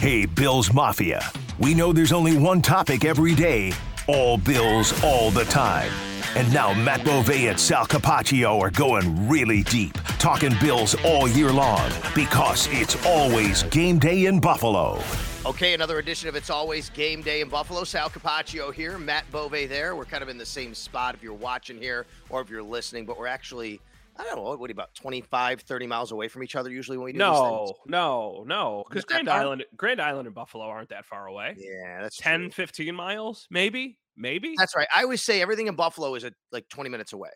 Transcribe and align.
Hey, 0.00 0.26
Bills 0.26 0.72
Mafia. 0.72 1.30
We 1.58 1.74
know 1.74 1.92
there's 1.92 2.12
only 2.12 2.36
one 2.36 2.62
topic 2.62 3.04
every 3.04 3.34
day 3.34 3.72
all 4.08 4.38
Bills 4.38 4.92
all 5.04 5.30
the 5.30 5.44
time. 5.44 5.92
And 6.34 6.52
now 6.52 6.72
Matt 6.72 7.04
Bove 7.04 7.30
and 7.30 7.60
Sal 7.60 7.86
Capaccio 7.86 8.58
are 8.60 8.70
going 8.70 9.28
really 9.28 9.62
deep, 9.62 9.94
talking 10.18 10.54
Bills 10.60 10.94
all 11.04 11.28
year 11.28 11.52
long 11.52 11.90
because 12.14 12.68
it's 12.70 13.04
always 13.06 13.62
game 13.64 13.98
day 13.98 14.26
in 14.26 14.40
Buffalo. 14.40 15.02
Okay, 15.46 15.74
another 15.74 15.98
edition 15.98 16.28
of 16.28 16.36
It's 16.36 16.50
Always 16.50 16.90
Game 16.90 17.22
Day 17.22 17.40
in 17.40 17.48
Buffalo. 17.48 17.84
Sal 17.84 18.10
Capaccio 18.10 18.72
here, 18.72 18.98
Matt 18.98 19.30
Bove 19.30 19.52
there. 19.52 19.94
We're 19.94 20.04
kind 20.04 20.22
of 20.22 20.28
in 20.28 20.36
the 20.36 20.44
same 20.44 20.74
spot 20.74 21.14
if 21.14 21.22
you're 21.22 21.32
watching 21.32 21.78
here 21.78 22.06
or 22.28 22.40
if 22.40 22.50
you're 22.50 22.62
listening, 22.62 23.06
but 23.06 23.18
we're 23.18 23.28
actually 23.28 23.80
I 24.18 24.24
don't 24.24 24.36
know, 24.36 24.56
what 24.56 24.70
about 24.70 24.94
25, 24.94 25.60
30 25.62 25.86
miles 25.86 26.12
away 26.12 26.28
from 26.28 26.42
each 26.42 26.56
other 26.56 26.70
usually 26.70 26.98
when 26.98 27.06
we 27.06 27.12
do 27.12 27.20
no, 27.24 27.74
No, 27.86 28.44
no, 28.46 28.84
Because 28.88 29.04
Grand 29.04 29.28
Island, 29.28 29.64
Grand 29.76 30.00
Island 30.00 30.26
and 30.26 30.34
Buffalo 30.34 30.64
aren't 30.64 30.90
that 30.90 31.04
far 31.06 31.26
away. 31.26 31.58
Yeah, 31.58 32.00
that's 32.02 32.20
10, 32.20 32.50
true. 32.50 32.50
15 32.50 32.94
miles, 32.94 33.46
maybe, 33.50 34.00
maybe. 34.16 34.56
That's 34.56 34.74
right. 34.76 34.88
I 34.94 35.02
always 35.02 35.22
say 35.22 35.40
everything 35.40 35.66
in 35.68 35.76
Buffalo 35.76 36.14
is 36.14 36.24
at 36.24 36.34
like 36.52 36.68
20 36.68 36.90
minutes 36.90 37.12
away. 37.12 37.30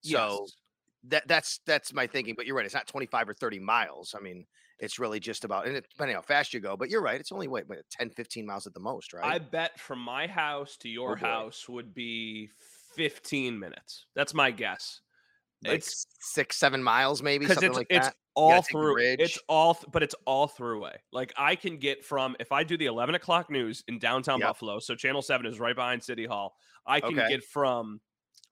So 0.00 0.50
Yes. 0.50 0.56
that 1.04 1.26
that's 1.28 1.60
that's 1.66 1.92
my 1.92 2.06
thinking. 2.06 2.34
But 2.36 2.46
you're 2.46 2.56
right. 2.56 2.66
It's 2.66 2.74
not 2.74 2.86
25 2.86 3.28
or 3.28 3.34
30 3.34 3.58
miles. 3.60 4.14
I 4.16 4.20
mean, 4.20 4.46
it's 4.78 4.98
really 4.98 5.20
just 5.20 5.44
about, 5.44 5.66
and 5.66 5.76
it, 5.76 5.86
depending 5.90 6.16
on 6.16 6.22
how 6.22 6.26
fast 6.26 6.54
you 6.54 6.60
go, 6.60 6.76
but 6.76 6.90
you're 6.90 7.02
right. 7.02 7.20
It's 7.20 7.32
only, 7.32 7.48
wait, 7.48 7.68
wait 7.68 7.80
10, 7.90 8.10
15 8.10 8.46
miles 8.46 8.66
at 8.66 8.74
the 8.74 8.80
most, 8.80 9.12
right? 9.14 9.32
I 9.32 9.38
bet 9.38 9.78
from 9.78 10.00
my 10.00 10.26
house 10.26 10.76
to 10.78 10.88
your 10.88 11.16
Oh, 11.16 11.16
house 11.16 11.68
would 11.68 11.94
be 11.94 12.48
15 12.94 13.58
minutes. 13.58 14.06
That's 14.14 14.34
my 14.34 14.50
guess. 14.50 15.00
Like 15.64 15.84
it's 15.84 16.06
six, 16.20 16.56
seven 16.56 16.82
miles, 16.82 17.22
maybe 17.22 17.48
something 17.48 17.74
it's 17.74 17.76
like 17.76 17.88
it's 17.88 18.08
that. 18.08 18.14
All 18.34 18.62
through 18.62 18.98
it's 19.16 19.36
all 19.48 19.74
th- 19.74 19.86
but 19.90 20.00
it's 20.04 20.14
all 20.24 20.46
throughway 20.48 20.94
like 21.10 21.32
i 21.36 21.56
can 21.56 21.76
get 21.76 22.04
from 22.04 22.36
if 22.38 22.52
i 22.52 22.62
do 22.62 22.76
the 22.76 22.86
11 22.86 23.16
o'clock 23.16 23.50
news 23.50 23.82
in 23.88 23.98
downtown 23.98 24.40
Yep. 24.40 24.42
buffalo 24.42 24.78
so 24.78 24.94
channel 24.94 25.22
7 25.22 25.44
is 25.44 25.58
right 25.58 25.74
behind 25.74 26.00
city 26.00 26.24
hall 26.24 26.54
i 26.86 27.00
can 27.00 27.20
Okay. 27.20 27.24
get 27.24 27.42
from 27.42 28.00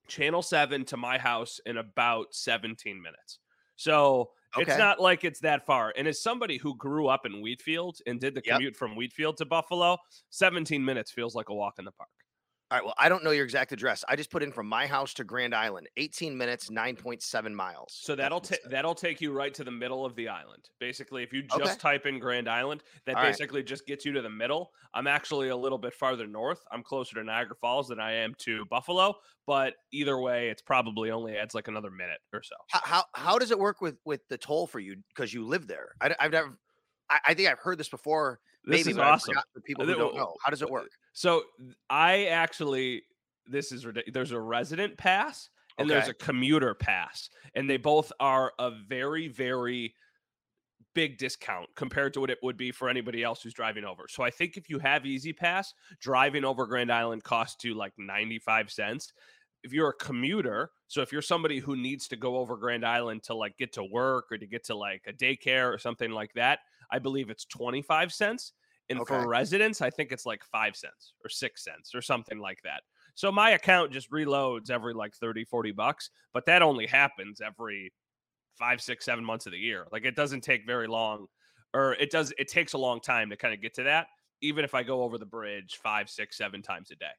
channel 0.07 0.41
7 0.41 0.85
to 0.85 0.97
my 0.97 1.17
house 1.17 1.59
in 1.65 1.77
about 1.77 2.33
17 2.35 3.01
minutes 3.01 3.39
so 3.77 4.31
it's 4.57 4.77
not 4.77 4.99
like 4.99 5.23
it's 5.23 5.39
that 5.41 5.65
far 5.65 5.93
and 5.97 6.07
as 6.07 6.21
somebody 6.21 6.57
who 6.57 6.75
grew 6.77 7.07
up 7.07 7.25
in 7.25 7.41
wheatfield 7.41 7.97
and 8.07 8.19
did 8.21 8.35
the 8.35 8.41
Yep. 8.43 8.61
commute 8.61 8.75
from 8.75 8.95
wheatfield 8.95 9.37
to 9.37 9.45
buffalo 9.45 9.97
17 10.31 10.83
minutes 10.85 11.11
feels 11.11 11.35
like 11.35 11.49
a 11.49 11.55
walk 11.55 11.75
in 11.79 11.85
the 11.85 11.91
park 11.93 12.09
All 12.69 12.77
right. 12.77 12.83
Well, 12.83 12.93
I 12.97 13.07
don't 13.07 13.23
know 13.23 13.31
your 13.31 13.45
exact 13.45 13.71
address. 13.71 14.03
I 14.09 14.17
just 14.17 14.29
put 14.29 14.43
in 14.43 14.51
from 14.51 14.67
my 14.67 14.87
house 14.87 15.13
to 15.15 15.23
Grand 15.23 15.55
Island, 15.55 15.87
18 15.95 16.37
minutes, 16.37 16.69
9.7 16.69 17.53
miles. 17.53 17.93
So 17.93 18.13
that'll 18.13 18.41
take 18.41 18.61
that'll 18.63 18.93
take 18.95 19.21
you 19.21 19.31
right 19.31 19.53
to 19.53 19.63
the 19.63 19.71
middle 19.71 20.05
of 20.05 20.15
the 20.15 20.27
island. 20.27 20.69
Basically, 20.79 21.23
if 21.23 21.31
you 21.31 21.41
just 21.41 21.61
Okay. 21.61 21.79
type 21.79 22.05
in 22.05 22.19
Grand 22.19 22.49
Island, 22.49 22.83
that 23.05 23.15
All 23.15 23.23
right. 23.23 23.31
basically 23.31 23.63
just 23.63 23.85
gets 23.87 24.03
you 24.03 24.11
to 24.11 24.21
the 24.21 24.29
middle. 24.29 24.71
I'm 24.93 25.07
actually 25.07 25.47
a 25.47 25.55
little 25.55 25.77
bit 25.77 25.93
farther 25.93 26.27
north. 26.27 26.59
I'm 26.69 26.83
closer 26.83 27.15
to 27.15 27.23
Niagara 27.23 27.55
Falls 27.55 27.87
than 27.87 28.01
I 28.01 28.11
am 28.11 28.35
to 28.39 28.65
Buffalo, 28.65 29.15
but 29.45 29.75
either 29.93 30.19
way, 30.19 30.49
it's 30.49 30.61
probably 30.61 31.09
only 31.09 31.37
adds 31.37 31.55
like 31.55 31.69
another 31.69 31.89
minute 31.89 32.19
or 32.33 32.43
so. 32.43 32.55
How, 32.69 32.81
how 32.83 33.03
how 33.13 33.39
does 33.39 33.51
it 33.51 33.59
work 33.59 33.79
with 33.79 33.97
with 34.03 34.27
the 34.27 34.37
toll 34.37 34.67
for 34.67 34.79
you 34.79 34.97
because 35.15 35.33
you 35.33 35.45
live 35.45 35.67
there? 35.67 35.93
I, 36.01 36.15
have 36.19 36.31
never. 36.31 36.57
I, 37.09 37.19
I 37.27 37.33
think 37.33 37.47
I've 37.49 37.59
heard 37.59 37.77
this 37.77 37.89
before. 37.89 38.41
This 38.67 38.85
maybe 38.85 38.91
is 38.91 38.97
awesome. 38.97 39.35
For 39.53 39.61
people 39.61 39.85
who 39.85 39.95
don't 39.95 40.15
know, 40.15 40.35
how 40.43 40.49
does 40.49 40.61
it 40.61 40.69
work? 40.69 40.89
So 41.13 41.43
I 41.89 42.25
actually 42.25 43.03
this 43.47 43.71
is 43.71 43.85
ridiculous. 43.85 44.13
There's 44.13 44.31
a 44.31 44.39
resident 44.39 44.97
pass 44.97 45.49
and 45.77 45.89
there's 45.89 46.09
a 46.09 46.13
commuter 46.13 46.73
pass, 46.73 47.29
and 47.55 47.69
they 47.69 47.77
both 47.77 48.11
are 48.19 48.51
a 48.59 48.71
very 48.87 49.29
very 49.29 49.95
big 50.93 51.17
discount 51.17 51.69
compared 51.75 52.11
to 52.11 52.19
what 52.19 52.31
it 52.31 52.39
would 52.41 52.57
be 52.57 52.71
for 52.71 52.89
anybody 52.89 53.23
else 53.23 53.43
who's 53.43 53.53
driving 53.53 53.85
over. 53.85 54.05
So 54.09 54.23
I 54.23 54.31
think 54.31 54.57
if 54.57 54.67
you 54.67 54.79
have 54.79 55.05
E-ZPass, 55.05 55.67
driving 56.01 56.43
over 56.43 56.65
Grand 56.65 56.91
Island 56.91 57.23
costs 57.23 57.63
you 57.63 57.75
like 57.75 57.93
95 57.99 58.71
cents. 58.71 59.13
If 59.63 59.73
you're 59.73 59.89
a 59.89 59.93
commuter, 59.93 60.71
so 60.87 61.01
if 61.01 61.11
you're 61.11 61.21
somebody 61.21 61.59
who 61.59 61.75
needs 61.75 62.07
to 62.07 62.15
go 62.15 62.37
over 62.37 62.57
Grand 62.57 62.83
Island 62.83 63.21
to 63.23 63.35
like 63.35 63.57
get 63.57 63.73
to 63.73 63.83
work 63.83 64.25
or 64.31 64.39
to 64.39 64.47
get 64.47 64.63
to 64.65 64.75
like 64.75 65.03
a 65.07 65.13
daycare 65.13 65.71
or 65.71 65.77
something 65.77 66.09
like 66.09 66.33
that, 66.33 66.59
I 66.91 66.97
believe 66.97 67.29
it's 67.29 67.45
25 67.45 68.11
cents. 68.11 68.53
And 68.89 69.03
Okay. 69.03 69.05
for 69.05 69.27
residents, 69.27 69.81
I 69.81 69.89
think 69.89 70.11
it's 70.11 70.25
like 70.25 70.43
five 70.45 70.75
cents 70.75 71.13
or 71.23 71.29
six 71.29 71.63
cents 71.63 71.93
or 71.93 72.01
something 72.01 72.39
like 72.39 72.61
that. 72.63 72.83
So 73.15 73.31
my 73.31 73.51
account 73.51 73.91
just 73.91 74.09
reloads 74.11 74.69
every 74.69 74.93
like 74.93 75.13
30, 75.15 75.43
40 75.43 75.71
bucks, 75.71 76.09
but 76.33 76.45
that 76.45 76.61
only 76.61 76.87
happens 76.87 77.41
every 77.41 77.93
five, 78.57 78.81
six, 78.81 79.05
seven 79.05 79.23
months 79.23 79.45
of 79.45 79.51
the 79.51 79.59
year. 79.59 79.87
Like 79.91 80.05
it 80.05 80.15
doesn't 80.15 80.41
take 80.41 80.65
very 80.65 80.87
long, 80.87 81.27
or 81.73 81.93
it 81.95 82.11
does, 82.11 82.33
it 82.37 82.47
takes 82.47 82.73
a 82.73 82.77
long 82.77 83.01
time 83.01 83.29
to 83.29 83.37
kind 83.37 83.53
of 83.53 83.61
get 83.61 83.73
to 83.75 83.83
that, 83.83 84.07
even 84.41 84.65
if 84.65 84.73
I 84.73 84.83
go 84.83 85.03
over 85.03 85.17
the 85.17 85.25
bridge 85.25 85.79
five, 85.81 86.09
six, 86.09 86.37
seven 86.37 86.61
times 86.61 86.91
a 86.91 86.95
day. 86.95 87.11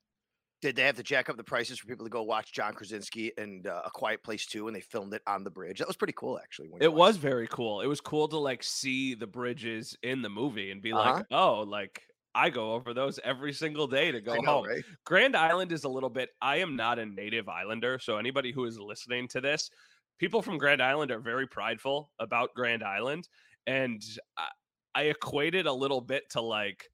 Did 0.60 0.74
they 0.74 0.82
have 0.82 0.96
to 0.96 1.02
jack 1.04 1.28
up 1.28 1.36
the 1.36 1.44
prices 1.44 1.78
for 1.78 1.86
people 1.86 2.04
to 2.04 2.10
go 2.10 2.22
watch 2.24 2.52
John 2.52 2.74
Krasinski 2.74 3.30
and 3.38 3.66
uh, 3.66 3.82
A 3.84 3.90
Quiet 3.90 4.22
Place 4.24 4.44
Two, 4.46 4.66
and 4.66 4.74
they 4.74 4.80
filmed 4.80 5.14
it 5.14 5.22
on 5.26 5.44
the 5.44 5.50
bridge? 5.50 5.78
That 5.78 5.86
was 5.86 5.96
pretty 5.96 6.14
cool, 6.16 6.38
actually. 6.42 6.70
It 6.80 6.92
was 6.92 7.16
very 7.16 7.46
cool. 7.46 7.80
It 7.80 7.86
was 7.86 8.00
cool 8.00 8.26
to 8.28 8.38
like 8.38 8.62
see 8.64 9.14
the 9.14 9.26
bridges 9.26 9.96
in 10.02 10.20
the 10.22 10.28
movie 10.28 10.70
and 10.72 10.82
be 10.82 10.92
Uh-huh. 10.92 11.12
like, 11.14 11.26
oh, 11.30 11.60
like 11.62 12.02
I 12.34 12.50
go 12.50 12.72
over 12.74 12.92
those 12.92 13.20
every 13.22 13.52
single 13.52 13.86
day 13.86 14.10
to 14.10 14.20
go 14.20 14.34
know, 14.34 14.50
home. 14.52 14.66
right? 14.66 14.84
Grand 15.04 15.36
Island 15.36 15.70
is 15.70 15.84
a 15.84 15.88
little 15.88 16.10
bit. 16.10 16.30
I 16.42 16.56
am 16.56 16.74
not 16.74 16.98
a 16.98 17.06
native 17.06 17.48
islander, 17.48 17.98
so 18.00 18.16
anybody 18.16 18.50
who 18.52 18.64
is 18.64 18.78
listening 18.80 19.28
to 19.28 19.40
this, 19.40 19.70
people 20.18 20.42
from 20.42 20.58
Grand 20.58 20.82
Island 20.82 21.12
are 21.12 21.20
very 21.20 21.46
prideful 21.46 22.10
about 22.18 22.50
Grand 22.54 22.82
Island, 22.82 23.28
and 23.68 24.02
I, 24.36 24.48
I 24.94 25.02
equate 25.04 25.54
it 25.54 25.66
a 25.66 25.72
little 25.72 26.00
bit 26.00 26.24
to 26.30 26.40
like 26.40 26.88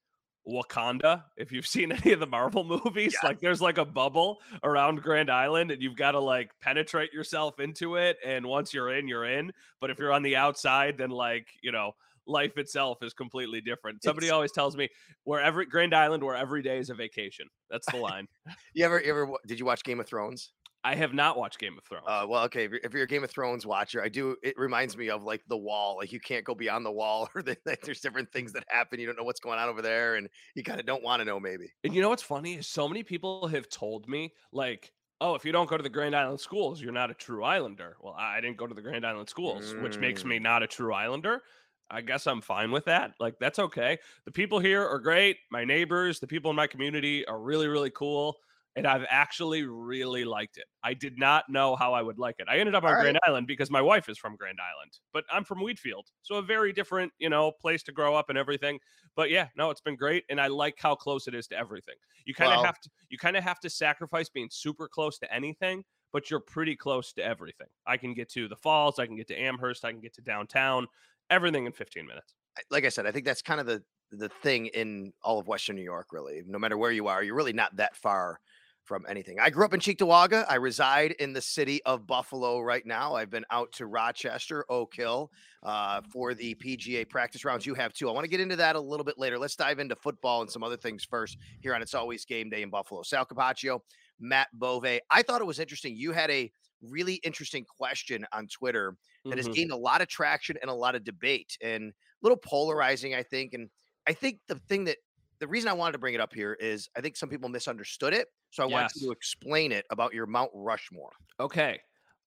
Wakanda. 0.48 1.24
If 1.36 1.52
you've 1.52 1.66
seen 1.66 1.92
any 2.04 2.12
of 2.12 2.20
the 2.20 2.26
Marvel 2.26 2.64
movies, 2.64 3.16
like 3.22 3.40
there's 3.40 3.60
like 3.62 3.78
a 3.78 3.84
bubble 3.84 4.38
around 4.62 5.02
Grand 5.02 5.30
Island, 5.30 5.70
and 5.70 5.82
you've 5.82 5.96
got 5.96 6.12
to 6.12 6.20
like 6.20 6.50
penetrate 6.60 7.12
yourself 7.12 7.60
into 7.60 7.96
it. 7.96 8.16
And 8.24 8.46
once 8.46 8.72
you're 8.74 8.94
in, 8.96 9.08
you're 9.08 9.24
in. 9.24 9.52
But 9.80 9.90
if 9.90 9.98
you're 9.98 10.12
on 10.12 10.22
the 10.22 10.36
outside, 10.36 10.98
then 10.98 11.10
like 11.10 11.46
you 11.62 11.72
know. 11.72 11.92
Life 12.26 12.56
itself 12.56 13.02
is 13.02 13.12
completely 13.12 13.60
different. 13.60 14.02
Somebody 14.02 14.28
It's- 14.28 14.34
always 14.34 14.50
tells 14.50 14.78
me, 14.78 14.88
"Where 15.24 15.42
every 15.42 15.66
Grand 15.66 15.94
Island, 15.94 16.24
where 16.24 16.34
every 16.34 16.62
day 16.62 16.78
is 16.78 16.88
a 16.88 16.94
vacation." 16.94 17.48
That's 17.68 17.84
the 17.92 17.98
line. 18.08 18.28
You 18.72 18.86
ever, 18.86 18.98
you 18.98 19.10
ever, 19.10 19.28
did 19.46 19.58
you 19.58 19.66
watch 19.66 19.84
Game 19.84 20.00
of 20.00 20.06
Thrones? 20.06 20.50
I 20.84 20.94
have 20.96 21.14
not 21.14 21.38
watched 21.38 21.58
Game 21.58 21.78
of 21.78 21.84
Thrones. 21.84 22.04
Uh, 22.06 22.26
well, 22.28 22.44
okay. 22.44 22.64
If 22.64 22.70
you're, 22.72 22.80
if 22.84 22.92
you're 22.92 23.02
a 23.04 23.06
Game 23.06 23.24
of 23.24 23.30
Thrones 23.30 23.64
watcher, 23.66 24.02
I 24.02 24.08
do. 24.10 24.36
It 24.42 24.58
reminds 24.58 24.96
me 24.96 25.08
of 25.08 25.22
like 25.24 25.42
the 25.48 25.56
wall. 25.56 25.96
Like 25.96 26.12
you 26.12 26.20
can't 26.20 26.44
go 26.44 26.54
beyond 26.54 26.84
the 26.84 26.92
wall, 26.92 27.28
or 27.34 27.42
that 27.42 27.64
that 27.64 27.80
there's 27.82 28.00
different 28.00 28.30
things 28.32 28.52
that 28.52 28.64
happen. 28.68 29.00
You 29.00 29.06
don't 29.06 29.16
know 29.16 29.24
what's 29.24 29.40
going 29.40 29.58
on 29.58 29.68
over 29.68 29.80
there, 29.82 30.16
and 30.16 30.28
you 30.54 30.62
kind 30.62 30.78
of 30.78 30.86
don't 30.86 31.02
want 31.02 31.20
to 31.20 31.24
know. 31.24 31.40
Maybe. 31.40 31.72
and 31.84 31.94
you 31.94 32.02
know 32.02 32.10
what's 32.10 32.22
funny 32.22 32.54
is 32.54 32.66
so 32.68 32.86
many 32.86 33.02
people 33.02 33.48
have 33.48 33.68
told 33.68 34.08
me 34.08 34.34
like, 34.52 34.92
"Oh, 35.22 35.34
if 35.34 35.44
you 35.44 35.52
don't 35.52 35.68
go 35.70 35.76
to 35.78 35.82
the 35.82 35.88
Grand 35.88 36.14
Island 36.14 36.40
schools, 36.40 36.82
you're 36.82 36.92
not 36.92 37.10
a 37.10 37.14
true 37.14 37.42
Islander." 37.44 37.96
Well, 38.00 38.14
I 38.16 38.40
didn't 38.42 38.58
go 38.58 38.66
to 38.66 38.74
the 38.74 38.82
Grand 38.82 39.06
Island 39.06 39.28
schools, 39.30 39.74
which 39.76 39.96
makes 39.98 40.22
me 40.24 40.38
Mm. 40.38 40.42
not 40.42 40.62
a 40.62 40.66
true 40.66 40.92
Islander. 40.92 41.42
I 41.90 42.00
guess 42.02 42.26
I'm 42.26 42.40
fine 42.40 42.70
with 42.72 42.84
that. 42.86 43.14
Like 43.20 43.38
that's 43.38 43.58
okay. 43.58 43.98
The 44.26 44.32
people 44.32 44.58
here 44.58 44.86
are 44.86 44.98
great. 44.98 45.36
My 45.50 45.64
neighbors, 45.64 46.18
the 46.20 46.26
people 46.26 46.50
in 46.50 46.56
my 46.56 46.66
community 46.66 47.26
are 47.26 47.40
really 47.40 47.68
really 47.68 47.90
cool. 47.90 48.36
And 48.76 48.86
I've 48.86 49.04
actually 49.08 49.62
really 49.62 50.24
liked 50.24 50.56
it. 50.56 50.64
I 50.82 50.94
did 50.94 51.18
not 51.18 51.44
know 51.48 51.76
how 51.76 51.92
I 51.92 52.02
would 52.02 52.18
like 52.18 52.36
it. 52.38 52.48
I 52.48 52.58
ended 52.58 52.74
up 52.74 52.84
on 52.84 52.94
All 52.94 53.00
Grand 53.00 53.18
Island 53.26 53.46
because 53.46 53.70
my 53.70 53.80
wife 53.80 54.08
is 54.08 54.18
from 54.18 54.36
Grand 54.36 54.58
Island, 54.60 54.92
but 55.12 55.24
I'm 55.30 55.44
from 55.44 55.60
Wheatfield, 55.60 56.06
so 56.22 56.36
a 56.36 56.42
very 56.42 56.72
different, 56.72 57.12
you 57.18 57.28
know, 57.28 57.52
place 57.52 57.82
to 57.84 57.92
grow 57.92 58.14
up 58.14 58.30
and 58.30 58.38
everything. 58.38 58.78
But 59.16 59.30
yeah, 59.30 59.48
no, 59.56 59.70
it's 59.70 59.80
been 59.80 59.96
great, 59.96 60.24
and 60.28 60.40
I 60.40 60.48
like 60.48 60.74
how 60.78 60.94
close 60.94 61.28
it 61.28 61.34
is 61.34 61.46
to 61.48 61.56
everything. 61.56 61.94
You 62.24 62.34
kind 62.34 62.52
of 62.52 62.64
have 62.64 62.80
to, 62.80 62.90
you 63.10 63.18
kind 63.18 63.36
of 63.36 63.44
have 63.44 63.60
to 63.60 63.70
sacrifice 63.70 64.28
being 64.28 64.48
super 64.50 64.88
close 64.88 65.18
to 65.18 65.32
anything, 65.32 65.84
but 66.12 66.30
you're 66.30 66.40
pretty 66.40 66.74
close 66.74 67.12
to 67.12 67.24
everything. 67.24 67.68
I 67.86 67.96
can 67.96 68.14
get 68.14 68.28
to 68.32 68.48
the 68.48 68.56
falls, 68.56 68.98
I 68.98 69.06
can 69.06 69.16
get 69.16 69.28
to 69.28 69.36
Amherst, 69.36 69.84
I 69.84 69.92
can 69.92 70.00
get 70.00 70.14
to 70.14 70.22
downtown, 70.22 70.86
everything 71.30 71.66
in 71.66 71.72
15 71.72 72.06
minutes. 72.06 72.34
Like 72.70 72.84
I 72.84 72.88
said, 72.88 73.06
I 73.06 73.12
think 73.12 73.24
that's 73.24 73.42
kind 73.42 73.60
of 73.60 73.66
the 73.66 73.82
the 74.10 74.28
thing 74.28 74.66
in 74.66 75.12
all 75.22 75.40
of 75.40 75.48
Western 75.48 75.76
New 75.76 75.82
York. 75.82 76.08
Really, 76.12 76.42
no 76.46 76.58
matter 76.58 76.78
where 76.78 76.92
you 76.92 77.08
are, 77.08 77.22
you're 77.22 77.34
really 77.34 77.52
not 77.52 77.76
that 77.76 77.96
far 77.96 78.40
from 78.84 79.04
anything. 79.08 79.40
I 79.40 79.50
grew 79.50 79.64
up 79.64 79.72
in 79.74 79.80
Cheektowaga. 79.80 80.44
I 80.48 80.56
reside 80.56 81.12
in 81.12 81.32
the 81.32 81.40
city 81.40 81.82
of 81.84 82.06
Buffalo 82.06 82.60
right 82.60 82.84
now. 82.84 83.14
I've 83.14 83.30
been 83.30 83.44
out 83.50 83.72
to 83.72 83.86
Rochester, 83.86 84.64
Oak 84.68 84.94
Hill, 84.94 85.30
uh, 85.62 86.02
for 86.12 86.34
the 86.34 86.54
PGA 86.56 87.08
practice 87.08 87.44
rounds. 87.44 87.64
You 87.66 87.74
have 87.74 87.92
too. 87.94 88.08
I 88.08 88.12
want 88.12 88.24
to 88.24 88.30
get 88.30 88.40
into 88.40 88.56
that 88.56 88.76
a 88.76 88.80
little 88.80 89.04
bit 89.04 89.18
later. 89.18 89.38
Let's 89.38 89.56
dive 89.56 89.78
into 89.78 89.96
football 89.96 90.42
and 90.42 90.50
some 90.50 90.62
other 90.62 90.76
things 90.76 91.04
first 91.04 91.38
here 91.60 91.74
on 91.74 91.82
It's 91.82 91.94
Always 91.94 92.24
Game 92.24 92.50
Day 92.50 92.62
in 92.62 92.70
Buffalo. 92.70 93.02
Sal 93.02 93.24
Capaccio, 93.24 93.80
Matt 94.20 94.48
Bove. 94.52 94.84
I 95.10 95.22
thought 95.22 95.40
it 95.40 95.46
was 95.46 95.58
interesting. 95.58 95.96
You 95.96 96.12
had 96.12 96.30
a 96.30 96.52
really 96.82 97.14
interesting 97.24 97.64
question 97.64 98.26
on 98.32 98.46
Twitter 98.48 98.96
that 99.24 99.38
has 99.38 99.48
Mhm. 99.48 99.54
gained 99.54 99.70
a 99.72 99.76
lot 99.76 100.02
of 100.02 100.08
traction 100.08 100.58
and 100.60 100.70
a 100.70 100.74
lot 100.74 100.94
of 100.94 101.02
debate 101.04 101.56
and 101.62 101.90
a 101.90 101.94
little 102.20 102.36
polarizing, 102.36 103.14
I 103.14 103.22
think. 103.22 103.54
And 103.54 103.70
I 104.06 104.12
think 104.12 104.40
the 104.48 104.56
thing 104.68 104.84
that 104.84 104.98
the 105.44 105.48
reason 105.48 105.68
I 105.68 105.74
wanted 105.74 105.92
to 105.92 105.98
bring 105.98 106.14
it 106.14 106.20
up 106.22 106.32
here 106.32 106.54
is 106.54 106.88
I 106.96 107.02
think 107.02 107.18
some 107.18 107.28
people 107.28 107.50
misunderstood 107.50 108.14
it. 108.14 108.28
So 108.50 108.62
I 108.62 108.66
want 108.66 108.90
you 108.96 109.08
to 109.08 109.12
explain 109.12 109.72
it 109.72 109.84
about 109.90 110.14
your 110.14 110.24
Mount 110.24 110.50
Rushmore. 110.54 111.12
Okay. 111.38 111.78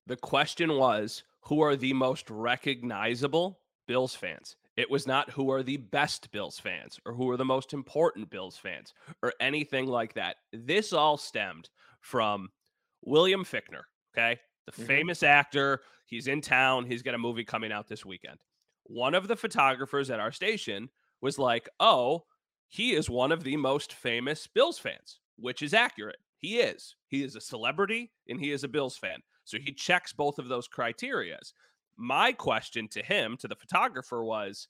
The 0.05 0.17
question 0.17 0.77
was 0.77 1.23
who 1.41 1.61
are 1.61 1.75
the 1.75 1.93
most 1.93 2.29
recognizable 2.29 3.59
Bills 3.87 4.13
fans? 4.13 4.55
It 4.75 4.91
was 4.91 5.07
not 5.07 5.31
who 5.31 5.49
are 5.49 5.63
the 5.63 5.77
best 5.77 6.29
Bills 6.29 6.59
fans 6.59 6.99
or 7.07 7.13
who 7.15 7.27
are 7.31 7.37
the 7.37 7.43
most 7.43 7.73
important 7.73 8.29
Bills 8.29 8.55
fans 8.55 8.93
or 9.23 9.33
anything 9.41 9.87
like 9.87 10.13
that. 10.13 10.35
This 10.53 10.93
all 10.93 11.17
stemmed 11.17 11.71
from 12.01 12.49
William 13.03 13.43
Fichtner, 13.43 13.81
okay? 14.15 14.39
The 14.67 14.73
Mhm. 14.73 14.85
famous 14.85 15.23
actor. 15.23 15.81
He's 16.05 16.27
in 16.27 16.41
town. 16.41 16.85
He's 16.85 17.01
got 17.01 17.15
a 17.15 17.17
movie 17.17 17.43
coming 17.43 17.71
out 17.71 17.87
this 17.87 18.05
weekend. 18.05 18.37
One 18.83 19.15
of 19.15 19.27
the 19.27 19.35
photographers 19.35 20.11
at 20.11 20.19
our 20.19 20.31
station 20.31 20.91
was 21.19 21.39
like, 21.39 21.67
oh, 21.79 22.27
he 22.69 22.93
is 22.93 23.09
one 23.09 23.31
of 23.31 23.43
the 23.43 23.57
most 23.57 23.93
famous 23.93 24.47
Bills 24.47 24.77
fans, 24.79 25.19
which 25.37 25.61
is 25.61 25.73
accurate. 25.73 26.17
He 26.37 26.59
is. 26.59 26.95
He 27.07 27.23
is 27.23 27.35
a 27.35 27.41
celebrity 27.41 28.11
and 28.29 28.39
he 28.39 28.51
is 28.51 28.63
a 28.63 28.67
Bills 28.67 28.97
fan. 28.97 29.19
So 29.43 29.57
he 29.57 29.71
checks 29.73 30.13
both 30.13 30.37
of 30.39 30.49
those 30.49 30.67
criterias. 30.67 31.53
My 31.95 32.31
question 32.33 32.87
to 32.89 33.01
him, 33.01 33.37
to 33.37 33.47
the 33.47 33.55
photographer, 33.55 34.23
was 34.23 34.67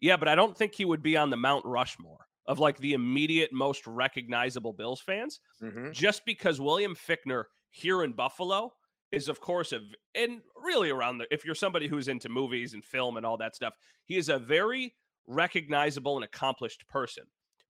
yeah, 0.00 0.16
but 0.16 0.28
I 0.28 0.34
don't 0.34 0.56
think 0.56 0.74
he 0.74 0.86
would 0.86 1.02
be 1.02 1.16
on 1.16 1.28
the 1.28 1.36
Mount 1.36 1.64
Rushmore 1.66 2.26
of 2.46 2.58
like 2.58 2.78
the 2.78 2.94
immediate 2.94 3.52
most 3.52 3.86
recognizable 3.86 4.72
Bills 4.72 5.00
fans 5.00 5.40
Mhm. 5.60 5.92
just 5.92 6.24
because 6.24 6.58
William 6.60 6.94
Fichtner 6.96 7.44
here 7.70 8.02
in 8.02 8.12
Buffalo 8.14 8.72
is, 9.12 9.28
of 9.28 9.40
course, 9.40 9.72
a 9.72 9.80
and 10.14 10.40
really 10.56 10.88
around 10.88 11.18
the 11.18 11.26
if 11.34 11.44
you're 11.44 11.54
somebody 11.54 11.86
who's 11.86 12.08
into 12.08 12.28
movies 12.30 12.72
and 12.72 12.82
film 12.84 13.16
and 13.18 13.26
all 13.26 13.36
that 13.36 13.54
stuff, 13.56 13.74
he 14.06 14.16
is 14.16 14.28
a 14.30 14.38
very 14.38 14.94
recognizable 15.26 16.16
and 16.16 16.24
accomplished 16.24 16.86
person. 16.88 17.24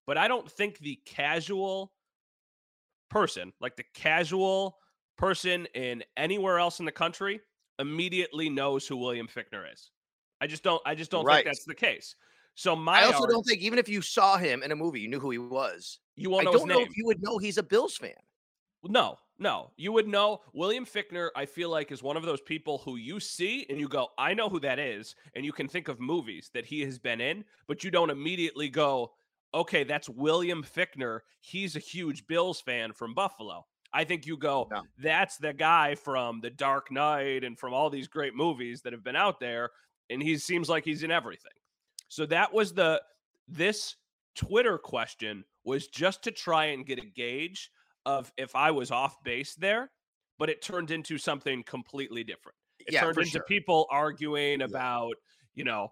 But 0.07 0.17
I 0.17 0.27
don't 0.27 0.49
think 0.51 0.79
the 0.79 0.95
casual 1.05 1.93
person, 3.09 3.53
like 3.59 3.75
the 3.75 3.85
casual 3.93 4.77
person 5.17 5.67
in 5.75 6.03
anywhere 6.17 6.59
else 6.59 6.79
in 6.79 6.85
the 6.85 6.91
country, 6.91 7.41
immediately 7.79 8.49
knows 8.49 8.87
who 8.87 8.97
William 8.97 9.27
Fichtner 9.27 9.71
is. 9.71 9.91
I 10.39 10.47
just 10.47 10.63
don't. 10.63 10.81
I 10.85 10.95
just 10.95 11.11
don't 11.11 11.25
Right. 11.25 11.43
think 11.43 11.47
that's 11.47 11.65
the 11.65 11.75
case. 11.75 12.15
So 12.55 12.75
my 12.75 13.01
I 13.01 13.03
also 13.05 13.21
arg- 13.23 13.29
don't 13.31 13.43
think 13.43 13.61
even 13.61 13.79
if 13.79 13.87
you 13.87 14.01
saw 14.01 14.37
him 14.37 14.63
in 14.63 14.71
a 14.71 14.75
movie, 14.75 14.99
you 15.01 15.07
knew 15.07 15.19
who 15.19 15.29
he 15.31 15.37
was. 15.37 15.99
you 16.15 16.29
won't 16.29 16.45
know 16.45 16.51
his 16.51 16.61
don't 16.61 16.67
name. 16.67 16.77
know 16.79 16.83
if 16.83 16.97
you 16.97 17.05
would 17.05 17.21
know 17.21 17.37
he's 17.37 17.57
a 17.57 17.63
Bills 17.63 17.95
fan. 17.95 18.13
No, 18.83 19.17
no. 19.39 19.71
You 19.77 19.91
would 19.91 20.07
know 20.07 20.41
William 20.53 20.85
Fichtner, 20.85 21.29
I 21.35 21.45
feel 21.45 21.69
like, 21.69 21.91
is 21.91 22.03
one 22.03 22.17
of 22.17 22.23
those 22.23 22.41
people 22.41 22.79
who 22.79 22.95
you 22.97 23.19
see 23.19 23.65
and 23.69 23.79
you 23.79 23.87
go, 23.87 24.09
I 24.17 24.33
know 24.33 24.49
who 24.49 24.59
that 24.61 24.79
is. 24.79 25.15
And 25.35 25.45
you 25.45 25.51
can 25.53 25.67
think 25.67 25.87
of 25.87 25.99
movies 25.99 26.49
that 26.53 26.65
he 26.65 26.81
has 26.81 26.97
been 26.99 27.21
in, 27.21 27.45
but 27.67 27.83
you 27.83 27.91
don't 27.91 28.09
immediately 28.09 28.69
go, 28.69 29.13
okay, 29.53 29.83
that's 29.83 30.09
William 30.09 30.63
Fichtner. 30.63 31.19
He's 31.39 31.75
a 31.75 31.79
huge 31.79 32.25
Bills 32.27 32.61
fan 32.61 32.93
from 32.93 33.13
Buffalo. 33.13 33.65
I 33.93 34.05
think 34.05 34.25
you 34.25 34.37
go, 34.37 34.69
No. 34.71 34.83
that's 34.97 35.37
the 35.37 35.53
guy 35.53 35.95
from 35.95 36.39
The 36.39 36.49
Dark 36.49 36.91
Knight 36.91 37.43
and 37.43 37.59
from 37.59 37.73
all 37.73 37.89
these 37.89 38.07
great 38.07 38.33
movies 38.35 38.81
that 38.83 38.93
have 38.93 39.03
been 39.03 39.17
out 39.17 39.39
there. 39.39 39.71
And 40.09 40.23
he 40.23 40.37
seems 40.37 40.69
like 40.69 40.85
he's 40.85 41.03
in 41.03 41.11
everything. 41.11 41.51
So 42.07 42.25
that 42.27 42.53
was 42.53 42.73
the, 42.73 43.01
this 43.47 43.95
Twitter 44.35 44.77
question 44.77 45.43
was 45.65 45.87
just 45.87 46.23
to 46.23 46.31
try 46.31 46.65
and 46.65 46.85
get 46.85 46.99
a 46.99 47.05
gauge 47.05 47.69
of 48.05 48.31
if 48.37 48.55
I 48.55 48.71
was 48.71 48.91
off 48.91 49.21
base 49.23 49.55
there, 49.55 49.91
but 50.39 50.49
it 50.49 50.61
turned 50.61 50.91
into 50.91 51.17
something 51.17 51.63
completely 51.63 52.23
different. 52.23 52.57
It 52.79 52.93
Yeah, 52.93 53.01
turned 53.01 53.17
into 53.17 53.29
sure. 53.29 53.43
people 53.43 53.87
arguing 53.91 54.61
about, 54.61 55.15
you 55.53 55.63
know, 55.65 55.91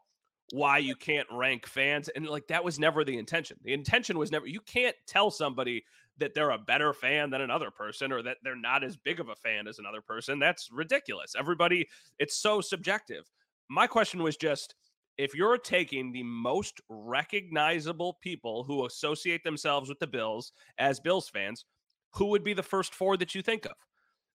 why 0.51 0.77
you 0.77 0.95
can't 0.95 1.27
rank 1.31 1.67
fans. 1.67 2.09
And 2.09 2.27
like 2.27 2.47
that 2.47 2.63
was 2.63 2.79
never 2.79 3.03
the 3.03 3.17
intention. 3.17 3.57
The 3.63 3.73
intention 3.73 4.17
was 4.17 4.31
never, 4.31 4.47
you 4.47 4.61
can't 4.61 4.95
tell 5.05 5.31
somebody 5.31 5.83
that 6.17 6.33
they're 6.33 6.49
a 6.51 6.57
better 6.57 6.93
fan 6.93 7.29
than 7.29 7.41
another 7.41 7.71
person 7.71 8.11
or 8.11 8.21
that 8.23 8.37
they're 8.43 8.55
not 8.55 8.83
as 8.83 8.97
big 8.97 9.19
of 9.19 9.29
a 9.29 9.35
fan 9.35 9.67
as 9.67 9.79
another 9.79 10.01
person. 10.01 10.39
That's 10.39 10.69
ridiculous. 10.71 11.33
Everybody, 11.37 11.87
it's 12.17 12.35
so 12.35 12.61
subjective. 12.61 13.29
My 13.69 13.87
question 13.87 14.23
was 14.23 14.37
just 14.37 14.75
if 15.17 15.35
you're 15.35 15.57
taking 15.57 16.11
the 16.11 16.23
most 16.23 16.79
recognizable 16.87 18.17
people 18.21 18.63
who 18.63 18.85
associate 18.85 19.43
themselves 19.43 19.89
with 19.89 19.99
the 19.99 20.07
Bills 20.07 20.53
as 20.77 20.99
Bills 20.99 21.29
fans, 21.29 21.65
who 22.13 22.27
would 22.27 22.43
be 22.43 22.53
the 22.53 22.63
first 22.63 22.93
four 22.93 23.17
that 23.17 23.35
you 23.35 23.41
think 23.41 23.65
of? 23.65 23.75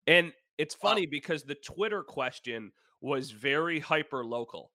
And 0.07 0.33
it's 0.59 0.75
funny 0.75 1.07
because 1.07 1.43
the 1.43 1.57
Twitter 1.57 2.03
question 2.03 2.71
was 3.01 3.31
very 3.31 3.81
hyper 3.81 4.25
local. 4.25 4.71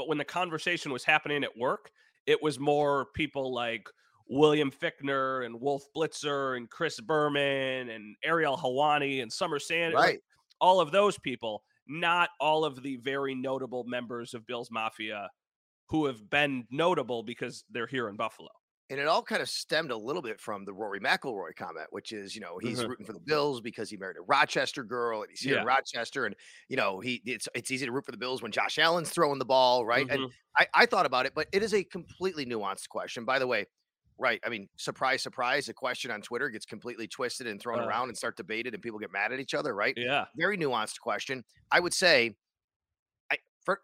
But 0.00 0.08
when 0.08 0.16
the 0.16 0.24
conversation 0.24 0.92
was 0.92 1.04
happening 1.04 1.44
at 1.44 1.54
work, 1.58 1.90
it 2.24 2.42
was 2.42 2.58
more 2.58 3.08
people 3.14 3.52
like 3.52 3.86
William 4.30 4.70
Fichtner 4.70 5.44
and 5.44 5.60
Wolf 5.60 5.82
Blitzer 5.94 6.56
and 6.56 6.70
Chris 6.70 6.98
Berman 6.98 7.90
and 7.90 8.16
Ariel 8.24 8.56
Helwani 8.56 9.20
and 9.20 9.30
Summer 9.30 9.58
Sand. 9.58 9.92
Right. 9.92 10.18
all 10.58 10.80
of 10.80 10.90
those 10.90 11.18
people, 11.18 11.62
not 11.86 12.30
all 12.40 12.64
of 12.64 12.82
the 12.82 12.96
very 12.96 13.34
notable 13.34 13.84
members 13.84 14.32
of 14.32 14.46
Bill's 14.46 14.70
Mafia 14.70 15.28
who 15.90 16.06
have 16.06 16.30
been 16.30 16.64
notable 16.70 17.22
because 17.22 17.62
they're 17.68 17.86
here 17.86 18.08
in 18.08 18.16
Buffalo. 18.16 18.48
And 18.90 18.98
it 19.00 19.06
all 19.06 19.22
kind 19.22 19.40
of 19.40 19.48
stemmed 19.48 19.92
a 19.92 19.96
little 19.96 20.20
bit 20.20 20.40
from 20.40 20.64
the 20.64 20.74
Rory 20.74 20.98
McIlroy 21.00 21.54
comment, 21.56 21.86
which 21.90 22.12
is, 22.12 22.34
you 22.34 22.40
know, 22.40 22.58
he's 22.58 22.82
Mhm. 22.82 22.88
rooting 22.88 23.06
for 23.06 23.12
the 23.12 23.20
Bills 23.20 23.60
because 23.60 23.88
he 23.88 23.96
married 23.96 24.16
a 24.18 24.22
Rochester 24.22 24.82
girl 24.82 25.22
and 25.22 25.30
he's 25.30 25.40
here 25.42 25.58
in 25.58 25.64
Rochester, 25.64 26.26
and 26.26 26.34
you 26.68 26.76
know, 26.76 27.00
he 27.00 27.22
it's 27.24 27.48
it's 27.54 27.70
easy 27.70 27.86
to 27.86 27.92
root 27.92 28.04
for 28.04 28.10
the 28.12 28.18
Bills 28.18 28.42
when 28.42 28.52
Josh 28.52 28.78
Allen's 28.78 29.10
throwing 29.10 29.38
the 29.38 29.44
ball, 29.46 29.86
right? 29.86 30.06
And 30.10 30.26
Mhm. 30.26 30.32
I, 30.58 30.66
I 30.74 30.86
thought 30.86 31.06
about 31.06 31.24
it, 31.26 31.34
but 31.34 31.48
it 31.52 31.62
is 31.62 31.72
a 31.72 31.84
completely 31.84 32.44
nuanced 32.44 32.88
question. 32.88 33.24
By 33.24 33.38
the 33.38 33.46
way, 33.46 33.66
right? 34.18 34.40
I 34.44 34.48
mean, 34.48 34.68
surprise, 34.76 35.22
surprise, 35.22 35.68
a 35.68 35.74
question 35.74 36.10
on 36.10 36.20
Twitter 36.20 36.50
gets 36.50 36.66
completely 36.66 37.06
twisted 37.08 37.46
and 37.46 37.60
thrown 37.60 37.78
Uh. 37.78 37.86
around 37.86 38.08
and 38.08 38.18
start 38.18 38.36
debated, 38.36 38.74
and 38.74 38.82
people 38.82 38.98
get 38.98 39.12
mad 39.12 39.32
at 39.32 39.38
each 39.40 39.54
other, 39.54 39.74
right? 39.74 39.96
Yeah. 39.96 40.26
Very 40.36 40.58
nuanced 40.58 40.98
question. 41.00 41.44
I 41.70 41.78
would 41.80 41.94
say, 41.94 42.36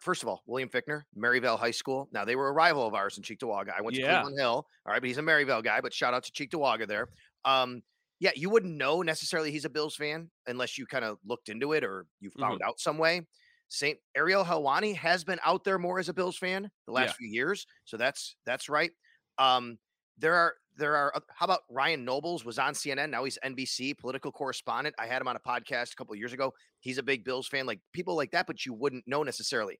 first 0.00 0.22
of 0.22 0.28
all, 0.28 0.42
William 0.46 0.68
Fichtner, 0.68 1.02
Maryvale 1.14 1.56
High 1.56 1.70
School. 1.70 2.08
Now 2.12 2.24
they 2.24 2.36
were 2.36 2.48
a 2.48 2.52
rival 2.52 2.86
of 2.86 2.94
ours 2.94 3.16
in 3.18 3.22
Cheektowaga. 3.24 3.70
I 3.76 3.80
went 3.82 3.94
to 3.96 4.02
Yeah. 4.02 4.20
Cleveland 4.22 4.38
Hill, 4.38 4.66
all 4.86 4.92
right, 4.92 5.00
but 5.00 5.08
he's 5.08 5.18
a 5.18 5.22
Maryvale 5.22 5.62
guy. 5.62 5.80
But 5.80 5.92
shout 5.94 6.14
out 6.14 6.24
to 6.24 6.32
Cheektowaga 6.32 6.86
there. 6.86 7.08
Um, 7.44 7.82
yeah, 8.18 8.30
you 8.34 8.48
wouldn't 8.50 8.76
know 8.76 9.02
necessarily 9.02 9.50
he's 9.50 9.64
a 9.66 9.70
Bills 9.70 9.94
fan 9.96 10.30
unless 10.46 10.78
you 10.78 10.86
kind 10.86 11.04
of 11.04 11.18
looked 11.24 11.48
into 11.48 11.72
it 11.72 11.84
or 11.84 12.06
you 12.20 12.30
Mm-hmm. 12.30 12.40
found 12.40 12.62
out 12.62 12.80
some 12.80 12.98
way. 12.98 13.26
Saint 13.68 13.98
Ariel 14.16 14.44
Helwani 14.44 14.94
has 14.96 15.24
been 15.24 15.40
out 15.44 15.64
there 15.64 15.78
more 15.78 15.98
as 15.98 16.08
a 16.08 16.14
Bills 16.14 16.38
fan 16.38 16.70
the 16.86 16.92
last 16.92 17.08
Yeah. 17.10 17.12
few 17.14 17.28
years, 17.28 17.66
so 17.84 17.96
that's 17.96 18.36
that's 18.46 18.68
right. 18.68 18.92
Um, 19.38 19.78
there 20.18 20.34
are 20.34 20.56
there 20.76 20.96
are 20.96 21.12
how 21.30 21.44
about 21.44 21.62
Ryan 21.70 22.04
Nobles 22.04 22.44
was 22.44 22.58
on 22.58 22.74
CNN 22.74 23.10
now 23.10 23.24
he's 23.24 23.38
NBC 23.42 23.94
political 23.94 24.32
correspondent. 24.32 24.94
I 24.98 25.06
had 25.06 25.22
him 25.22 25.28
on 25.28 25.36
a 25.36 25.40
podcast 25.40 25.92
a 25.92 25.96
couple 25.96 26.12
of 26.14 26.18
years 26.18 26.32
ago. 26.32 26.54
He's 26.80 26.98
a 26.98 27.02
big 27.02 27.24
Bills 27.24 27.48
fan, 27.48 27.66
like 27.66 27.80
people 27.92 28.16
like 28.16 28.30
that, 28.32 28.46
but 28.46 28.64
you 28.66 28.74
wouldn't 28.74 29.06
know 29.06 29.22
necessarily. 29.22 29.78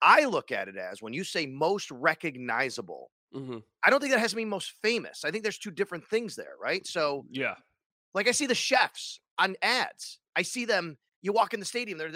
I 0.00 0.24
look 0.26 0.52
at 0.52 0.68
it 0.68 0.76
as 0.76 1.02
when 1.02 1.12
you 1.12 1.24
say 1.24 1.46
most 1.46 1.90
recognizable, 1.90 3.10
hmm 3.32 3.58
I 3.84 3.90
don't 3.90 4.00
think 4.00 4.12
that 4.12 4.20
has 4.20 4.32
to 4.32 4.36
mean 4.36 4.48
most 4.48 4.72
famous. 4.82 5.24
I 5.24 5.30
think 5.30 5.44
there's 5.44 5.58
two 5.58 5.70
different 5.70 6.06
things 6.06 6.36
there, 6.36 6.54
right? 6.60 6.86
So 6.86 7.26
Yeah. 7.30 7.56
like 8.14 8.28
I 8.28 8.32
see 8.32 8.46
the 8.46 8.54
chefs 8.54 9.20
on 9.38 9.56
ads. 9.62 10.20
I 10.36 10.42
see 10.42 10.64
them. 10.64 10.98
You 11.20 11.32
walk 11.32 11.52
in 11.52 11.60
the 11.60 11.66
stadium, 11.66 11.98
their 11.98 12.12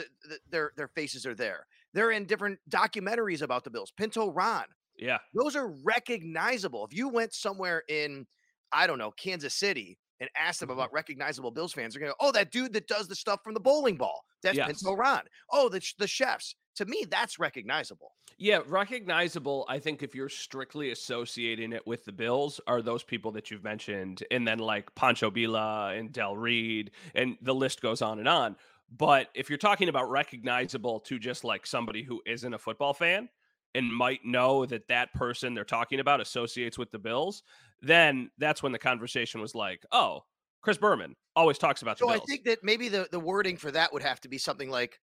their 0.48 0.72
their 0.76 0.88
faces 0.88 1.26
are 1.26 1.34
there. 1.34 1.66
They're 1.92 2.12
in 2.12 2.24
different 2.26 2.60
documentaries 2.70 3.42
about 3.42 3.64
the 3.64 3.70
Bills. 3.70 3.90
Pinto 3.90 4.30
Ron, 4.30 4.66
Yeah. 4.96 5.18
those 5.34 5.56
are 5.56 5.68
recognizable. 5.84 6.84
If 6.84 6.94
you 6.96 7.08
went 7.08 7.32
somewhere 7.34 7.82
in, 7.88 8.26
I 8.72 8.86
don't 8.86 8.98
know, 8.98 9.10
Kansas 9.12 9.54
City 9.54 9.98
and 10.20 10.30
asked 10.36 10.60
them 10.60 10.70
Mhm. 10.70 10.74
about 10.74 10.92
recognizable 10.92 11.50
Bills 11.50 11.72
fans, 11.72 11.94
they're 11.94 12.00
going 12.00 12.12
to 12.12 12.16
go, 12.20 12.26
"Oh, 12.28 12.32
that 12.32 12.50
dude 12.52 12.72
that 12.74 12.86
does 12.86 13.08
the 13.08 13.14
stuff 13.16 13.40
from 13.42 13.54
the 13.54 13.60
bowling 13.60 13.96
ball, 13.96 14.24
that's 14.42 14.56
Yes. 14.56 14.66
Pinto 14.66 14.94
Ron. 14.94 15.22
Oh, 15.50 15.68
the 15.68 15.80
the 15.98 16.06
chefs." 16.06 16.54
To 16.76 16.86
me, 16.86 17.04
that's 17.08 17.38
recognizable. 17.38 18.14
Yeah, 18.38 18.60
recognizable. 18.66 19.64
I 19.68 19.78
think 19.78 20.02
if 20.02 20.14
you're 20.14 20.28
strictly 20.28 20.90
associating 20.90 21.72
it 21.72 21.86
with 21.86 22.04
the 22.04 22.12
Bills, 22.12 22.60
are 22.66 22.82
those 22.82 23.04
people 23.04 23.30
that 23.32 23.50
you've 23.50 23.62
mentioned, 23.62 24.24
and 24.30 24.46
then 24.48 24.58
like 24.58 24.94
Pancho 24.94 25.30
Billa 25.30 25.98
and 25.98 26.12
Del 26.12 26.36
Reid, 26.36 26.92
and 27.14 27.36
the 27.42 27.54
list 27.54 27.82
goes 27.82 28.00
on 28.02 28.18
and 28.18 28.28
on. 28.28 28.56
But 28.90 29.30
if 29.34 29.48
you're 29.48 29.58
talking 29.58 29.88
about 29.88 30.10
recognizable 30.10 31.00
to 31.00 31.18
just 31.18 31.44
like 31.44 31.66
somebody 31.66 32.02
who 32.02 32.22
isn't 32.26 32.52
a 32.54 32.58
football 32.58 32.94
fan 32.94 33.28
and 33.74 33.92
might 33.92 34.24
know 34.24 34.66
that 34.66 34.88
that 34.88 35.12
person 35.14 35.54
they're 35.54 35.64
talking 35.64 36.00
about 36.00 36.20
associates 36.20 36.78
with 36.78 36.90
the 36.90 36.98
Bills, 36.98 37.42
then 37.80 38.30
that's 38.38 38.62
when 38.62 38.72
the 38.72 38.78
conversation 38.78 39.40
was 39.40 39.54
like, 39.54 39.84
oh, 39.92 40.22
Chris 40.62 40.78
Berman 40.78 41.16
always 41.34 41.58
talks 41.58 41.82
about 41.82 41.98
the 41.98 42.06
So 42.06 42.10
I 42.10 42.18
think 42.18 42.44
that 42.44 42.58
maybe 42.62 42.88
the 42.88 43.08
the 43.10 43.20
wording 43.20 43.56
for 43.56 43.70
that 43.72 43.92
would 43.92 44.02
have 44.02 44.20
to 44.20 44.28
be 44.28 44.38
something 44.38 44.70
like, 44.70 45.00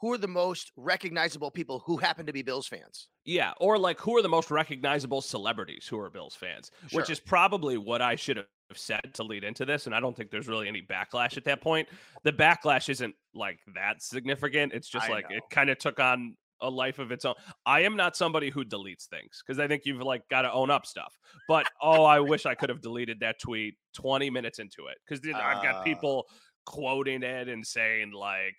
"Who 0.00 0.12
are 0.12 0.18
the 0.18 0.28
most 0.28 0.72
recognizable 0.76 1.50
people 1.50 1.82
who 1.86 1.98
happen 1.98 2.26
to 2.26 2.32
be 2.32 2.42
Bills 2.42 2.66
fans?" 2.66 3.08
Yeah, 3.24 3.52
or 3.58 3.78
like 3.78 4.00
who 4.00 4.16
are 4.16 4.22
the 4.22 4.28
most 4.28 4.50
recognizable 4.50 5.20
celebrities 5.20 5.86
who 5.86 5.98
are 5.98 6.08
Bills 6.08 6.34
fans, 6.34 6.70
which 6.92 7.10
is 7.10 7.20
probably 7.20 7.76
what 7.76 8.00
I 8.00 8.16
should 8.16 8.38
have 8.38 8.46
said 8.74 9.12
to 9.14 9.22
lead 9.22 9.44
into 9.44 9.66
this. 9.66 9.86
And 9.86 9.94
I 9.94 10.00
don't 10.00 10.16
think 10.16 10.30
there's 10.30 10.48
really 10.48 10.68
any 10.68 10.80
backlash 10.80 11.36
at 11.36 11.44
that 11.44 11.60
point. 11.60 11.88
The 12.22 12.32
backlash 12.32 12.88
isn't 12.88 13.14
like 13.34 13.60
that 13.74 14.02
significant. 14.02 14.72
It's 14.72 14.88
just 14.88 15.06
I 15.06 15.12
like 15.12 15.26
it 15.28 15.42
kind 15.50 15.68
of 15.68 15.78
took 15.78 16.00
on 16.00 16.36
a 16.66 16.70
life 16.70 16.98
of 16.98 17.12
its 17.12 17.24
own. 17.24 17.34
I 17.66 17.80
am 17.82 17.96
not 17.96 18.16
somebody 18.16 18.50
who 18.50 18.64
deletes 18.64 19.06
things 19.06 19.42
because 19.44 19.58
I 19.58 19.68
think 19.68 19.82
you've 19.84 20.00
like 20.02 20.28
got 20.28 20.42
to 20.42 20.52
own 20.52 20.70
up 20.70 20.86
stuff. 20.86 21.16
But 21.48 21.66
oh, 21.80 22.04
I 22.04 22.20
wish 22.20 22.46
I 22.46 22.54
could 22.54 22.68
have 22.70 22.80
deleted 22.80 23.20
that 23.20 23.38
tweet 23.40 23.74
20 23.94 24.30
minutes 24.30 24.58
into 24.58 24.86
it 24.90 24.98
because 25.06 25.24
I've 25.28 25.58
Ah. 25.58 25.62
got 25.62 25.84
people 25.84 26.26
quoting 26.66 27.22
it 27.22 27.48
and 27.48 27.66
saying 27.66 28.12
like 28.12 28.56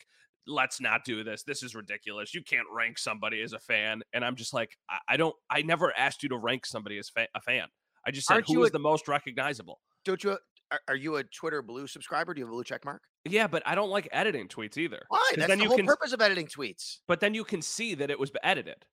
let's 0.48 0.80
not 0.80 1.04
do 1.04 1.24
this. 1.24 1.42
This 1.42 1.64
is 1.64 1.74
ridiculous. 1.74 2.36
You 2.36 2.44
can't 2.44 2.68
rank 2.72 3.00
somebody 3.00 3.42
as 3.42 3.54
a 3.54 3.58
fan. 3.60 4.04
And 4.14 4.24
I'm 4.24 4.36
just 4.36 4.54
like, 4.54 4.78
I, 4.88 5.00
I 5.14 5.18
don't, 5.18 5.36
I 5.50 5.64
never 5.64 5.92
asked 5.98 6.22
you 6.22 6.30
to 6.30 6.38
rank 6.38 6.68
somebody 6.68 7.00
as 7.00 7.10
fa- 7.10 7.28
a 7.34 7.42
fan. 7.42 7.66
I 8.06 8.12
just 8.12 8.28
said 8.28 8.44
who 8.46 8.64
is 8.64 8.70
a- 8.70 8.74
the 8.74 8.80
most 8.80 9.08
recognizable. 9.08 9.80
Don't 10.04 10.24
you? 10.24 10.38
Are, 10.72 10.80
are 10.90 10.96
you 10.96 11.18
a 11.18 11.24
Twitter 11.24 11.62
Blue 11.62 11.88
subscriber? 11.88 12.34
Do 12.34 12.40
you 12.40 12.46
have 12.46 12.52
a 12.52 12.56
blue 12.56 12.64
check 12.64 12.86
mark? 12.86 13.02
Yeah, 13.24 13.48
but 13.48 13.64
I 13.66 13.76
don't 13.76 13.90
like 13.90 14.08
editing 14.12 14.48
tweets 14.48 14.78
either. 14.78 15.02
Why? 15.10 15.22
That's 15.36 15.48
then 15.48 15.58
the 15.60 15.64
you 15.66 15.70
whole 15.70 15.78
can, 15.78 15.86
purpose 15.86 16.12
of 16.14 16.22
editing 16.22 16.48
tweets. 16.48 17.00
but 17.08 17.20
then 17.20 17.34
you 17.34 17.44
can 17.44 17.62
see 17.62 17.96
that 17.96 18.10
it 18.10 18.20
was 18.20 18.32
edited. 18.44 18.86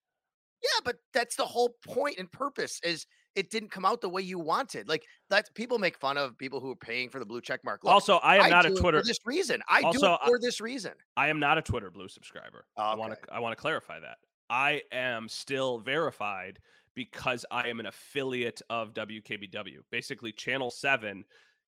Yeah, 0.63 0.81
but 0.85 0.97
that's 1.13 1.37
the 1.37 1.45
whole 1.45 1.77
point 1.85 2.19
and 2.19 2.31
purpose 2.31 2.79
is 2.85 3.07
it 3.35 3.51
didn't 3.51 3.71
come 3.71 3.85
out 3.85 4.01
the 4.01 4.09
way 4.09 4.23
you 4.23 4.39
wanted. 4.39 4.89
Like 4.89 5.03
that 5.31 5.49
people 5.55 5.79
make 5.79 5.99
fun 5.99 6.17
of 6.19 6.37
people 6.39 6.61
who 6.61 6.71
are 6.73 6.77
paying 6.77 7.09
for 7.09 7.19
the 7.19 7.25
blue 7.27 7.41
check 7.41 7.61
mark. 7.65 7.83
Look, 7.83 7.93
also, 7.93 8.17
I 8.19 8.37
am 8.37 8.51
not 8.51 8.65
do 8.65 8.69
a 8.69 8.77
it 8.77 8.81
Twitter. 8.81 9.01
for 9.01 9.07
this 9.07 9.19
reason. 9.25 9.61
I 9.69 9.81
do 9.81 9.87
Also, 9.89 10.13
it 10.15 10.21
I- 10.23 10.27
for 10.29 10.39
this 10.41 10.61
reason. 10.61 10.93
I 11.17 11.29
am 11.29 11.41
not 11.41 11.59
a 11.59 11.63
Twitter 11.63 11.91
Blue 11.91 12.09
subscriber. 12.09 12.67
I 12.77 12.95
want 12.95 13.15
to 13.15 13.19
I 13.35 13.41
want 13.41 13.57
to 13.57 13.61
clarify 13.61 13.99
that. 14.01 14.19
I 14.51 14.83
am 14.93 15.29
still 15.29 15.79
verified 15.79 16.59
because 16.95 17.45
I 17.51 17.69
am 17.69 17.81
an 17.81 17.87
affiliate 17.87 18.61
of 18.69 18.93
WKBW. 18.93 19.79
Basically, 19.91 20.31
Channel 20.31 20.71
7 20.71 21.25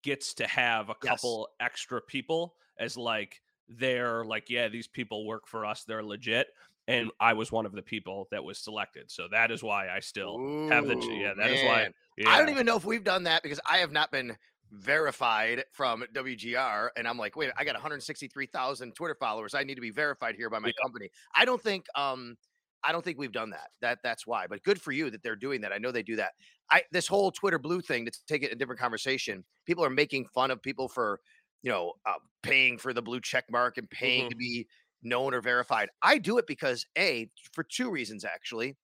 gets 0.02 0.34
to 0.34 0.46
have 0.46 0.88
a 0.90 0.94
Yes. 1.02 1.38
couple 1.38 1.48
extra 1.60 2.00
people 2.00 2.56
as 2.78 2.96
like 2.96 3.40
they're 3.68 4.24
like, 4.24 4.48
yeah, 4.48 4.68
these 4.68 4.88
people 4.88 5.26
work 5.26 5.46
for 5.46 5.66
us. 5.66 5.84
They're 5.84 6.04
legit. 6.04 6.48
And 6.86 7.10
I 7.20 7.34
was 7.34 7.52
one 7.52 7.66
of 7.66 7.72
the 7.72 7.82
people 7.82 8.28
that 8.30 8.44
was 8.44 8.58
selected. 8.58 9.10
So 9.10 9.28
that 9.30 9.50
is 9.50 9.62
why 9.62 9.90
I 9.90 10.00
still 10.00 10.42
have 10.70 10.86
the 10.86 10.96
Ooh, 10.96 11.10
yeah, 11.10 11.34
that 11.34 11.50
is 11.50 11.62
why 11.62 11.88
yeah. 12.16 12.26
I 12.26 12.38
don't 12.38 12.50
even 12.50 12.66
know 12.66 12.76
if 12.76 12.84
we've 12.84 13.04
done 13.04 13.22
that 13.24 13.42
because 13.42 13.60
I 13.68 13.78
have 13.78 13.92
not 13.92 14.10
been 14.12 14.36
verified 14.70 15.64
from 15.72 16.04
WGR. 16.12 16.90
And 16.96 17.08
I'm 17.08 17.16
like, 17.16 17.36
wait, 17.36 17.50
I 17.56 17.64
got 17.64 17.74
163,000 17.74 18.94
Twitter 18.94 19.14
followers. 19.18 19.54
I 19.54 19.64
need 19.64 19.76
to 19.76 19.80
be 19.80 19.90
verified 19.90 20.34
here 20.36 20.50
by 20.50 20.58
my 20.58 20.68
Yeah. 20.68 20.82
company. 20.82 21.10
I 21.34 21.44
don't 21.44 21.62
think 21.62 21.86
um 21.94 22.36
I 22.84 22.92
don't 22.92 23.04
think 23.04 23.18
we've 23.18 23.32
done 23.32 23.50
that. 23.50 23.70
That 23.80 23.98
that's 24.02 24.26
why. 24.26 24.46
But 24.46 24.62
good 24.62 24.80
for 24.80 24.92
you 24.92 25.10
that 25.10 25.22
they're 25.22 25.36
doing 25.36 25.60
that. 25.62 25.72
I 25.72 25.78
know 25.78 25.90
they 25.92 26.02
do 26.02 26.16
that. 26.16 26.32
I 26.70 26.84
this 26.92 27.06
whole 27.08 27.30
Twitter 27.32 27.58
blue 27.58 27.80
thing 27.80 28.04
to 28.06 28.12
take 28.26 28.42
it 28.42 28.52
a 28.52 28.56
different 28.56 28.80
conversation. 28.80 29.44
People 29.66 29.84
are 29.84 29.90
making 29.90 30.26
fun 30.28 30.50
of 30.50 30.62
people 30.62 30.88
for, 30.88 31.20
you 31.62 31.70
know, 31.70 31.94
uh, 32.06 32.14
paying 32.42 32.78
for 32.78 32.92
the 32.92 33.02
blue 33.02 33.20
check 33.20 33.44
mark 33.50 33.78
and 33.78 33.88
paying 33.90 34.28
Mhm. 34.28 34.30
to 34.30 34.36
be 34.36 34.68
known 35.02 35.34
or 35.34 35.40
verified. 35.40 35.88
I 36.02 36.18
do 36.18 36.38
it 36.38 36.46
because 36.46 36.84
a 36.96 37.30
for 37.52 37.64
two 37.64 37.90
reasons 37.90 38.24
actually. 38.24 38.76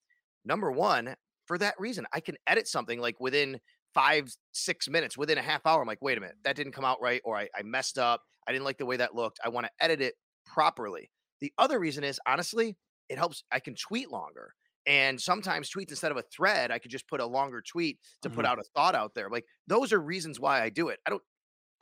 Number 0.45 0.71
one, 0.71 1.17
for 1.47 1.59
that 1.59 1.75
reason, 1.79 2.07
I 2.13 2.21
can 2.21 2.37
edit 2.47 2.69
something 2.69 3.01
like 3.01 3.19
within 3.21 3.61
five, 3.93 4.29
six 4.53 4.89
minutes, 4.89 5.17
within 5.17 5.39
a 5.39 5.43
half 5.43 5.65
hour. 5.67 5.81
I'm 5.81 5.87
like, 5.87 6.03
wait 6.03 6.19
a 6.19 6.21
minute, 6.21 6.37
that 6.43 6.57
didn't 6.57 6.73
come 6.73 6.85
out 6.85 7.01
right, 7.01 7.21
or 7.25 7.37
I, 7.37 7.49
I 7.55 7.63
messed 7.63 7.99
up. 7.99 8.23
I 8.47 8.53
didn't 8.53 8.65
like 8.65 8.79
the 8.79 8.87
way 8.87 8.97
that 8.97 9.15
looked. 9.15 9.41
I 9.45 9.49
want 9.49 9.67
to 9.67 9.73
edit 9.81 10.01
it 10.01 10.15
properly. 10.45 11.11
The 11.41 11.53
other 11.59 11.79
reason 11.79 12.05
is 12.05 12.21
honestly, 12.27 12.77
it 13.09 13.19
helps. 13.19 13.45
I 13.53 13.61
can 13.61 13.75
tweet 13.75 14.11
longer. 14.11 14.55
And 14.87 15.21
sometimes 15.21 15.71
tweets 15.71 15.91
instead 15.91 16.11
of 16.13 16.19
a 16.19 16.23
thread, 16.23 16.71
I 16.71 16.79
could 16.79 16.91
just 16.91 17.09
put 17.09 17.21
a 17.21 17.27
longer 17.27 17.63
tweet 17.63 18.01
to 18.23 18.31
put 18.31 18.45
Mhm. 18.45 18.47
out 18.47 18.59
a 18.59 18.65
thought 18.75 18.95
out 18.95 19.15
there. 19.15 19.31
Like 19.31 19.47
those 19.67 19.93
are 19.93 20.01
reasons 20.01 20.39
why 20.41 20.61
I 20.63 20.69
do 20.71 20.89
it. 20.89 21.01
I 21.07 21.11
don't 21.11 21.23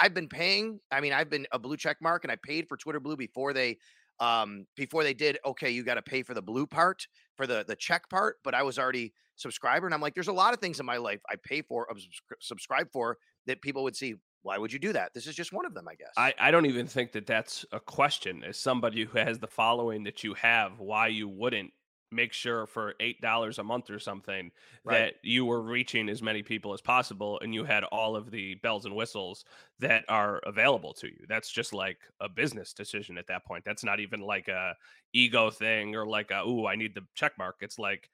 I've 0.00 0.14
been 0.14 0.28
paying. 0.28 0.80
I 0.90 1.00
mean, 1.00 1.12
I've 1.12 1.30
been 1.30 1.46
a 1.52 1.58
blue 1.58 1.76
check 1.76 1.98
mark 2.00 2.24
and 2.24 2.32
I 2.32 2.36
paid 2.36 2.68
for 2.68 2.76
Twitter 2.76 3.00
Blue 3.00 3.16
before 3.16 3.52
they 3.52 3.78
um 4.20 4.66
before 4.76 5.04
they 5.04 5.14
did 5.14 5.38
okay, 5.44 5.70
you 5.70 5.82
got 5.84 5.94
to 5.94 6.02
pay 6.02 6.22
for 6.22 6.34
the 6.34 6.42
blue 6.42 6.66
part, 6.66 7.06
for 7.36 7.46
the 7.46 7.64
the 7.66 7.76
check 7.76 8.08
part, 8.10 8.38
but 8.44 8.54
I 8.54 8.62
was 8.62 8.78
already 8.78 9.14
subscriber 9.36 9.86
and 9.86 9.94
I'm 9.94 10.00
like 10.00 10.14
there's 10.14 10.28
a 10.28 10.32
lot 10.32 10.54
of 10.54 10.60
things 10.60 10.80
in 10.80 10.86
my 10.86 10.98
life 10.98 11.20
I 11.30 11.36
pay 11.42 11.62
for, 11.62 11.90
uh, 11.90 11.94
subscri- 11.94 12.40
subscribe 12.40 12.92
for 12.92 13.18
that 13.46 13.62
people 13.62 13.82
would 13.84 13.96
see 13.96 14.16
why 14.42 14.58
would 14.58 14.72
you 14.72 14.78
do 14.78 14.92
that? 14.92 15.14
This 15.14 15.26
is 15.26 15.34
just 15.34 15.52
one 15.52 15.66
of 15.66 15.74
them, 15.74 15.88
I 15.88 15.94
guess. 15.94 16.12
I, 16.16 16.34
I 16.38 16.50
don't 16.50 16.66
even 16.66 16.86
think 16.86 17.12
that 17.12 17.26
that's 17.26 17.64
a 17.72 17.80
question. 17.80 18.44
As 18.44 18.58
somebody 18.58 19.04
who 19.04 19.18
has 19.18 19.38
the 19.38 19.46
following 19.46 20.04
that 20.04 20.22
you 20.24 20.34
have, 20.34 20.78
why 20.78 21.08
you 21.08 21.28
wouldn't 21.28 21.72
make 22.10 22.34
sure 22.34 22.66
for 22.66 22.94
eight 23.00 23.20
dollars 23.22 23.58
a 23.58 23.64
month 23.64 23.88
or 23.88 23.98
something 23.98 24.50
Right. 24.84 24.98
that 24.98 25.14
you 25.22 25.46
were 25.46 25.62
reaching 25.62 26.10
as 26.10 26.20
many 26.20 26.42
people 26.42 26.74
as 26.74 26.80
possible, 26.82 27.40
and 27.40 27.54
you 27.54 27.64
had 27.64 27.84
all 27.84 28.16
of 28.16 28.30
the 28.30 28.54
bells 28.56 28.84
and 28.84 28.94
whistles 28.94 29.44
that 29.78 30.04
are 30.08 30.38
available 30.44 30.92
to 30.94 31.06
you. 31.06 31.24
That's 31.28 31.50
just 31.50 31.72
like 31.72 31.98
a 32.20 32.28
business 32.28 32.74
decision 32.74 33.16
at 33.16 33.28
that 33.28 33.46
point. 33.46 33.64
That's 33.64 33.84
not 33.84 34.00
even 34.00 34.20
like 34.20 34.48
a 34.48 34.76
ego 35.14 35.50
thing 35.50 35.94
or 35.96 36.06
like 36.06 36.30
a 36.30 36.42
oh 36.44 36.66
I 36.66 36.76
need 36.76 36.94
the 36.94 37.06
check 37.14 37.38
mark. 37.38 37.56
It's 37.60 37.78
like 37.78 38.10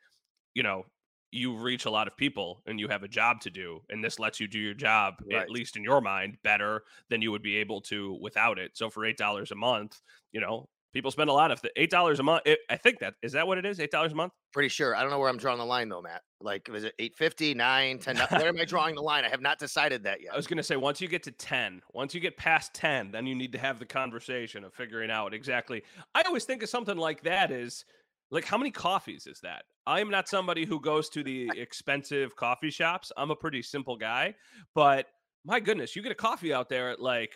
you 0.54 0.62
know 0.62 0.84
you 1.30 1.54
reach 1.56 1.84
a 1.84 1.90
lot 1.90 2.06
of 2.06 2.16
people 2.16 2.62
and 2.66 2.80
you 2.80 2.88
have 2.88 3.02
a 3.02 3.08
job 3.08 3.40
to 3.42 3.50
do 3.50 3.80
and 3.90 4.02
this 4.02 4.18
lets 4.18 4.40
you 4.40 4.48
do 4.48 4.58
your 4.58 4.74
job 4.74 5.14
Right. 5.30 5.42
at 5.42 5.50
least 5.50 5.76
in 5.76 5.84
your 5.84 6.00
mind 6.00 6.38
better 6.42 6.82
than 7.10 7.20
you 7.22 7.30
would 7.32 7.42
be 7.42 7.56
able 7.56 7.80
to 7.82 8.16
without 8.20 8.58
it 8.58 8.72
so 8.74 8.88
for 8.88 9.04
eight 9.04 9.18
dollars 9.18 9.50
a 9.50 9.54
month 9.54 10.00
you 10.32 10.40
know 10.40 10.68
people 10.94 11.10
spend 11.10 11.28
a 11.28 11.32
lot 11.34 11.50
of 11.50 11.60
the 11.60 11.70
eight 11.76 11.90
dollars 11.90 12.18
a 12.18 12.22
month 12.22 12.42
it, 12.46 12.60
i 12.70 12.76
think 12.76 12.98
that 13.00 13.12
is 13.22 13.32
that 13.32 13.46
what 13.46 13.58
it 13.58 13.66
is 13.66 13.78
eight 13.78 13.90
dollars 13.90 14.12
a 14.12 14.14
month 14.14 14.32
Pretty 14.50 14.70
sure. 14.70 14.96
I 14.96 15.02
don't 15.02 15.10
know 15.10 15.18
where 15.18 15.28
I'm 15.28 15.36
drawing 15.36 15.58
the 15.58 15.66
line 15.66 15.90
though, 15.90 16.00
Matt. 16.00 16.22
Like, 16.40 16.70
is 16.72 16.82
it 16.82 16.94
850, 16.98 17.52
9, 17.52 17.98
10? 17.98 18.16
Where 18.16 18.48
am 18.48 18.58
I 18.58 18.64
drawing 18.74 18.94
the 18.94 19.02
line? 19.02 19.26
I 19.26 19.28
have 19.28 19.42
not 19.42 19.58
decided 19.58 20.04
that 20.04 20.22
yet. 20.22 20.32
i 20.32 20.36
was 20.36 20.46
going 20.46 20.56
to 20.56 20.62
say 20.62 20.74
once 20.74 21.02
you 21.02 21.06
get 21.06 21.22
to 21.24 21.30
10 21.32 21.82
once 21.92 22.14
you 22.14 22.20
get 22.20 22.38
past 22.38 22.72
10 22.72 23.10
then 23.10 23.26
you 23.26 23.34
need 23.34 23.52
to 23.52 23.58
have 23.58 23.78
the 23.78 23.84
conversation 23.84 24.64
of 24.64 24.72
figuring 24.72 25.10
out 25.10 25.34
exactly 25.34 25.82
i 26.14 26.22
always 26.22 26.44
think 26.44 26.62
of 26.62 26.70
something 26.70 26.96
like 26.96 27.22
that 27.24 27.50
is 27.50 27.84
like 28.30 28.44
how 28.44 28.58
many 28.58 28.70
coffees 28.70 29.26
is 29.26 29.40
that? 29.42 29.62
I'm 29.86 30.10
not 30.10 30.28
somebody 30.28 30.66
who 30.66 30.80
goes 30.80 31.08
to 31.10 31.22
the 31.22 31.50
expensive 31.56 32.36
coffee 32.36 32.70
shops. 32.70 33.10
I'm 33.16 33.30
a 33.30 33.36
pretty 33.36 33.62
simple 33.62 33.96
guy 33.96 34.34
but 34.74 35.06
my 35.44 35.60
goodness 35.60 35.94
you 35.94 36.02
get 36.02 36.12
a 36.12 36.16
coffee 36.16 36.52
out 36.52 36.68
there 36.68 36.90
at 36.90 37.00
like 37.00 37.32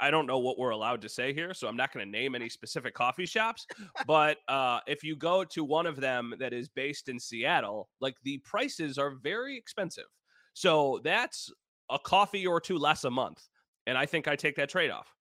i 0.00 0.10
don't 0.10 0.26
know 0.26 0.38
what 0.38 0.58
we're 0.58 0.70
allowed 0.70 1.00
to 1.00 1.08
say 1.08 1.32
here 1.32 1.54
so 1.54 1.66
i'm 1.68 1.76
not 1.76 1.92
going 1.92 2.04
to 2.04 2.10
name 2.10 2.34
any 2.34 2.48
specific 2.48 2.94
coffee 2.94 3.26
shops 3.26 3.66
but 4.06 4.38
uh, 4.48 4.80
if 4.86 5.02
you 5.02 5.16
go 5.16 5.44
to 5.44 5.64
one 5.64 5.86
of 5.86 5.96
them 5.96 6.34
that 6.38 6.52
is 6.52 6.68
based 6.68 7.08
in 7.08 7.18
seattle 7.18 7.88
like 8.00 8.14
the 8.24 8.38
prices 8.38 8.98
are 8.98 9.10
very 9.22 9.56
expensive. 9.56 10.04
So 10.54 11.00
that's 11.04 11.52
a 11.90 11.98
coffee 11.98 12.46
or 12.46 12.60
two 12.60 12.78
less 12.78 13.04
a 13.04 13.10
month 13.10 13.48
and 13.86 13.96
i 13.98 14.06
think 14.06 14.28
i 14.28 14.36
take 14.36 14.56
that 14.56 14.68
trade-off. 14.68 15.14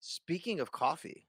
Speaking 0.00 0.60
of 0.60 0.70
coffee, 0.70 1.26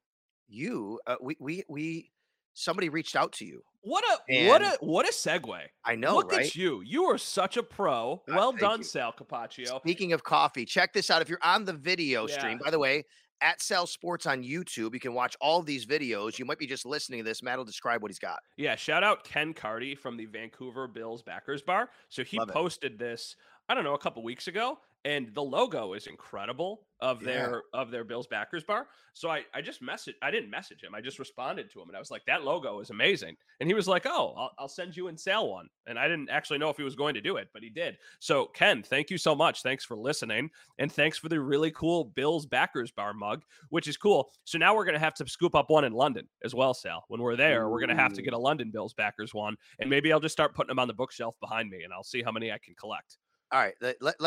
you, 0.49 0.99
uh, 1.07 1.15
we, 1.21 1.37
we, 1.39 1.63
we, 1.69 2.11
somebody 2.55 2.89
reached 2.89 3.15
out 3.15 3.31
to 3.33 3.45
you. 3.45 3.61
what 3.81 4.03
a 4.27 4.47
what 4.47 4.61
a 4.63 4.77
what 4.79 5.07
a 5.07 5.11
segue 5.11 5.59
I 5.83 5.93
know, 5.95 6.15
Look 6.15 6.31
right? 6.31 6.47
at 6.47 6.55
you. 6.55 6.81
You 6.81 7.03
are 7.03 7.19
such 7.19 7.55
a 7.57 7.61
pro. 7.63 8.23
Uh, 8.27 8.33
Well 8.35 8.51
done, 8.51 8.79
you. 8.79 8.83
Sal 8.85 9.13
Capaccio. 9.13 9.77
Speaking 9.81 10.13
of 10.13 10.23
coffee, 10.23 10.65
check 10.65 10.91
this 10.93 11.11
out. 11.11 11.21
If 11.21 11.29
you're 11.29 11.37
on 11.43 11.65
the 11.65 11.73
video 11.73 12.25
stream, 12.25 12.57
by 12.63 12.71
the 12.71 12.79
way, 12.79 13.03
at 13.41 13.61
Sal 13.61 13.85
Sports 13.85 14.25
on 14.25 14.41
YouTube, 14.41 14.93
you 14.93 14.99
can 14.99 15.13
watch 15.13 15.35
all 15.41 15.61
these 15.61 15.85
videos. 15.85 16.39
You 16.39 16.45
might 16.45 16.57
be 16.57 16.65
just 16.65 16.85
listening 16.85 17.19
to 17.19 17.23
this. 17.25 17.43
Matt 17.43 17.57
will 17.57 17.65
describe 17.65 18.01
what 18.01 18.09
he's 18.09 18.17
got. 18.17 18.39
Yeah, 18.57 18.75
shout 18.75 19.03
out 19.03 19.23
Ken 19.25 19.53
Carty 19.53 19.93
from 19.93 20.15
the 20.17 20.25
Vancouver 20.25 20.87
Bills 20.87 21.21
backers 21.21 21.61
bar. 21.61 21.89
So 22.09 22.23
he 22.23 22.39
Love 22.39 22.49
it. 22.49 22.53
posted 22.53 22.97
this, 22.97 23.35
I 23.69 23.75
don't 23.75 23.83
know, 23.83 23.93
a 23.93 23.99
couple 23.99 24.23
weeks 24.23 24.47
ago, 24.47 24.79
and 25.05 25.33
the 25.33 25.43
logo 25.43 25.93
is 25.93 26.07
incredible 26.07 26.87
of 27.01 27.21
Yeah. 27.21 27.27
their 27.27 27.63
of 27.73 27.91
their 27.91 28.03
Bills 28.03 28.25
backers 28.25 28.63
bar. 28.63 28.87
So 29.13 29.29
I 29.29 29.45
I 29.53 29.61
just 29.61 29.81
message 29.81 30.15
I 30.21 30.31
didn't 30.31 30.49
message 30.49 30.83
him. 30.83 30.95
I 30.95 31.01
just 31.01 31.19
responded 31.19 31.69
to 31.71 31.81
him 31.81 31.89
and 31.89 31.95
I 31.95 31.99
was 31.99 32.09
like 32.09 32.25
that 32.25 32.43
logo 32.43 32.79
is 32.79 32.89
amazing. 32.89 33.37
And 33.59 33.69
he 33.69 33.73
was 33.73 33.87
like, 33.87 34.05
"Oh, 34.05 34.33
I'll, 34.35 34.51
I'll 34.57 34.67
send 34.67 34.95
you 34.97 35.07
and 35.07 35.19
Sal 35.19 35.49
one." 35.49 35.67
And 35.87 35.99
I 35.99 36.07
didn't 36.07 36.29
actually 36.29 36.57
know 36.57 36.69
if 36.69 36.77
he 36.77 36.83
was 36.83 36.95
going 36.95 37.13
to 37.13 37.21
do 37.21 37.37
it, 37.37 37.49
but 37.53 37.61
he 37.63 37.69
did. 37.69 37.97
So 38.19 38.47
Ken, 38.47 38.81
thank 38.81 39.09
you 39.09 39.17
so 39.17 39.35
much. 39.35 39.61
Thanks 39.61 39.85
for 39.85 39.95
listening 39.95 40.49
and 40.79 40.91
thanks 40.91 41.17
for 41.17 41.29
the 41.29 41.39
really 41.39 41.71
cool 41.71 42.05
Bills 42.05 42.45
backers 42.47 42.91
bar 42.91 43.13
mug, 43.13 43.43
which 43.69 43.87
is 43.87 43.97
cool. 43.97 44.31
So 44.45 44.57
now 44.57 44.73
we're 44.75 44.85
going 44.85 44.93
to 44.93 44.99
have 44.99 45.13
to 45.15 45.27
scoop 45.27 45.53
up 45.53 45.69
one 45.69 45.83
in 45.85 45.93
London 45.93 46.27
as 46.43 46.55
well, 46.55 46.73
Sal. 46.73 47.05
When 47.09 47.21
we're 47.21 47.35
there, 47.35 47.69
we're 47.69 47.79
going 47.79 47.95
to 47.95 48.01
have 48.01 48.13
to 48.13 48.21
get 48.23 48.33
a 48.33 48.39
London 48.39 48.71
Bills 48.71 48.93
backers 48.93 49.33
one 49.33 49.55
and 49.79 49.89
maybe 49.89 50.11
I'll 50.11 50.19
just 50.19 50.33
start 50.33 50.55
putting 50.55 50.69
them 50.69 50.79
on 50.79 50.87
the 50.87 50.93
bookshelf 50.95 51.35
behind 51.39 51.69
me 51.69 51.83
and 51.83 51.93
I'll 51.93 52.03
see 52.03 52.23
how 52.23 52.31
many 52.31 52.51
I 52.51 52.57
can 52.57 52.73
collect. 52.75 53.17
All 53.51 53.59
right, 53.61 53.75
let, 53.79 53.95
let, 54.01 54.19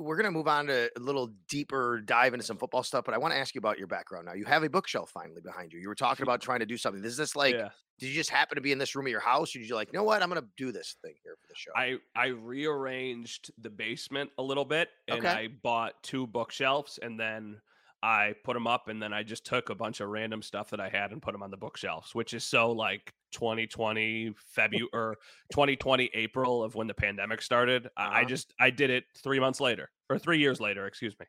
We're 0.00 0.16
gonna 0.16 0.30
move 0.30 0.48
on 0.48 0.66
to 0.66 0.90
a 0.96 1.00
little 1.00 1.30
deeper 1.48 2.00
dive 2.00 2.32
into 2.34 2.44
some 2.44 2.56
football 2.56 2.82
stuff, 2.82 3.04
but 3.04 3.14
I 3.14 3.18
want 3.18 3.34
to 3.34 3.38
ask 3.38 3.54
you 3.54 3.58
about 3.58 3.78
your 3.78 3.86
background 3.86 4.26
now. 4.26 4.32
You 4.34 4.44
have 4.46 4.62
a 4.62 4.68
bookshelf 4.70 5.10
finally 5.10 5.40
behind 5.40 5.72
you. 5.72 5.78
You 5.78 5.88
were 5.88 5.94
talking 5.94 6.22
about 6.22 6.40
trying 6.40 6.60
to 6.60 6.66
do 6.66 6.76
something. 6.76 7.04
Is 7.04 7.16
this 7.16 7.36
like? 7.36 7.54
yeah. 7.54 7.68
Did 7.98 8.06
you 8.08 8.14
just 8.14 8.30
happen 8.30 8.56
to 8.56 8.62
be 8.62 8.72
in 8.72 8.78
this 8.78 8.96
room 8.96 9.04
of 9.04 9.10
your 9.10 9.20
house? 9.20 9.54
Or 9.54 9.58
did 9.58 9.68
you 9.68 9.74
like, 9.74 9.92
you 9.92 9.98
know 9.98 10.04
what? 10.04 10.22
I'm 10.22 10.30
gonna 10.30 10.42
do 10.56 10.72
this 10.72 10.96
thing 11.02 11.12
here 11.22 11.36
for 11.38 11.46
the 11.48 11.54
show. 11.54 11.70
I 11.76 11.98
I 12.16 12.28
rearranged 12.28 13.50
the 13.58 13.68
basement 13.68 14.30
a 14.38 14.42
little 14.42 14.64
bit 14.64 14.88
and 15.06 15.18
Okay. 15.18 15.28
I 15.28 15.48
bought 15.62 16.02
two 16.02 16.26
bookshelves 16.26 16.98
and 17.02 17.20
then 17.20 17.60
I 18.02 18.34
put 18.44 18.54
them 18.54 18.66
up 18.66 18.88
and 18.88 19.02
then 19.02 19.12
I 19.12 19.22
just 19.22 19.44
took 19.44 19.68
a 19.70 19.74
bunch 19.74 20.00
of 20.00 20.08
random 20.08 20.42
stuff 20.42 20.70
that 20.70 20.80
I 20.80 20.88
had 20.88 21.12
and 21.12 21.20
put 21.20 21.32
them 21.32 21.42
on 21.42 21.50
the 21.50 21.56
bookshelves, 21.56 22.14
which 22.14 22.32
is 22.34 22.44
so 22.44 22.70
like 22.72 23.12
2020 23.32 24.32
February 24.54 24.88
or 24.92 25.16
2020 25.52 26.10
April 26.14 26.62
of 26.62 26.74
when 26.74 26.86
the 26.86 26.94
pandemic 26.94 27.42
started. 27.42 27.88
I, 27.96 28.02
I 28.04 28.06
Uh-huh. 28.20 28.24
just 28.28 28.54
I 28.58 28.70
did 28.70 28.90
it 28.90 29.04
three 29.22 29.38
months 29.40 29.60
later 29.60 29.90
or 30.08 30.18
three 30.18 30.38
years 30.38 30.60
later, 30.60 30.86
excuse 30.86 31.14
me. 31.20 31.26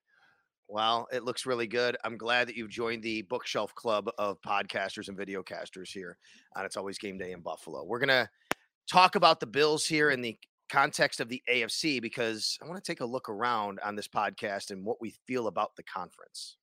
Well, 0.68 1.08
it 1.12 1.24
looks 1.26 1.46
really 1.46 1.68
good. 1.68 1.98
I'm 2.06 2.18
glad 2.18 2.48
that 2.48 2.56
you've 2.56 2.70
joined 2.70 3.04
the 3.04 3.24
bookshelf 3.24 3.76
club 3.76 4.10
of 4.18 4.42
podcasters 4.42 5.10
and 5.10 5.18
videocasters 5.18 5.90
here 5.92 6.18
on 6.56 6.64
It's 6.66 6.78
Always 6.78 6.98
Game 6.98 7.18
Day 7.18 7.34
in 7.34 7.42
Buffalo. 7.42 7.84
We're 7.84 8.00
going 8.00 8.08
to 8.08 8.30
talk 8.90 9.16
about 9.16 9.42
the 9.42 9.48
Bills 9.48 9.86
here 9.86 10.12
in 10.12 10.22
the 10.22 10.38
context 10.70 11.20
of 11.20 11.28
the 11.28 11.44
AFC 11.52 12.02
because 12.02 12.58
I 12.64 12.68
want 12.68 12.82
to 12.82 12.90
take 12.90 13.02
a 13.02 13.06
look 13.06 13.28
around 13.28 13.82
on 13.84 13.98
this 13.98 14.08
podcast 14.08 14.72
and 14.72 14.86
what 14.86 15.02
we 15.02 15.14
feel 15.28 15.48
about 15.48 15.76
the 15.76 15.84
conference. 15.84 16.56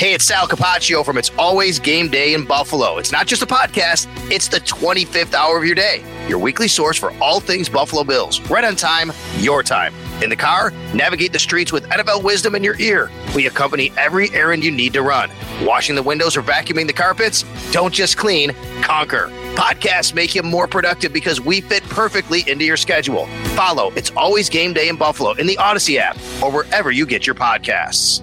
Hey, 0.00 0.14
it's 0.14 0.24
Sal 0.24 0.48
Capaccio 0.48 1.04
from 1.04 1.18
It's 1.18 1.30
Always 1.38 1.78
Game 1.78 2.08
Day 2.08 2.32
in 2.32 2.46
Buffalo. 2.46 2.96
It's 2.96 3.12
not 3.12 3.26
just 3.26 3.42
a 3.42 3.46
podcast, 3.46 4.06
it's 4.30 4.48
the 4.48 4.60
25th 4.60 5.34
hour 5.34 5.58
of 5.58 5.64
your 5.66 5.74
day, 5.74 6.02
your 6.26 6.38
weekly 6.38 6.68
source 6.68 6.96
for 6.96 7.12
all 7.20 7.38
things 7.38 7.68
Buffalo 7.68 8.02
Bills. 8.02 8.40
Right 8.48 8.64
on 8.64 8.76
time, 8.76 9.12
your 9.40 9.62
time. 9.62 9.92
In 10.22 10.30
the 10.30 10.36
car, 10.36 10.70
navigate 10.94 11.34
the 11.34 11.38
streets 11.38 11.70
with 11.70 11.84
NFL 11.88 12.22
wisdom 12.22 12.54
in 12.54 12.64
your 12.64 12.80
ear. 12.80 13.10
We 13.34 13.46
accompany 13.46 13.92
every 13.98 14.30
errand 14.30 14.64
you 14.64 14.70
need 14.70 14.94
to 14.94 15.02
run. 15.02 15.30
Washing 15.62 15.96
the 15.96 16.02
windows 16.02 16.34
or 16.34 16.42
vacuuming 16.42 16.86
the 16.86 16.94
carpets? 16.94 17.44
Don't 17.70 17.92
just 17.92 18.16
clean, 18.16 18.54
conquer. 18.80 19.30
Podcasts 19.54 20.14
make 20.14 20.34
you 20.34 20.42
more 20.42 20.66
productive 20.66 21.12
because 21.12 21.42
we 21.42 21.60
fit 21.60 21.82
perfectly 21.84 22.42
into 22.48 22.64
your 22.64 22.78
schedule. 22.78 23.26
Follow 23.54 23.90
It's 23.96 24.10
Always 24.12 24.48
Game 24.48 24.72
Day 24.72 24.88
in 24.88 24.96
Buffalo 24.96 25.32
in 25.32 25.46
the 25.46 25.58
Odyssey 25.58 25.98
app 25.98 26.16
or 26.42 26.50
wherever 26.50 26.90
you 26.90 27.04
get 27.04 27.26
your 27.26 27.34
podcasts. 27.34 28.22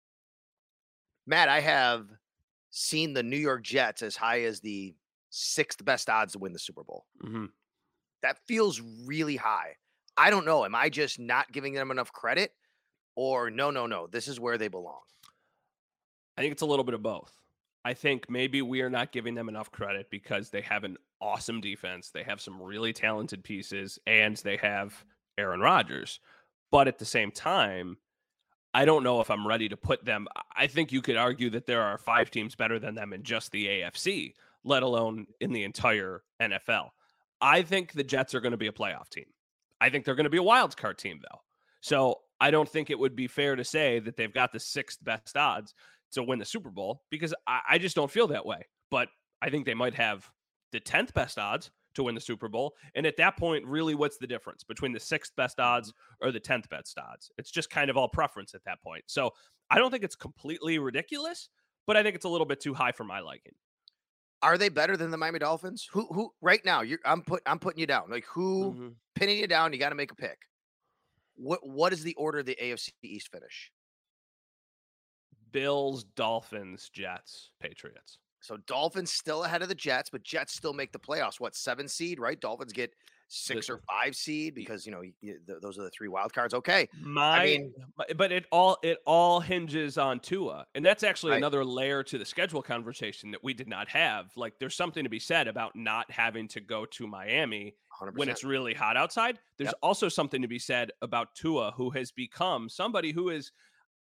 Matt, 1.27 1.49
I 1.49 1.59
have 1.59 2.07
seen 2.71 3.13
the 3.13 3.23
New 3.23 3.37
York 3.37 3.63
Jets 3.63 4.01
as 4.01 4.15
high 4.15 4.41
as 4.41 4.59
the 4.59 4.95
sixth 5.29 5.83
best 5.83 6.09
odds 6.09 6.33
to 6.33 6.39
win 6.39 6.53
the 6.53 6.59
Super 6.59 6.83
Bowl. 6.83 7.05
Mm-hmm. 7.23 7.45
That 8.21 8.37
feels 8.47 8.81
really 9.05 9.35
high. 9.35 9.75
I 10.17 10.29
don't 10.29 10.45
know. 10.45 10.65
Am 10.65 10.75
I 10.75 10.89
just 10.89 11.19
not 11.19 11.51
giving 11.51 11.73
them 11.73 11.91
enough 11.91 12.11
credit? 12.11 12.53
Or 13.15 13.49
no, 13.49 13.71
no, 13.71 13.87
no. 13.87 14.07
This 14.07 14.27
is 14.27 14.39
where 14.39 14.57
they 14.57 14.67
belong. 14.67 15.01
I 16.37 16.41
think 16.41 16.53
it's 16.53 16.61
a 16.61 16.67
little 16.67 16.85
bit 16.85 16.93
of 16.93 17.03
both. 17.03 17.31
I 17.83 17.93
think 17.93 18.29
maybe 18.29 18.61
we 18.61 18.81
are 18.81 18.89
not 18.89 19.11
giving 19.11 19.33
them 19.33 19.49
enough 19.49 19.71
credit 19.71 20.09
because 20.11 20.49
they 20.49 20.61
have 20.61 20.83
an 20.83 20.97
awesome 21.19 21.61
defense. 21.61 22.09
They 22.09 22.23
have 22.23 22.39
some 22.39 22.61
really 22.61 22.93
talented 22.93 23.43
pieces 23.43 23.97
and 24.05 24.37
they 24.37 24.57
have 24.57 25.03
Aaron 25.37 25.61
Rodgers. 25.61 26.19
But 26.69 26.87
at 26.87 26.99
the 26.99 27.05
same 27.05 27.31
time, 27.31 27.97
I 28.73 28.85
don't 28.85 29.03
know 29.03 29.19
if 29.19 29.29
I'm 29.29 29.47
ready 29.47 29.67
to 29.69 29.77
put 29.77 30.05
them. 30.05 30.27
I 30.55 30.67
think 30.67 30.91
you 30.91 31.01
could 31.01 31.17
argue 31.17 31.49
that 31.51 31.65
there 31.65 31.81
are 31.81 31.97
five 31.97 32.31
teams 32.31 32.55
better 32.55 32.79
than 32.79 32.95
them 32.95 33.13
in 33.13 33.23
just 33.23 33.51
the 33.51 33.67
AFC, 33.67 34.33
let 34.63 34.83
alone 34.83 35.27
in 35.39 35.51
the 35.51 35.63
entire 35.63 36.23
NFL. 36.41 36.89
I 37.41 37.63
think 37.63 37.91
the 37.91 38.03
Jets 38.03 38.33
are 38.33 38.39
going 38.39 38.51
to 38.51 38.57
be 38.57 38.67
a 38.67 38.71
playoff 38.71 39.09
team. 39.09 39.25
I 39.81 39.89
think 39.89 40.05
they're 40.05 40.15
going 40.15 40.25
to 40.25 40.29
be 40.29 40.37
a 40.37 40.43
wild 40.43 40.77
card 40.77 40.97
team, 40.97 41.19
though. 41.21 41.39
So 41.81 42.19
I 42.39 42.51
don't 42.51 42.69
think 42.69 42.89
it 42.89 42.99
would 42.99 43.15
be 43.15 43.27
fair 43.27 43.55
to 43.55 43.63
say 43.63 43.99
that 43.99 44.15
they've 44.15 44.33
got 44.33 44.53
the 44.53 44.59
sixth 44.59 45.03
best 45.03 45.35
odds 45.35 45.73
to 46.13 46.23
win 46.23 46.39
the 46.39 46.45
Super 46.45 46.69
Bowl 46.69 47.01
because 47.09 47.33
I, 47.47 47.61
I 47.71 47.77
just 47.77 47.95
don't 47.95 48.11
feel 48.11 48.27
that 48.27 48.45
way. 48.45 48.67
But 48.89 49.09
I 49.41 49.49
think 49.49 49.65
they 49.65 49.73
might 49.73 49.95
have 49.95 50.29
the 50.71 50.79
10th 50.79 51.13
best 51.13 51.39
odds 51.39 51.71
to 51.95 52.03
win 52.03 52.15
the 52.15 52.21
Super 52.21 52.47
Bowl. 52.47 52.75
And 52.95 53.05
at 53.05 53.17
that 53.17 53.37
point, 53.37 53.65
really, 53.65 53.95
what's 53.95 54.17
the 54.17 54.27
difference 54.27 54.63
between 54.63 54.91
the 54.93 54.99
sixth 54.99 55.35
best 55.35 55.59
odds 55.59 55.93
or 56.21 56.31
the 56.31 56.39
10th 56.39 56.69
best 56.69 56.97
odds? 56.97 57.31
It's 57.37 57.51
just 57.51 57.69
kind 57.69 57.89
of 57.89 57.97
all 57.97 58.09
preference 58.09 58.53
at 58.55 58.63
that 58.65 58.81
point. 58.81 59.03
So 59.07 59.31
I 59.69 59.77
don't 59.77 59.91
think 59.91 60.03
it's 60.03 60.15
completely 60.15 60.79
ridiculous, 60.79 61.49
but 61.87 61.97
I 61.97 62.03
think 62.03 62.15
it's 62.15 62.25
a 62.25 62.29
little 62.29 62.45
bit 62.47 62.59
too 62.59 62.73
high 62.73 62.91
for 62.91 63.03
my 63.03 63.19
liking. 63.19 63.53
Are 64.41 64.57
they 64.57 64.69
better 64.69 64.97
than 64.97 65.11
the 65.11 65.17
Miami 65.17 65.39
Dolphins? 65.39 65.87
Who 65.91 66.07
who 66.07 66.33
right 66.41 66.63
now, 66.65 66.81
you're 66.81 66.99
I'm 67.05 67.21
put 67.21 67.43
I'm 67.45 67.59
putting 67.59 67.79
you 67.79 67.85
down. 67.87 68.09
Like 68.09 68.25
who 68.25 68.73
Mhm. 68.73 68.95
pinning 69.15 69.37
you 69.37 69.47
down, 69.47 69.71
you 69.71 69.79
got 69.79 69.89
to 69.89 69.95
make 69.95 70.11
a 70.11 70.15
pick. 70.15 70.39
What 71.35 71.67
what 71.67 71.93
is 71.93 72.03
the 72.03 72.15
order 72.15 72.39
of 72.39 72.45
the 72.47 72.55
AFC 72.59 72.91
East 73.03 73.29
finish? 73.31 73.71
Bills, 75.51 76.03
Dolphins, 76.03 76.89
Jets, 76.89 77.51
Patriots. 77.59 78.19
So 78.41 78.57
Dolphins 78.67 79.11
still 79.11 79.43
ahead 79.43 79.61
of 79.61 79.69
the 79.69 79.75
Jets, 79.75 80.09
but 80.09 80.23
Jets 80.23 80.53
still 80.53 80.73
make 80.73 80.91
the 80.91 80.99
playoffs. 80.99 81.39
What 81.39 81.55
seven 81.55 81.87
seed, 81.87 82.19
right? 82.19 82.39
Dolphins 82.39 82.73
get 82.73 82.93
six 83.33 83.69
or 83.69 83.79
five 83.89 84.13
seed 84.13 84.53
because 84.53 84.85
you 84.85 84.91
know 84.91 85.03
those 85.61 85.79
are 85.79 85.83
the 85.83 85.89
three 85.91 86.09
wild 86.09 86.33
cards. 86.33 86.53
Okay, 86.53 86.89
My, 87.01 87.45
mean- 87.45 87.73
but- 87.95 88.17
but 88.17 88.31
it 88.33 88.45
all 88.51 88.77
it 88.83 88.97
all 89.05 89.39
hinges 89.39 89.97
on 89.97 90.19
Tua, 90.19 90.65
and 90.75 90.83
that's 90.85 91.03
actually 91.03 91.31
Right. 91.31 91.37
another 91.37 91.63
layer 91.63 92.03
to 92.03 92.17
the 92.17 92.25
schedule 92.25 92.61
conversation 92.61 93.31
that 93.31 93.41
we 93.43 93.53
did 93.53 93.69
not 93.69 93.87
have. 93.89 94.31
Like, 94.35 94.59
there's 94.59 94.75
something 94.75 95.03
to 95.05 95.09
be 95.09 95.19
said 95.19 95.47
about 95.47 95.75
not 95.77 96.11
having 96.11 96.47
to 96.49 96.59
go 96.59 96.85
to 96.87 97.07
Miami 97.07 97.75
100. 97.99 98.17
when 98.17 98.27
it's 98.27 98.43
really 98.43 98.73
hot 98.73 98.97
outside. 98.97 99.39
There's 99.57 99.67
Yep. 99.67 99.75
also 99.81 100.09
something 100.09 100.41
to 100.41 100.47
be 100.49 100.59
said 100.59 100.91
about 101.01 101.33
Tua, 101.35 101.71
who 101.77 101.91
has 101.91 102.11
become 102.11 102.67
somebody 102.67 103.13
who 103.13 103.29
is 103.29 103.51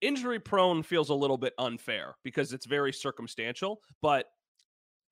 injury 0.01 0.41
prone. 0.41 0.83
Feels 0.83 1.11
a 1.11 1.15
little 1.15 1.39
bit 1.39 1.55
unfair 1.59 2.17
because 2.25 2.53
it's 2.53 2.67
very 2.67 2.93
circumstantial, 2.93 3.81
but. 4.03 4.27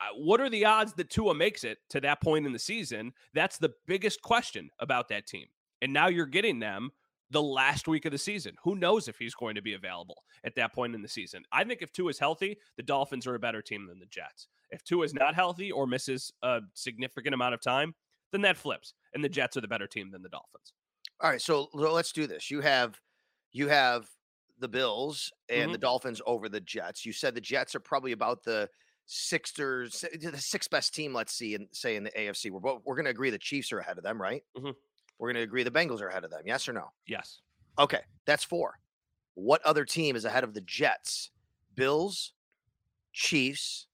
uh, 0.00 0.14
What 0.14 0.40
are 0.40 0.50
the 0.50 0.64
odds 0.66 0.92
that 0.94 1.08
Tua 1.10 1.34
makes 1.34 1.64
it 1.64 1.78
to 1.90 2.00
that 2.02 2.20
point 2.20 2.46
in 2.46 2.52
the 2.52 2.58
season? 2.58 3.12
That's 3.34 3.58
the 3.58 3.72
biggest 3.86 4.20
question 4.22 4.68
about 4.78 5.08
that 5.08 5.26
team. 5.26 5.46
And 5.82 5.92
now 5.92 6.08
you're 6.08 6.26
getting 6.26 6.58
them 6.58 6.90
the 7.30 7.42
last 7.42 7.88
week 7.88 8.04
of 8.04 8.12
the 8.12 8.18
season. 8.18 8.54
Who 8.62 8.76
knows 8.76 9.08
if 9.08 9.16
he's 9.18 9.34
going 9.34 9.54
to 9.56 9.62
be 9.62 9.72
available 9.74 10.22
at 10.44 10.54
that 10.56 10.72
point 10.74 10.94
in 10.94 11.02
the 11.02 11.08
season? 11.08 11.42
I 11.50 11.64
think 11.64 11.82
if 11.82 11.92
Tua 11.92 12.10
is 12.10 12.18
healthy, 12.18 12.56
the 12.76 12.82
Dolphins 12.82 13.26
are 13.26 13.34
a 13.34 13.38
better 13.40 13.62
team 13.62 13.86
than 13.86 13.98
the 13.98 14.06
Jets. 14.06 14.48
If 14.70 14.84
Tua 14.84 15.04
is 15.04 15.14
not 15.14 15.34
healthy 15.34 15.72
or 15.72 15.86
misses 15.86 16.32
a 16.42 16.60
significant 16.74 17.34
amount 17.34 17.54
of 17.54 17.60
time, 17.60 17.94
then 18.32 18.42
that 18.42 18.56
flips, 18.56 18.94
and 19.14 19.24
the 19.24 19.28
Jets 19.28 19.56
are 19.56 19.60
the 19.60 19.68
better 19.68 19.86
team 19.86 20.10
than 20.10 20.22
the 20.22 20.28
Dolphins. 20.28 20.72
All 21.20 21.30
right, 21.30 21.40
so 21.40 21.68
let's 21.72 22.12
do 22.12 22.26
this. 22.26 22.50
You 22.50 22.60
have 22.60 23.00
you 23.52 23.68
have 23.68 24.08
the 24.58 24.68
Bills 24.68 25.32
and 25.48 25.72
the 25.74 25.78
Dolphins 25.78 26.20
over 26.26 26.48
the 26.48 26.60
Jets. 26.60 27.04
You 27.04 27.12
said 27.12 27.34
the 27.34 27.40
Jets 27.40 27.74
are 27.74 27.80
probably 27.80 28.12
about 28.12 28.42
the 28.42 28.68
sixth 29.06 29.58
or 29.60 29.86
the 29.88 30.34
sixth 30.38 30.70
best 30.70 30.94
team. 30.94 31.12
Let's 31.14 31.32
see, 31.32 31.54
and 31.54 31.68
say 31.72 31.96
in 31.96 32.04
the 32.04 32.10
AFC, 32.12 32.50
we're 32.50 32.60
both, 32.60 32.82
we're 32.84 32.96
going 32.96 33.04
to 33.04 33.10
agree 33.10 33.30
the 33.30 33.38
Chiefs 33.38 33.70
are 33.72 33.78
ahead 33.78 33.98
of 33.98 34.04
them, 34.04 34.20
right? 34.20 34.42
Mhm. 34.56 34.74
We're 35.18 35.28
going 35.28 35.36
to 35.36 35.42
agree 35.42 35.62
the 35.62 35.70
Bengals 35.70 36.00
are 36.00 36.08
ahead 36.08 36.24
of 36.24 36.30
them. 36.30 36.42
Yes 36.46 36.68
or 36.68 36.72
no? 36.72 36.90
Yes. 37.06 37.40
Okay, 37.78 38.00
that's 38.24 38.44
four. 38.44 38.78
What 39.34 39.62
other 39.64 39.84
team 39.84 40.16
is 40.16 40.24
ahead 40.24 40.44
of 40.44 40.54
the 40.54 40.62
Jets? 40.62 41.30
Bills, 41.74 42.32
Chiefs, 43.12 43.86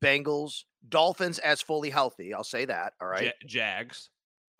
Bengals, 0.00 0.64
Dolphins 0.88 1.38
as 1.40 1.60
fully 1.62 1.90
healthy. 1.90 2.32
I'll 2.34 2.44
say 2.44 2.64
that. 2.64 2.94
All 3.00 3.08
right. 3.08 3.24
Ja- 3.24 3.46
Jags. 3.46 4.10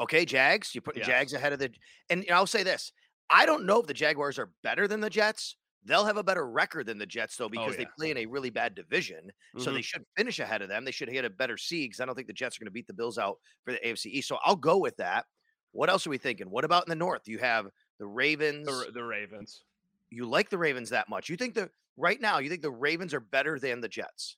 Okay, 0.01 0.25
Jags. 0.27 0.75
You're 0.75 0.83
putting 0.83 1.01
Yes. 1.01 1.09
Jags 1.09 1.33
ahead 1.33 1.53
of 1.53 1.59
the. 1.59 1.71
And 2.11 2.25
I'll 2.31 2.47
say 2.47 2.63
this: 2.63 2.93
I 3.31 3.47
don't 3.47 3.67
know 3.67 3.81
if 3.81 3.87
the 3.87 3.95
Jaguars 3.95 4.39
are 4.39 4.51
better 4.63 4.87
than 4.89 5.01
the 5.01 5.11
Jets. 5.11 5.57
They'll 5.85 6.05
have 6.05 6.17
a 6.17 6.23
better 6.25 6.49
record 6.49 6.87
than 6.87 6.99
the 6.99 7.07
Jets, 7.07 7.37
though, 7.37 7.49
because 7.49 7.77
they 7.77 7.83
yeah. 7.83 7.89
play 7.97 8.11
in 8.11 8.17
a 8.19 8.27
really 8.27 8.51
bad 8.51 8.75
division. 8.75 9.31
So 9.59 9.71
they 9.73 9.79
Mhm. 9.81 9.85
should 9.85 10.05
finish 10.17 10.41
ahead 10.41 10.63
of 10.63 10.69
them. 10.69 10.85
They 10.85 10.91
should 10.91 11.09
get 11.11 11.25
a 11.25 11.31
better 11.31 11.57
seed 11.57 11.91
because 11.91 12.01
I 12.01 12.07
don't 12.07 12.15
think 12.17 12.27
the 12.27 12.33
Jets 12.33 12.57
are 12.57 12.61
going 12.61 12.67
to 12.67 12.73
beat 12.73 12.89
the 12.89 12.93
Bills 12.93 13.19
out 13.19 13.39
for 13.65 13.73
the 13.73 13.87
AFC 13.87 14.11
East. 14.11 14.27
So 14.29 14.39
I'll 14.43 14.57
go 14.57 14.79
with 14.79 14.97
that. 14.97 15.27
What 15.73 15.89
else 15.89 16.07
are 16.07 16.11
we 16.11 16.19
thinking? 16.19 16.51
What 16.51 16.65
about 16.65 16.85
in 16.87 16.91
the 16.91 16.97
North? 16.97 17.29
You 17.29 17.39
have 17.39 17.69
the 17.99 18.07
Ravens. 18.07 18.67
the, 18.67 18.91
the 18.93 19.05
Ravens. 19.05 19.63
you 20.11 20.27
like 20.27 20.51
the 20.51 20.59
Ravens 20.59 20.91
that 20.91 21.09
much? 21.09 21.29
You 21.29 21.37
think 21.37 21.55
the 21.55 21.71
right 21.97 22.21
now? 22.21 22.39
You 22.39 22.49
think 22.49 22.63
the 22.63 22.71
Ravens 22.71 23.15
are 23.15 23.21
better 23.21 23.59
than 23.61 23.81
the 23.81 23.89
Jets? 23.89 24.37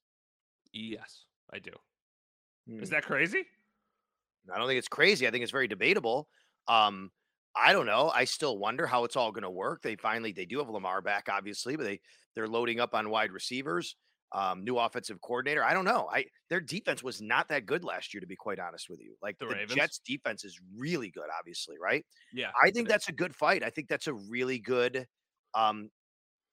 Yes, 0.72 1.24
I 1.50 1.58
do. 1.60 1.72
Is 2.66 2.88
Hmm. 2.88 2.94
that 2.94 3.04
crazy? 3.04 3.46
I 4.52 4.58
don't 4.58 4.66
think 4.66 4.78
it's 4.78 4.88
crazy. 4.88 5.26
I 5.26 5.30
think 5.30 5.42
it's 5.42 5.52
very 5.52 5.68
debatable. 5.68 6.28
Um, 6.66 7.10
I 7.56 7.72
don't 7.72 7.86
know. 7.86 8.10
I 8.14 8.24
still 8.24 8.58
wonder 8.58 8.86
how 8.86 9.04
it's 9.04 9.16
all 9.16 9.32
going 9.32 9.42
to 9.42 9.50
work. 9.50 9.82
They 9.82 9.96
finally 9.96 10.32
they 10.32 10.46
do 10.46 10.58
have 10.58 10.68
Lamar 10.68 11.02
back, 11.02 11.28
obviously, 11.30 11.76
but 11.76 11.84
they 11.84 12.00
they're 12.34 12.48
loading 12.48 12.80
up 12.80 12.94
on 12.94 13.10
wide 13.10 13.32
receivers. 13.32 13.96
Um, 14.30 14.62
new 14.62 14.76
offensive 14.76 15.22
coordinator. 15.22 15.64
I 15.64 15.72
don't 15.72 15.86
know. 15.86 16.06
I 16.12 16.26
their 16.50 16.60
defense 16.60 17.02
was 17.02 17.22
not 17.22 17.48
that 17.48 17.64
good 17.64 17.82
last 17.82 18.12
year, 18.12 18.20
to 18.20 18.26
be 18.26 18.36
quite 18.36 18.58
honest 18.58 18.88
with 18.90 19.00
you. 19.00 19.16
Like 19.22 19.38
The 19.38 19.56
the? 19.66 19.76
Jets' 19.76 20.00
defense 20.04 20.44
is 20.44 20.60
really 20.76 21.10
good, 21.10 21.28
obviously, 21.36 21.76
right? 21.80 22.04
Yeah. 22.32 22.52
I 22.62 22.70
think 22.70 22.88
is. 22.88 22.92
that's 22.92 23.08
a 23.08 23.12
good 23.12 23.34
fight. 23.34 23.62
I 23.62 23.70
think 23.70 23.88
that's 23.88 24.06
a 24.06 24.12
really 24.14 24.58
good, 24.58 25.06
um, 25.54 25.90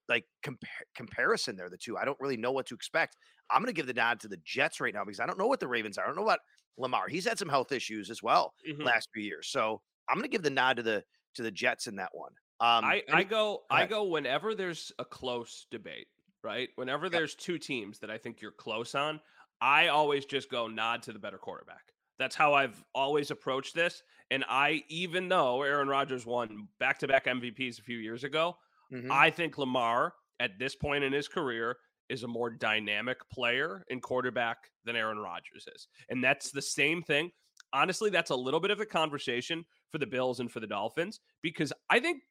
like 0.08 0.26
compar- 0.44 0.86
comparison 0.96 1.56
there. 1.56 1.70
The 1.70 1.78
two. 1.78 1.98
I 1.98 2.06
don't 2.06 2.20
really 2.20 2.38
know 2.38 2.52
what 2.52 2.68
to 2.68 2.76
expect. 2.76 3.18
I'm 3.50 3.62
going 3.62 3.68
to 3.68 3.74
give 3.74 3.88
the 3.88 3.94
nod 3.94 4.20
to 4.22 4.28
the 4.28 4.38
Jets 4.44 4.80
right 4.80 4.94
now 4.94 5.04
because 5.06 5.20
I 5.20 5.26
don't 5.26 5.38
know 5.40 5.48
what 5.48 5.60
the 5.60 5.68
Ravens 5.68 5.98
are. 5.98 6.04
I 6.06 6.08
don't 6.08 6.16
know 6.16 6.24
about 6.24 6.40
Lamar. 6.78 7.08
He's 7.08 7.26
had 7.28 7.40
some 7.40 7.50
health 7.50 7.72
issues 7.72 8.10
as 8.10 8.22
well 8.24 8.54
Mhm. 8.68 8.84
last 8.84 9.10
few 9.14 9.24
years. 9.24 9.48
So 9.50 9.82
I'm 10.10 10.16
going 10.16 10.24
to 10.24 10.30
give 10.30 10.44
the 10.44 10.50
nod 10.50 10.78
to 10.78 10.84
the 10.84 11.04
to 11.36 11.44
the 11.44 11.52
Jets 11.52 11.88
in 11.88 11.96
that 11.98 12.12
one. 12.14 12.32
Um, 12.62 12.86
I, 12.86 13.04
I 13.12 13.24
go 13.24 13.64
I 13.70 13.86
go 13.86 14.04
whenever 14.06 14.56
there's 14.56 14.92
a 15.00 15.06
close 15.06 15.68
debate, 15.72 16.08
right? 16.44 16.70
Whenever 16.76 17.10
there's 17.10 17.36
two 17.36 17.58
teams 17.58 18.00
that 18.00 18.10
I 18.10 18.18
think 18.18 18.42
you're 18.42 18.52
close 18.52 18.96
on, 18.96 19.20
I 19.60 19.90
always 19.90 20.26
just 20.26 20.50
go 20.50 20.68
nod 20.68 21.02
to 21.04 21.14
the 21.14 21.20
better 21.20 21.38
quarterback. 21.38 21.92
That's 22.18 22.36
how 22.36 22.54
I've 22.54 22.82
always 22.94 23.30
approached 23.32 23.76
this. 23.76 24.02
And 24.32 24.46
I, 24.48 24.84
even 24.88 25.28
though 25.28 25.64
Aaron 25.64 25.90
Rodgers 25.90 26.26
won 26.26 26.70
back 26.80 26.98
to 27.00 27.08
back 27.08 27.26
MVPs 27.26 27.80
a 27.80 27.84
few 27.84 27.98
years 27.98 28.24
ago, 28.24 28.58
Mhm. 28.94 29.12
I 29.12 29.32
think 29.32 29.58
Lamar 29.58 30.14
at 30.40 30.58
this 30.60 30.76
point 30.76 31.04
in 31.04 31.12
his 31.12 31.28
career 31.28 31.78
is 32.08 32.24
a 32.24 32.28
more 32.28 32.50
dynamic 32.52 33.18
player 33.30 33.84
and 33.90 34.02
quarterback 34.02 34.58
than 34.86 34.96
Aaron 34.96 35.18
Rodgers 35.18 35.68
is. 35.76 35.88
And 36.10 36.24
that's 36.24 36.52
the 36.52 36.62
same 36.62 37.02
thing. 37.04 37.32
Honestly, 37.74 38.10
that's 38.12 38.30
a 38.30 38.36
little 38.36 38.60
bit 38.60 38.72
of 38.72 38.80
a 38.80 38.86
conversation 38.86 39.66
for 39.96 40.00
the 40.00 40.06
Bills 40.06 40.42
and 40.42 40.52
for 40.52 40.60
the 40.60 40.68
Dolphins 40.68 41.22
because 41.42 41.72
I 41.90 42.02
think 42.02 42.24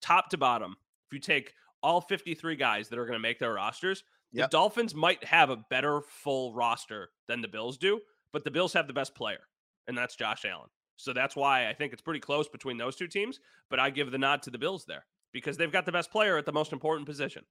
top 0.00 0.30
to 0.30 0.38
bottom, 0.38 0.74
if 1.06 1.12
you 1.12 1.18
take 1.20 1.52
all 1.82 2.00
53 2.00 2.56
guys 2.56 2.88
that 2.88 2.98
are 2.98 3.04
going 3.04 3.12
to 3.18 3.20
make 3.20 3.38
their 3.38 3.52
rosters, 3.52 4.02
Yep. 4.32 4.50
the 4.50 4.56
Dolphins 4.56 4.94
might 4.94 5.22
have 5.24 5.50
a 5.50 5.56
better 5.68 6.00
full 6.08 6.54
roster 6.54 7.10
than 7.28 7.42
the 7.42 7.48
Bills 7.48 7.76
do, 7.76 8.00
but 8.32 8.42
the 8.44 8.50
Bills 8.50 8.72
have 8.72 8.86
the 8.86 8.92
best 8.94 9.14
player, 9.14 9.40
and 9.86 9.98
that's 9.98 10.16
Josh 10.16 10.44
Allen. 10.46 10.68
So 10.96 11.12
that's 11.12 11.34
why 11.36 11.68
I 11.68 11.74
think 11.74 11.92
it's 11.92 12.00
pretty 12.00 12.20
close 12.20 12.48
between 12.48 12.78
those 12.78 12.94
two 12.96 13.08
teams, 13.08 13.40
but 13.68 13.78
I 13.80 13.90
give 13.90 14.10
the 14.12 14.18
nod 14.18 14.40
to 14.44 14.50
the 14.50 14.56
Bills 14.58 14.84
there 14.86 15.04
because 15.32 15.56
they've 15.58 15.72
got 15.72 15.84
the 15.84 15.92
best 15.92 16.10
player 16.10 16.38
at 16.38 16.46
the 16.46 16.52
most 16.52 16.72
important 16.72 17.06
position. 17.06 17.44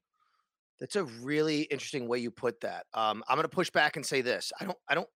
That's 0.80 0.96
a 0.96 1.04
really 1.04 1.64
interesting 1.64 2.08
way 2.08 2.18
you 2.20 2.32
put 2.32 2.62
that. 2.62 2.86
Um, 2.96 3.24
I'm 3.28 3.36
going 3.36 3.44
to 3.44 3.50
push 3.50 3.70
back 3.70 3.98
and 3.98 4.06
say 4.06 4.22
this. 4.22 4.52
I 4.60 4.64
don't. 4.66 4.78
I 4.88 4.96
don't. 4.96 5.10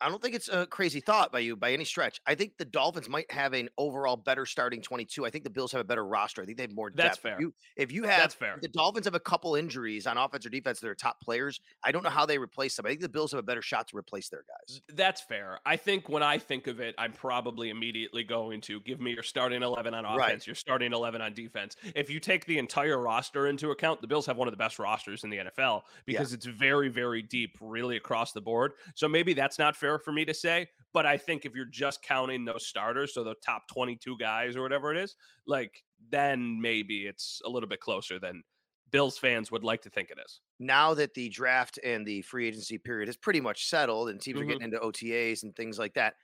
I 0.00 0.08
don't 0.08 0.22
think 0.22 0.34
it's 0.34 0.48
a 0.48 0.66
crazy 0.66 1.00
thought 1.00 1.30
by 1.32 1.40
you 1.40 1.56
by 1.56 1.72
any 1.72 1.84
stretch. 1.84 2.20
I 2.26 2.34
think 2.34 2.56
the 2.58 2.64
Dolphins 2.64 3.08
might 3.08 3.30
have 3.30 3.52
an 3.52 3.68
overall 3.76 4.16
better 4.16 4.46
starting 4.46 4.80
22. 4.80 5.26
I 5.26 5.30
think 5.30 5.44
the 5.44 5.50
Bills 5.50 5.72
have 5.72 5.80
a 5.80 5.84
better 5.84 6.06
roster. 6.06 6.42
I 6.42 6.46
think 6.46 6.56
they 6.56 6.64
have 6.64 6.72
more 6.74 6.90
depth. 6.90 6.96
That's 6.96 7.16
If 7.18 7.22
fair. 7.22 7.36
you, 7.40 7.54
if 7.76 7.92
you 7.92 8.04
have 8.04 8.20
That's 8.20 8.34
fair. 8.34 8.58
the 8.62 8.68
Dolphins 8.68 9.06
have 9.06 9.14
a 9.14 9.20
couple 9.20 9.54
injuries 9.56 10.06
on 10.06 10.16
offense 10.16 10.46
or 10.46 10.48
defense 10.50 10.80
that 10.80 10.88
are 10.88 10.94
top 10.94 11.20
players. 11.20 11.60
I 11.84 11.92
don't 11.92 12.02
know 12.02 12.10
how 12.10 12.24
they 12.26 12.38
replace 12.38 12.76
them. 12.76 12.86
I 12.86 12.90
think 12.90 13.00
the 13.00 13.08
Bills 13.08 13.32
have 13.32 13.38
a 13.38 13.42
better 13.42 13.62
shot 13.62 13.88
to 13.88 13.96
replace 13.96 14.28
their 14.28 14.44
guys. 14.48 14.80
That's 14.94 15.20
fair. 15.20 15.58
I 15.66 15.76
think 15.76 16.08
when 16.08 16.22
I 16.22 16.38
think 16.38 16.66
of 16.66 16.80
it, 16.80 16.94
I'm 16.98 17.12
probably 17.12 17.70
immediately 17.70 18.24
going 18.24 18.60
to 18.62 18.80
give 18.80 19.00
me 19.00 19.12
your 19.12 19.22
starting 19.22 19.62
11 19.62 19.92
on 19.94 20.04
offense, 20.04 20.18
Right. 20.18 20.46
your 20.46 20.56
starting 20.56 20.92
11 20.92 21.20
on 21.20 21.34
defense. 21.34 21.76
If 21.94 22.08
you 22.10 22.20
take 22.20 22.46
the 22.46 22.58
entire 22.58 22.98
roster 22.98 23.48
into 23.48 23.70
account, 23.70 24.00
the 24.00 24.06
Bills 24.06 24.26
have 24.26 24.36
one 24.36 24.48
of 24.48 24.52
the 24.52 24.58
best 24.58 24.78
rosters 24.78 25.24
in 25.24 25.30
the 25.30 25.38
NFL 25.38 25.82
because 26.06 26.32
it's 26.32 26.46
very, 26.46 26.88
very 26.88 27.22
deep, 27.22 27.56
really 27.60 27.96
across 27.96 28.32
the 28.32 28.40
board. 28.40 28.72
So 28.94 29.08
maybe 29.08 29.34
that's 29.34 29.58
not 29.58 29.76
fair 29.76 29.89
for 29.98 30.12
me 30.12 30.24
to 30.24 30.34
say. 30.34 30.68
But 30.92 31.06
I 31.06 31.16
think 31.16 31.44
if 31.44 31.54
you're 31.54 31.64
just 31.66 32.02
counting 32.02 32.44
those 32.44 32.66
starters, 32.66 33.14
so 33.14 33.22
the 33.24 33.34
top 33.44 33.62
22 33.72 34.16
guys 34.18 34.56
or 34.56 34.62
whatever 34.62 34.90
it 34.92 34.98
is, 34.98 35.16
like 35.46 35.82
then 36.10 36.60
maybe 36.60 37.06
it's 37.06 37.40
a 37.44 37.48
little 37.48 37.68
bit 37.68 37.80
closer 37.80 38.18
than 38.18 38.42
Bills 38.90 39.18
fans 39.18 39.52
would 39.52 39.62
like 39.62 39.82
to 39.82 39.90
think 39.90 40.10
it 40.10 40.18
is. 40.24 40.40
Now 40.58 40.94
that 40.94 41.14
the 41.14 41.28
draft 41.28 41.78
and 41.84 42.04
the 42.04 42.22
free 42.22 42.48
agency 42.48 42.76
period 42.76 43.08
is 43.08 43.16
pretty 43.16 43.40
much 43.40 43.66
settled 43.68 44.08
and 44.08 44.20
teams 44.20 44.38
Mhm. 44.38 44.42
are 44.42 44.46
getting 44.46 44.62
into 44.62 44.80
OTAs 44.80 45.44
and 45.44 45.54
things 45.54 45.78
like 45.78 45.94
that, 45.94 46.14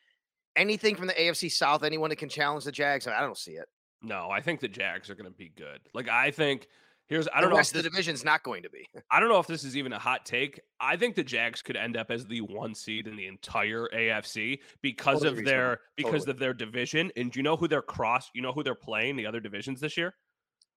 anything 0.56 0.96
from 0.96 1.06
the 1.06 1.20
AFC 1.20 1.48
South, 1.48 1.84
anyone 1.84 2.10
that 2.10 2.16
can 2.16 2.28
challenge 2.28 2.64
the 2.64 2.72
Jags, 2.72 3.06
I 3.06 3.20
don't 3.20 3.38
see 3.38 3.52
it. 3.52 3.68
No, 4.02 4.30
I 4.30 4.40
think 4.40 4.60
the 4.60 4.68
Jags 4.68 5.08
are 5.10 5.14
going 5.14 5.30
to 5.30 5.36
be 5.36 5.48
good. 5.48 5.80
Like 5.94 6.08
I 6.08 6.30
think 6.32 6.66
here's 7.08 7.28
I 7.34 7.40
don't 7.40 7.50
know 7.50 7.56
if 7.56 7.70
this, 7.70 7.82
the 7.82 7.82
division's 7.82 8.24
not 8.24 8.42
going 8.42 8.62
to 8.64 8.70
be. 8.70 8.86
I 9.10 9.20
don't 9.20 9.28
know 9.28 9.38
if 9.38 9.46
this 9.46 9.64
is 9.64 9.76
even 9.76 9.92
a 9.92 9.98
hot 9.98 10.24
take. 10.26 10.60
I 10.80 10.96
think 10.96 11.14
the 11.14 11.24
Jags 11.24 11.62
could 11.62 11.76
end 11.76 11.96
up 11.96 12.10
as 12.10 12.26
the 12.26 12.40
one 12.40 12.74
seed 12.74 13.06
in 13.06 13.16
the 13.16 13.26
entire 13.26 13.88
AFC 13.94 14.60
because 14.82 15.20
Totally 15.20 15.28
of 15.28 15.38
reasonable. 15.38 15.50
their 15.50 15.80
because 15.96 16.12
Totally. 16.24 16.30
of 16.32 16.38
their 16.38 16.54
division. 16.54 17.10
And 17.16 17.30
do 17.32 17.38
you 17.38 17.42
know 17.42 17.56
who 17.56 17.68
they're 17.68 17.82
cross? 17.82 18.30
You 18.34 18.42
know 18.42 18.52
who 18.52 18.62
they're 18.62 18.74
playing 18.74 19.16
the 19.16 19.26
other 19.26 19.40
divisions 19.40 19.80
this 19.80 19.96
year? 19.96 20.14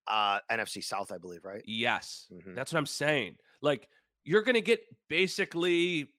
Uh, 0.08 0.39
NFC 0.52 0.84
South, 0.84 1.12
I 1.12 1.18
believe, 1.20 1.44
right? 1.46 1.62
Yes, 1.65 2.28
Mhm. 2.32 2.56
that's 2.56 2.74
what 2.74 2.80
I'm 2.80 2.86
saying. 2.88 3.38
Like 3.62 3.88
you're 4.24 4.42
gonna 4.44 4.62
get 4.62 4.82
basically 5.08 6.10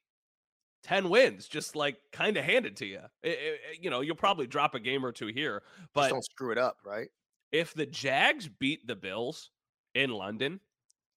ten 0.83 1.09
wins, 1.11 1.47
just 1.49 1.77
like 1.77 1.99
kind 2.13 2.37
of 2.37 2.45
handed 2.45 2.77
to 2.79 2.87
you. 2.87 3.01
I- 3.25 3.29
I- 3.29 3.59
I- 3.71 3.77
you 3.81 3.91
know, 3.91 4.01
you'll 4.01 4.17
probably 4.17 4.47
drop 4.47 4.75
a 4.75 4.81
game 4.81 5.05
or 5.05 5.13
two 5.13 5.27
here, 5.27 5.63
Just 5.79 5.93
but 5.95 6.09
don't 6.09 6.25
screw 6.25 6.53
it 6.53 6.59
up, 6.59 6.79
right? 6.85 7.09
if 7.53 7.75
the 7.75 7.85
Jags 7.87 8.49
beat 8.49 8.87
the 8.87 8.95
Bills 8.97 9.51
in 9.95 10.11
London, 10.11 10.61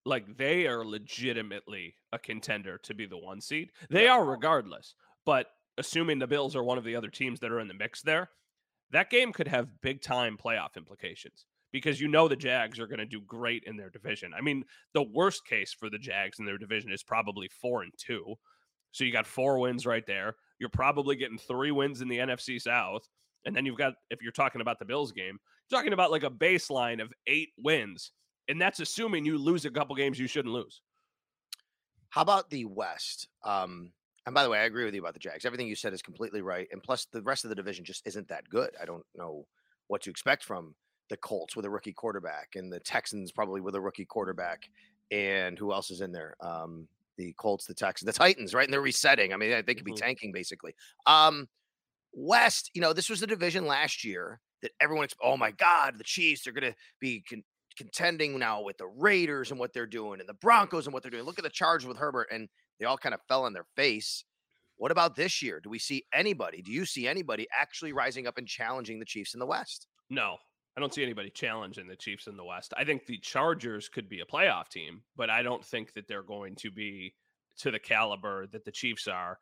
like 0.05 0.37
they 0.37 0.67
are 0.67 0.85
legitimately 0.85 1.95
a 2.11 2.19
contender 2.19 2.77
to 2.79 2.93
be 2.93 3.05
the 3.05 3.17
one 3.17 3.41
seed. 3.41 3.69
They 3.89 4.07
are 4.07 4.25
regardless. 4.25 4.95
But 5.25 5.47
assuming 5.77 6.19
the 6.19 6.27
Bills 6.27 6.55
are 6.55 6.63
one 6.63 6.77
of 6.77 6.83
the 6.83 6.95
other 6.95 7.09
teams 7.09 7.39
that 7.39 7.51
are 7.51 7.59
in 7.59 7.67
the 7.67 7.73
mix 7.73 8.01
there, 8.01 8.29
that 8.91 9.09
game 9.09 9.33
could 9.33 9.47
have 9.47 9.81
big 9.81 10.01
time 10.01 10.37
playoff 10.37 10.75
implications 10.77 11.45
because 11.71 11.99
you 11.99 12.07
know 12.07 12.27
the 12.27 12.35
Jags 12.35 12.79
are 12.79 12.87
going 12.87 12.99
to 12.99 13.05
do 13.05 13.21
great 13.21 13.63
in 13.65 13.75
their 13.75 13.89
division. 13.89 14.31
I 14.37 14.41
mean, 14.41 14.63
the 14.93 15.03
worst 15.03 15.45
case 15.45 15.73
for 15.73 15.89
the 15.89 15.97
Jags 15.97 16.39
in 16.39 16.45
their 16.45 16.59
division 16.59 16.91
is 16.91 17.01
probably 17.01 17.49
4 17.61 17.83
and 17.83 17.93
2. 17.97 18.35
So 18.91 19.03
you 19.03 19.11
got 19.11 19.25
four 19.25 19.57
wins 19.57 19.87
right 19.87 20.05
there. 20.05 20.35
You're 20.59 20.69
probably 20.69 21.15
getting 21.15 21.39
three 21.39 21.71
wins 21.71 22.01
in 22.01 22.07
the 22.07 22.19
NFC 22.19 22.61
South. 22.61 23.09
And 23.43 23.55
then 23.55 23.65
you've 23.65 23.77
got, 23.77 23.95
if 24.11 24.21
you're 24.21 24.31
talking 24.31 24.61
about 24.61 24.77
the 24.77 24.85
Bills 24.85 25.11
game, 25.11 25.39
you're 25.69 25.79
talking 25.79 25.93
about 25.93 26.11
like 26.11 26.23
a 26.23 26.29
baseline 26.29 27.01
of 27.01 27.11
eight 27.25 27.49
wins. 27.57 28.11
And 28.47 28.59
that's 28.61 28.79
assuming 28.79 29.25
you 29.25 29.37
lose 29.37 29.65
a 29.65 29.71
couple 29.71 29.95
games 29.95 30.19
you 30.19 30.27
shouldn't 30.27 30.53
lose. 30.53 30.81
How 32.09 32.21
about 32.21 32.49
the 32.49 32.65
West? 32.65 33.27
Um, 33.43 33.91
and 34.25 34.35
by 34.35 34.43
the 34.43 34.49
way, 34.49 34.59
I 34.59 34.63
agree 34.63 34.85
with 34.85 34.93
you 34.93 35.01
about 35.01 35.13
the 35.13 35.19
Jags. 35.19 35.45
Everything 35.45 35.67
you 35.67 35.75
said 35.75 35.93
is 35.93 36.01
completely 36.01 36.41
right. 36.41 36.67
And 36.71 36.81
plus, 36.81 37.05
the 37.05 37.21
rest 37.21 37.43
of 37.43 37.49
the 37.49 37.55
division 37.55 37.83
just 37.83 38.05
isn't 38.05 38.27
that 38.27 38.47
good. 38.49 38.71
I 38.81 38.85
don't 38.85 39.05
know 39.15 39.45
what 39.87 40.01
to 40.03 40.09
expect 40.09 40.43
from 40.43 40.75
the 41.09 41.17
Colts 41.17 41.55
with 41.55 41.65
a 41.65 41.69
rookie 41.69 41.91
quarterback, 41.93 42.55
and 42.55 42.71
the 42.71 42.79
Texans 42.79 43.31
probably 43.31 43.61
with 43.61 43.75
a 43.75 43.81
rookie 43.81 44.05
quarterback. 44.05 44.69
And 45.11 45.59
who 45.59 45.73
else 45.73 45.91
is 45.91 46.01
in 46.01 46.11
there? 46.11 46.35
Um, 46.39 46.87
the 47.17 47.33
Colts, 47.33 47.65
the 47.65 47.73
Texans, 47.73 48.05
the 48.07 48.17
Titans, 48.17 48.53
right? 48.53 48.65
And 48.65 48.73
they're 48.73 48.81
resetting. 48.81 49.33
I 49.33 49.37
mean, 49.37 49.63
they 49.65 49.75
could 49.75 49.85
be 49.85 49.91
Mhm. 49.91 49.97
tanking 49.97 50.31
basically. 50.31 50.75
Um, 51.05 51.49
West, 52.13 52.71
you 52.73 52.81
know, 52.81 52.93
this 52.93 53.09
was 53.09 53.19
the 53.19 53.27
division 53.27 53.65
last 53.65 54.03
year 54.03 54.39
that 54.61 54.71
everyone, 54.79 55.07
oh 55.21 55.35
my 55.35 55.51
God, 55.51 55.97
the 55.97 56.03
Chiefs, 56.03 56.43
they're 56.43 56.53
going 56.53 56.71
to 56.71 56.77
be 56.99 57.21
con- 57.21 57.43
contending 57.73 58.37
now 58.39 58.61
with 58.61 58.77
the 58.77 58.87
Raiders 58.87 59.51
and 59.51 59.59
what 59.59 59.73
they're 59.73 59.85
doing 59.85 60.19
and 60.19 60.29
the 60.29 60.33
Broncos 60.35 60.85
and 60.85 60.93
what 60.93 61.03
they're 61.03 61.11
doing. 61.11 61.23
Look 61.23 61.39
at 61.39 61.43
the 61.43 61.49
Chargers 61.49 61.87
with 61.87 61.97
Herbert, 61.97 62.27
and 62.31 62.47
they 62.79 62.85
all 62.85 62.97
kind 62.97 63.15
of 63.15 63.21
fell 63.27 63.43
on 63.43 63.53
their 63.53 63.65
face. 63.75 64.23
What 64.77 64.91
about 64.91 65.15
this 65.15 65.41
year? 65.41 65.59
Do 65.59 65.69
we 65.69 65.79
see 65.79 66.05
anybody? 66.13 66.61
Do 66.61 66.71
you 66.71 66.85
see 66.85 67.07
anybody 67.07 67.47
actually 67.55 67.93
rising 67.93 68.27
up 68.27 68.37
and 68.37 68.47
challenging 68.47 68.99
the 68.99 69.05
Chiefs 69.05 69.33
in 69.33 69.39
the 69.39 69.45
West? 69.45 69.87
No, 70.09 70.37
I 70.75 70.79
don't 70.79 70.93
see 70.93 71.03
anybody 71.03 71.29
challenging 71.29 71.87
the 71.87 71.95
Chiefs 71.95 72.27
in 72.27 72.35
the 72.35 72.43
West. 72.43 72.73
I 72.75 72.83
think 72.83 73.05
the 73.05 73.19
Chargers 73.19 73.89
could 73.89 74.09
be 74.09 74.21
a 74.21 74.25
playoff 74.25 74.69
team, 74.69 75.01
but 75.15 75.29
I 75.29 75.43
don't 75.43 75.63
think 75.63 75.93
that 75.93 76.07
they're 76.07 76.23
going 76.23 76.55
to 76.57 76.71
be 76.71 77.13
to 77.59 77.71
the 77.71 77.79
caliber 77.79 78.47
that 78.47 78.65
the 78.65 78.71
Chiefs 78.71 79.07
are. 79.07 79.37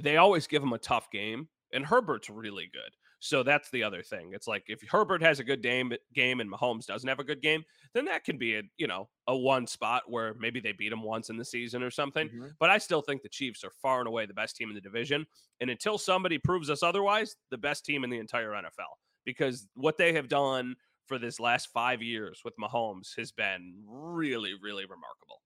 They 0.00 0.16
always 0.16 0.46
give 0.46 0.62
them 0.62 0.72
a 0.72 0.78
tough 0.78 1.10
game, 1.10 1.48
and 1.72 1.84
Herbert's 1.84 2.30
really 2.30 2.70
good. 2.72 2.90
So 3.22 3.42
that's 3.42 3.70
the 3.70 3.82
other 3.82 4.02
thing. 4.02 4.30
It's 4.32 4.46
like 4.46 4.64
if 4.68 4.80
Herbert 4.88 5.22
has 5.22 5.40
a 5.40 5.44
good 5.44 5.62
game 5.62 5.92
game 6.14 6.40
and 6.40 6.50
Mahomes 6.50 6.86
doesn't 6.86 7.08
have 7.08 7.18
a 7.18 7.24
good 7.24 7.42
game, 7.42 7.62
then 7.92 8.06
that 8.06 8.24
can 8.24 8.38
be 8.38 8.56
a 8.56 8.62
you 8.78 8.86
know 8.86 9.08
a 9.26 9.36
one 9.36 9.66
spot 9.66 10.04
where 10.06 10.34
maybe 10.34 10.58
they 10.58 10.72
beat 10.72 10.92
him 10.92 11.02
once 11.02 11.28
in 11.28 11.36
the 11.36 11.44
season 11.44 11.82
or 11.82 11.90
something. 11.90 12.28
Mm-hmm. 12.28 12.46
But 12.58 12.70
I 12.70 12.78
still 12.78 13.02
think 13.02 13.22
the 13.22 13.28
Chiefs 13.28 13.62
are 13.62 13.72
far 13.82 13.98
and 13.98 14.08
away 14.08 14.24
the 14.26 14.34
best 14.34 14.56
team 14.56 14.70
in 14.70 14.74
the 14.74 14.80
division. 14.80 15.26
And 15.60 15.68
until 15.68 15.98
somebody 15.98 16.38
proves 16.38 16.70
us 16.70 16.82
otherwise, 16.82 17.36
the 17.50 17.58
best 17.58 17.84
team 17.84 18.04
in 18.04 18.10
the 18.10 18.18
entire 18.18 18.50
NFL 18.50 18.96
because 19.24 19.68
what 19.74 19.98
they 19.98 20.14
have 20.14 20.28
done 20.28 20.74
for 21.06 21.18
this 21.18 21.40
last 21.40 21.68
five 21.72 22.02
years 22.02 22.40
with 22.44 22.54
Mahomes 22.56 23.16
has 23.18 23.32
been 23.32 23.74
really, 23.86 24.54
really 24.62 24.84
remarkable. 24.84 25.42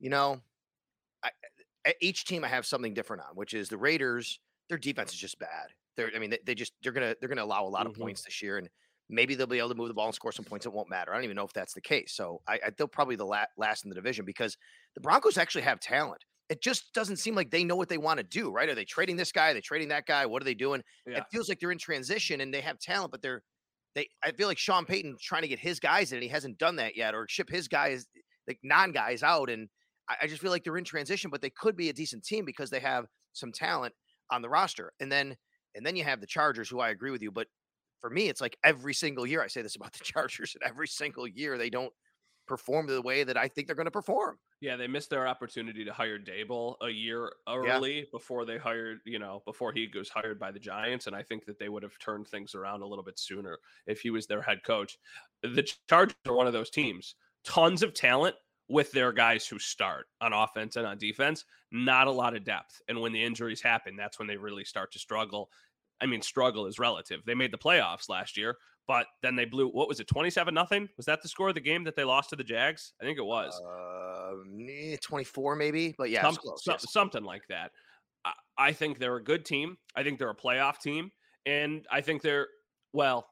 You 0.00 0.10
know, 0.10 0.40
I, 1.22 1.30
each 2.00 2.24
team 2.24 2.44
I 2.44 2.48
have 2.48 2.66
something 2.66 2.94
different 2.94 3.22
on, 3.22 3.34
which 3.34 3.54
is 3.54 3.68
the 3.68 3.76
Raiders. 3.76 4.40
Their 4.68 4.78
defense 4.78 5.12
is 5.12 5.18
just 5.18 5.38
bad. 5.38 5.68
They're, 5.96 6.10
I 6.14 6.18
mean, 6.18 6.30
they, 6.30 6.38
they 6.44 6.54
just 6.54 6.72
they're 6.82 6.92
gonna 6.92 7.14
they're 7.20 7.28
gonna 7.28 7.44
allow 7.44 7.64
a 7.64 7.68
lot 7.68 7.86
of 7.86 7.92
mm-hmm. 7.92 8.02
points 8.02 8.22
this 8.22 8.42
year, 8.42 8.58
and 8.58 8.68
maybe 9.08 9.34
they'll 9.34 9.46
be 9.46 9.58
able 9.58 9.70
to 9.70 9.74
move 9.74 9.88
the 9.88 9.94
ball 9.94 10.06
and 10.06 10.14
score 10.14 10.32
some 10.32 10.44
points. 10.44 10.66
It 10.66 10.72
won't 10.72 10.90
matter. 10.90 11.12
I 11.12 11.16
don't 11.16 11.24
even 11.24 11.36
know 11.36 11.44
if 11.44 11.52
that's 11.52 11.72
the 11.72 11.80
case. 11.80 12.12
So 12.14 12.40
I, 12.46 12.54
I 12.54 12.70
they'll 12.76 12.88
probably 12.88 13.16
the 13.16 13.26
la- 13.26 13.44
last 13.56 13.84
in 13.84 13.88
the 13.88 13.94
division 13.94 14.24
because 14.24 14.56
the 14.94 15.00
Broncos 15.00 15.38
actually 15.38 15.62
have 15.62 15.80
talent. 15.80 16.22
It 16.48 16.62
just 16.62 16.94
doesn't 16.94 17.16
seem 17.16 17.34
like 17.34 17.50
they 17.50 17.62
know 17.62 17.76
what 17.76 17.90
they 17.90 17.98
want 17.98 18.18
to 18.18 18.24
do. 18.24 18.50
Right? 18.50 18.68
Are 18.68 18.74
they 18.74 18.84
trading 18.84 19.16
this 19.16 19.32
guy? 19.32 19.50
Are 19.50 19.54
they 19.54 19.60
trading 19.60 19.88
that 19.88 20.06
guy? 20.06 20.26
What 20.26 20.42
are 20.42 20.44
they 20.44 20.54
doing? 20.54 20.82
Yeah. 21.06 21.18
It 21.18 21.24
feels 21.32 21.48
like 21.48 21.60
they're 21.60 21.72
in 21.72 21.78
transition 21.78 22.40
and 22.40 22.52
they 22.52 22.60
have 22.60 22.78
talent, 22.78 23.10
but 23.10 23.22
they're 23.22 23.42
they. 23.94 24.08
I 24.22 24.32
feel 24.32 24.48
like 24.48 24.58
Sean 24.58 24.84
Payton 24.84 25.16
trying 25.20 25.42
to 25.42 25.48
get 25.48 25.58
his 25.58 25.80
guys 25.80 26.12
in, 26.12 26.18
and 26.18 26.22
he 26.22 26.28
hasn't 26.28 26.58
done 26.58 26.76
that 26.76 26.96
yet, 26.96 27.14
or 27.14 27.26
ship 27.28 27.50
his 27.50 27.68
guys 27.68 28.06
like 28.46 28.58
non 28.62 28.92
guys 28.92 29.22
out 29.22 29.50
and 29.50 29.68
I, 30.08 30.16
I 30.22 30.26
just 30.26 30.40
feel 30.40 30.50
like 30.50 30.64
they're 30.64 30.78
in 30.78 30.84
transition, 30.84 31.30
but 31.30 31.42
they 31.42 31.50
could 31.50 31.76
be 31.76 31.90
a 31.90 31.92
decent 31.92 32.24
team 32.24 32.44
because 32.44 32.70
they 32.70 32.80
have 32.80 33.06
some 33.32 33.52
talent 33.52 33.94
on 34.30 34.42
the 34.42 34.48
roster. 34.48 34.92
And 35.00 35.10
then 35.10 35.36
and 35.74 35.84
then 35.84 35.96
you 35.96 36.04
have 36.04 36.20
the 36.20 36.26
Chargers, 36.26 36.68
who 36.68 36.80
I 36.80 36.90
agree 36.90 37.10
with 37.10 37.22
you, 37.22 37.30
but 37.30 37.46
for 38.00 38.10
me, 38.10 38.28
it's 38.28 38.40
like 38.40 38.56
every 38.64 38.94
single 38.94 39.26
year 39.26 39.42
I 39.42 39.48
say 39.48 39.62
this 39.62 39.76
about 39.76 39.92
the 39.92 39.98
Chargers, 40.04 40.54
and 40.54 40.68
every 40.68 40.88
single 40.88 41.26
year 41.26 41.58
they 41.58 41.70
don't 41.70 41.92
perform 42.46 42.86
the 42.86 43.02
way 43.02 43.22
that 43.22 43.36
I 43.36 43.46
think 43.46 43.66
they're 43.66 43.76
going 43.76 43.86
to 43.86 43.90
perform. 43.90 44.38
Yeah, 44.60 44.76
they 44.76 44.88
missed 44.88 45.10
their 45.10 45.28
opportunity 45.28 45.84
to 45.84 45.92
hire 45.92 46.18
Daboll 46.18 46.74
a 46.82 46.88
year 46.88 47.30
early 47.46 47.98
yeah. 47.98 48.04
before 48.10 48.44
they 48.44 48.58
hired, 48.58 48.98
you 49.04 49.18
know, 49.18 49.42
before 49.44 49.72
he 49.72 49.88
was 49.94 50.08
hired 50.08 50.40
by 50.40 50.50
the 50.50 50.58
Giants. 50.58 51.06
And 51.06 51.14
I 51.14 51.22
think 51.22 51.44
that 51.44 51.58
they 51.60 51.68
would 51.68 51.84
have 51.84 51.96
turned 52.00 52.26
things 52.26 52.54
around 52.54 52.82
a 52.82 52.86
little 52.86 53.04
bit 53.04 53.18
sooner 53.18 53.58
if 53.86 54.00
he 54.00 54.10
was 54.10 54.26
their 54.26 54.42
head 54.42 54.60
coach. 54.66 54.98
The 55.42 55.68
Chargers 55.88 56.16
are 56.26 56.34
one 56.34 56.48
of 56.48 56.52
those 56.52 56.70
teams, 56.70 57.14
tons 57.44 57.82
of 57.82 57.94
talent, 57.94 58.34
with 58.68 58.92
their 58.92 59.12
guys 59.12 59.46
who 59.46 59.58
start 59.58 60.06
on 60.20 60.32
offense 60.32 60.76
and 60.76 60.86
on 60.86 60.98
defense, 60.98 61.44
not 61.72 62.06
a 62.06 62.10
lot 62.10 62.36
of 62.36 62.44
depth. 62.44 62.80
And 62.88 63.00
when 63.00 63.12
the 63.12 63.22
injuries 63.22 63.62
happen, 63.62 63.96
that's 63.96 64.18
when 64.18 64.28
they 64.28 64.36
really 64.36 64.64
start 64.64 64.92
to 64.92 64.98
struggle. 64.98 65.50
I 66.00 66.06
mean, 66.06 66.22
struggle 66.22 66.66
is 66.66 66.78
relative. 66.78 67.22
They 67.26 67.34
made 67.34 67.52
the 67.52 67.58
playoffs 67.58 68.08
last 68.08 68.36
year, 68.36 68.56
but 68.86 69.06
then 69.22 69.36
they 69.36 69.46
blew 69.46 69.68
what 69.68 69.88
was 69.88 70.00
it, 70.00 70.06
27 70.06 70.52
nothing? 70.52 70.88
Was 70.96 71.06
that 71.06 71.22
the 71.22 71.28
score 71.28 71.48
of 71.48 71.54
the 71.54 71.60
game 71.60 71.82
that 71.84 71.96
they 71.96 72.04
lost 72.04 72.30
to 72.30 72.36
the 72.36 72.44
Jags? 72.44 72.92
I 73.00 73.04
think 73.04 73.18
it 73.18 73.24
was. 73.24 73.58
Uh, 73.60 74.96
24 75.02 75.56
maybe, 75.56 75.94
but 75.96 76.10
yeah, 76.10 76.22
Some, 76.22 76.36
close, 76.36 76.62
yes. 76.66 76.92
something 76.92 77.24
like 77.24 77.42
that. 77.48 77.72
I, 78.24 78.32
I 78.58 78.72
think 78.72 78.98
they're 78.98 79.16
a 79.16 79.24
good 79.24 79.44
team. 79.44 79.78
I 79.96 80.02
think 80.02 80.18
they're 80.18 80.30
a 80.30 80.36
playoff 80.36 80.78
team, 80.78 81.10
and 81.46 81.86
I 81.90 82.02
think 82.02 82.22
they're 82.22 82.48
well, 82.92 83.28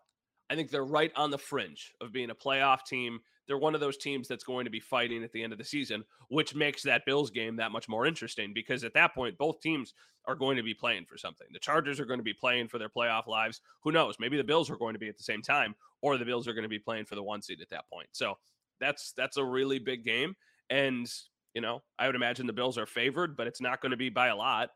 I 0.48 0.54
think 0.54 0.70
they're 0.70 0.84
right 0.84 1.12
on 1.16 1.30
the 1.30 1.38
fringe 1.38 1.92
of 2.00 2.12
being 2.12 2.30
a 2.30 2.34
playoff 2.34 2.84
team 2.84 3.20
they're 3.46 3.58
one 3.58 3.74
of 3.74 3.80
those 3.80 3.96
teams 3.96 4.28
that's 4.28 4.44
going 4.44 4.64
to 4.64 4.70
be 4.70 4.80
fighting 4.80 5.22
at 5.22 5.32
the 5.32 5.42
end 5.42 5.52
of 5.52 5.58
the 5.58 5.64
season, 5.64 6.04
which 6.28 6.54
makes 6.54 6.82
that 6.82 7.04
Bills 7.06 7.30
game 7.30 7.56
that 7.56 7.72
much 7.72 7.88
more 7.88 8.06
interesting 8.06 8.52
because 8.52 8.84
at 8.84 8.94
that 8.94 9.14
point, 9.14 9.38
both 9.38 9.60
teams 9.60 9.94
are 10.26 10.34
going 10.34 10.56
to 10.56 10.62
be 10.62 10.74
playing 10.74 11.04
for 11.04 11.16
something. 11.16 11.46
The 11.52 11.58
Chargers 11.58 12.00
are 12.00 12.04
going 12.04 12.18
to 12.18 12.24
be 12.24 12.34
playing 12.34 12.68
for 12.68 12.78
their 12.78 12.88
playoff 12.88 13.26
lives. 13.26 13.60
Who 13.82 13.92
knows? 13.92 14.16
Maybe 14.18 14.36
the 14.36 14.44
Bills 14.44 14.70
are 14.70 14.76
going 14.76 14.94
to 14.94 14.98
be 14.98 15.08
at 15.08 15.16
the 15.16 15.22
same 15.22 15.42
time, 15.42 15.74
or 16.02 16.18
the 16.18 16.24
Bills 16.24 16.48
are 16.48 16.54
going 16.54 16.64
to 16.64 16.68
be 16.68 16.78
playing 16.78 17.04
for 17.04 17.14
the 17.14 17.22
one 17.22 17.42
seed 17.42 17.60
at 17.60 17.70
that 17.70 17.88
point. 17.88 18.08
So 18.12 18.36
that's 18.80 19.12
that's 19.12 19.36
a 19.36 19.44
really 19.44 19.78
big 19.78 20.04
game. 20.04 20.34
And 20.70 21.10
you 21.54 21.62
know, 21.62 21.82
I 21.98 22.06
would 22.06 22.16
imagine 22.16 22.46
the 22.46 22.52
Bills 22.52 22.76
are 22.76 22.86
favored, 22.86 23.36
but 23.36 23.46
it's 23.46 23.60
not 23.60 23.80
going 23.80 23.90
to 23.90 23.96
be 23.96 24.10
by 24.10 24.28
a 24.28 24.36
lot. 24.36 24.70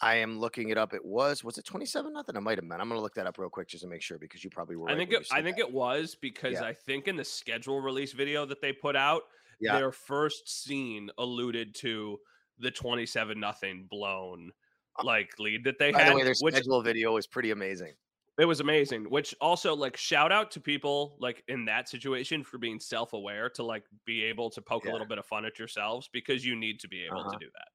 I 0.00 0.16
am 0.16 0.38
looking 0.38 0.70
it 0.70 0.78
up. 0.78 0.94
It 0.94 1.04
was 1.04 1.44
was 1.44 1.58
it 1.58 1.64
twenty 1.64 1.86
seven 1.86 2.12
nothing? 2.12 2.36
I 2.36 2.40
might 2.40 2.58
have 2.58 2.68
been. 2.68 2.80
I'm 2.80 2.88
going 2.88 2.98
to 2.98 3.02
look 3.02 3.14
that 3.14 3.26
up 3.26 3.38
real 3.38 3.50
quick 3.50 3.68
just 3.68 3.82
to 3.82 3.88
make 3.88 4.02
sure 4.02 4.18
because 4.18 4.42
you 4.42 4.50
probably 4.50 4.76
were. 4.76 4.90
I 4.90 4.96
think 4.96 5.12
it, 5.12 5.26
I 5.30 5.42
think 5.42 5.56
that. 5.56 5.68
it 5.68 5.72
was 5.72 6.16
because 6.20 6.54
yeah. 6.54 6.64
I 6.64 6.72
think 6.72 7.08
in 7.08 7.16
the 7.16 7.24
schedule 7.24 7.80
release 7.80 8.12
video 8.12 8.46
that 8.46 8.60
they 8.60 8.72
put 8.72 8.96
out, 8.96 9.22
yeah. 9.60 9.76
their 9.76 9.92
first 9.92 10.48
scene 10.48 11.10
alluded 11.18 11.74
to 11.76 12.18
the 12.58 12.70
twenty 12.70 13.06
seven 13.06 13.38
nothing 13.38 13.86
blown 13.90 14.50
uh, 14.98 15.04
like 15.04 15.30
lead 15.38 15.64
that 15.64 15.78
they 15.78 15.92
By 15.92 16.02
had. 16.02 16.12
The 16.12 16.16
way, 16.16 16.22
their 16.24 16.34
which, 16.40 16.54
schedule 16.54 16.82
video 16.82 17.14
was 17.14 17.26
pretty 17.26 17.50
amazing. 17.50 17.92
It 18.40 18.46
was 18.46 18.60
amazing. 18.60 19.04
Which 19.04 19.34
also 19.40 19.76
like 19.76 19.96
shout 19.96 20.32
out 20.32 20.50
to 20.52 20.60
people 20.60 21.16
like 21.20 21.44
in 21.48 21.66
that 21.66 21.88
situation 21.88 22.42
for 22.42 22.58
being 22.58 22.80
self 22.80 23.12
aware 23.12 23.50
to 23.50 23.62
like 23.62 23.84
be 24.06 24.24
able 24.24 24.50
to 24.50 24.62
poke 24.62 24.84
yeah. 24.84 24.90
a 24.90 24.92
little 24.92 25.06
bit 25.06 25.18
of 25.18 25.26
fun 25.26 25.44
at 25.44 25.58
yourselves 25.58 26.08
because 26.12 26.44
you 26.44 26.56
need 26.56 26.80
to 26.80 26.88
be 26.88 27.04
able 27.04 27.20
uh-huh. 27.20 27.32
to 27.32 27.38
do 27.38 27.46
that. 27.52 27.68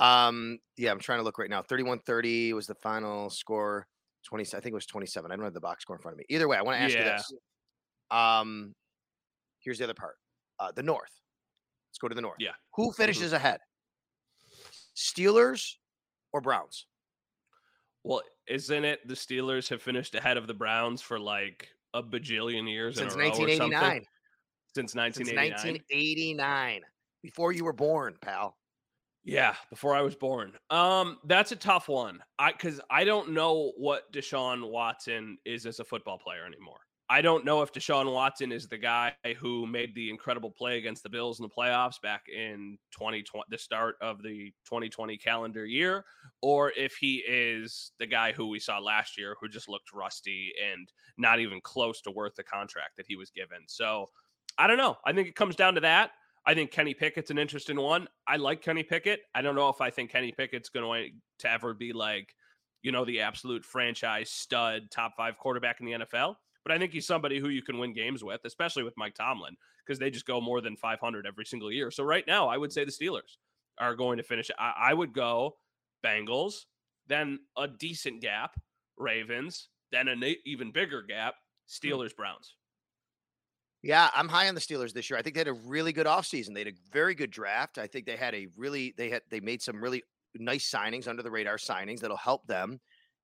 Um, 0.00 0.58
yeah, 0.76 0.90
I'm 0.90 0.98
trying 0.98 1.18
to 1.18 1.24
look 1.24 1.38
right 1.38 1.50
now. 1.50 1.62
31-30 1.62 2.54
was 2.54 2.66
the 2.66 2.74
final 2.74 3.30
score. 3.30 3.86
20, 4.24 4.44
I 4.44 4.60
think 4.60 4.66
it 4.66 4.74
was 4.74 4.86
27. 4.86 5.30
I 5.30 5.36
don't 5.36 5.44
have 5.44 5.54
the 5.54 5.60
box 5.60 5.82
score 5.82 5.96
in 5.96 6.02
front 6.02 6.14
of 6.14 6.18
me. 6.18 6.24
Either 6.28 6.48
way, 6.48 6.56
I 6.56 6.62
want 6.62 6.78
to 6.78 6.82
ask 6.82 6.94
yeah. 6.94 7.04
you 7.04 7.04
this. 7.12 7.32
Um, 8.10 8.74
here's 9.60 9.78
the 9.78 9.84
other 9.84 9.94
part. 9.94 10.16
Uh, 10.58 10.72
the 10.72 10.82
North. 10.82 11.10
Let's 11.90 11.98
go 11.98 12.08
to 12.08 12.14
the 12.14 12.20
North. 12.20 12.36
Yeah. 12.40 12.50
Who 12.74 12.88
mm-hmm. 12.88 13.02
finishes 13.02 13.26
mm-hmm. 13.26 13.36
ahead? 13.36 13.60
Steelers 14.96 15.74
or 16.32 16.40
Browns? 16.40 16.86
Well, 18.04 18.22
isn't 18.48 18.84
it 18.84 19.06
the 19.06 19.14
Steelers 19.14 19.68
have 19.68 19.82
finished 19.82 20.14
ahead 20.14 20.36
of 20.36 20.46
the 20.46 20.54
Browns 20.54 21.02
for 21.02 21.18
like 21.18 21.68
a 21.94 22.02
bajillion 22.02 22.70
years 22.70 22.96
since 22.96 23.14
1989? 23.16 24.06
Since 24.74 24.94
1989. 24.94 25.58
Since 25.58 25.72
1989. 25.90 26.80
Before 27.22 27.52
you 27.52 27.64
were 27.64 27.72
born, 27.72 28.16
pal. 28.22 28.56
Yeah, 29.24 29.54
before 29.68 29.94
I 29.94 30.00
was 30.00 30.14
born. 30.14 30.52
Um, 30.70 31.18
that's 31.24 31.52
a 31.52 31.56
tough 31.56 31.88
one. 31.88 32.20
I 32.38 32.52
because 32.52 32.80
I 32.90 33.04
don't 33.04 33.32
know 33.32 33.72
what 33.76 34.10
Deshaun 34.12 34.70
Watson 34.70 35.36
is 35.44 35.66
as 35.66 35.78
a 35.78 35.84
football 35.84 36.18
player 36.18 36.46
anymore. 36.46 36.80
I 37.12 37.22
don't 37.22 37.44
know 37.44 37.60
if 37.60 37.72
Deshaun 37.72 38.10
Watson 38.12 38.52
is 38.52 38.68
the 38.68 38.78
guy 38.78 39.12
who 39.38 39.66
made 39.66 39.96
the 39.96 40.10
incredible 40.10 40.52
play 40.52 40.78
against 40.78 41.02
the 41.02 41.08
Bills 41.08 41.40
in 41.40 41.42
the 41.42 41.48
playoffs 41.48 42.00
back 42.00 42.22
in 42.28 42.78
2020, 42.92 43.44
the 43.50 43.58
start 43.58 43.96
of 44.00 44.22
the 44.22 44.52
2020 44.64 45.18
calendar 45.18 45.66
year, 45.66 46.04
or 46.40 46.70
if 46.76 46.94
he 47.00 47.16
is 47.28 47.90
the 47.98 48.06
guy 48.06 48.30
who 48.30 48.46
we 48.46 48.60
saw 48.60 48.78
last 48.78 49.18
year 49.18 49.36
who 49.40 49.48
just 49.48 49.68
looked 49.68 49.92
rusty 49.92 50.52
and 50.72 50.88
not 51.18 51.40
even 51.40 51.60
close 51.60 52.00
to 52.02 52.12
worth 52.12 52.36
the 52.36 52.44
contract 52.44 52.96
that 52.96 53.06
he 53.08 53.16
was 53.16 53.30
given. 53.30 53.58
So 53.66 54.06
I 54.56 54.68
don't 54.68 54.78
know. 54.78 54.96
I 55.04 55.12
think 55.12 55.26
it 55.26 55.34
comes 55.34 55.56
down 55.56 55.74
to 55.74 55.80
that. 55.80 56.12
I 56.46 56.54
think 56.54 56.70
Kenny 56.70 56.94
Pickett's 56.94 57.30
an 57.30 57.38
interesting 57.38 57.78
one. 57.78 58.08
I 58.26 58.36
like 58.36 58.62
Kenny 58.62 58.82
Pickett. 58.82 59.20
I 59.34 59.42
don't 59.42 59.54
know 59.54 59.68
if 59.68 59.80
I 59.80 59.90
think 59.90 60.10
Kenny 60.10 60.32
Pickett's 60.32 60.70
going 60.70 61.12
to 61.40 61.50
ever 61.50 61.74
be 61.74 61.92
like, 61.92 62.34
you 62.82 62.92
know, 62.92 63.04
the 63.04 63.20
absolute 63.20 63.64
franchise 63.64 64.30
stud, 64.30 64.90
top 64.90 65.12
five 65.16 65.36
quarterback 65.36 65.80
in 65.80 65.86
the 65.86 65.92
NFL. 65.92 66.36
But 66.64 66.72
I 66.72 66.78
think 66.78 66.92
he's 66.92 67.06
somebody 67.06 67.38
who 67.38 67.48
you 67.48 67.62
can 67.62 67.78
win 67.78 67.92
games 67.92 68.24
with, 68.24 68.40
especially 68.44 68.82
with 68.82 68.94
Mike 68.96 69.14
Tomlin, 69.14 69.56
because 69.84 69.98
they 69.98 70.10
just 70.10 70.26
go 70.26 70.40
more 70.40 70.60
than 70.60 70.76
500 70.76 71.26
every 71.26 71.44
single 71.44 71.70
year. 71.70 71.90
So 71.90 72.04
right 72.04 72.24
now, 72.26 72.48
I 72.48 72.56
would 72.56 72.72
say 72.72 72.84
the 72.84 72.90
Steelers 72.90 73.36
are 73.78 73.94
going 73.94 74.16
to 74.18 74.22
finish. 74.22 74.50
I, 74.58 74.72
I 74.90 74.94
would 74.94 75.12
go 75.12 75.56
Bengals, 76.04 76.64
then 77.06 77.40
a 77.56 77.68
decent 77.68 78.22
gap, 78.22 78.58
Ravens, 78.96 79.68
then 79.92 80.08
an 80.08 80.22
even 80.46 80.72
bigger 80.72 81.02
gap, 81.02 81.34
hmm. 81.34 81.86
Steelers, 81.86 82.14
Browns. 82.14 82.54
Yeah, 83.82 84.10
I'm 84.14 84.28
high 84.28 84.48
on 84.48 84.54
the 84.54 84.60
Steelers 84.60 84.92
this 84.92 85.08
year. 85.08 85.18
I 85.18 85.22
think 85.22 85.34
they 85.34 85.40
had 85.40 85.48
a 85.48 85.54
really 85.54 85.92
good 85.92 86.06
offseason. 86.06 86.52
They 86.52 86.60
had 86.60 86.68
a 86.68 86.92
very 86.92 87.14
good 87.14 87.30
draft. 87.30 87.78
I 87.78 87.86
think 87.86 88.04
they 88.04 88.16
had 88.16 88.34
a 88.34 88.46
really 88.56 88.94
they 88.96 89.08
had 89.08 89.22
they 89.30 89.40
made 89.40 89.62
some 89.62 89.82
really 89.82 90.02
nice 90.34 90.70
signings 90.70 91.08
under 91.08 91.22
the 91.22 91.30
radar 91.30 91.56
signings 91.56 92.00
that'll 92.00 92.16
help 92.16 92.46
them. 92.46 92.80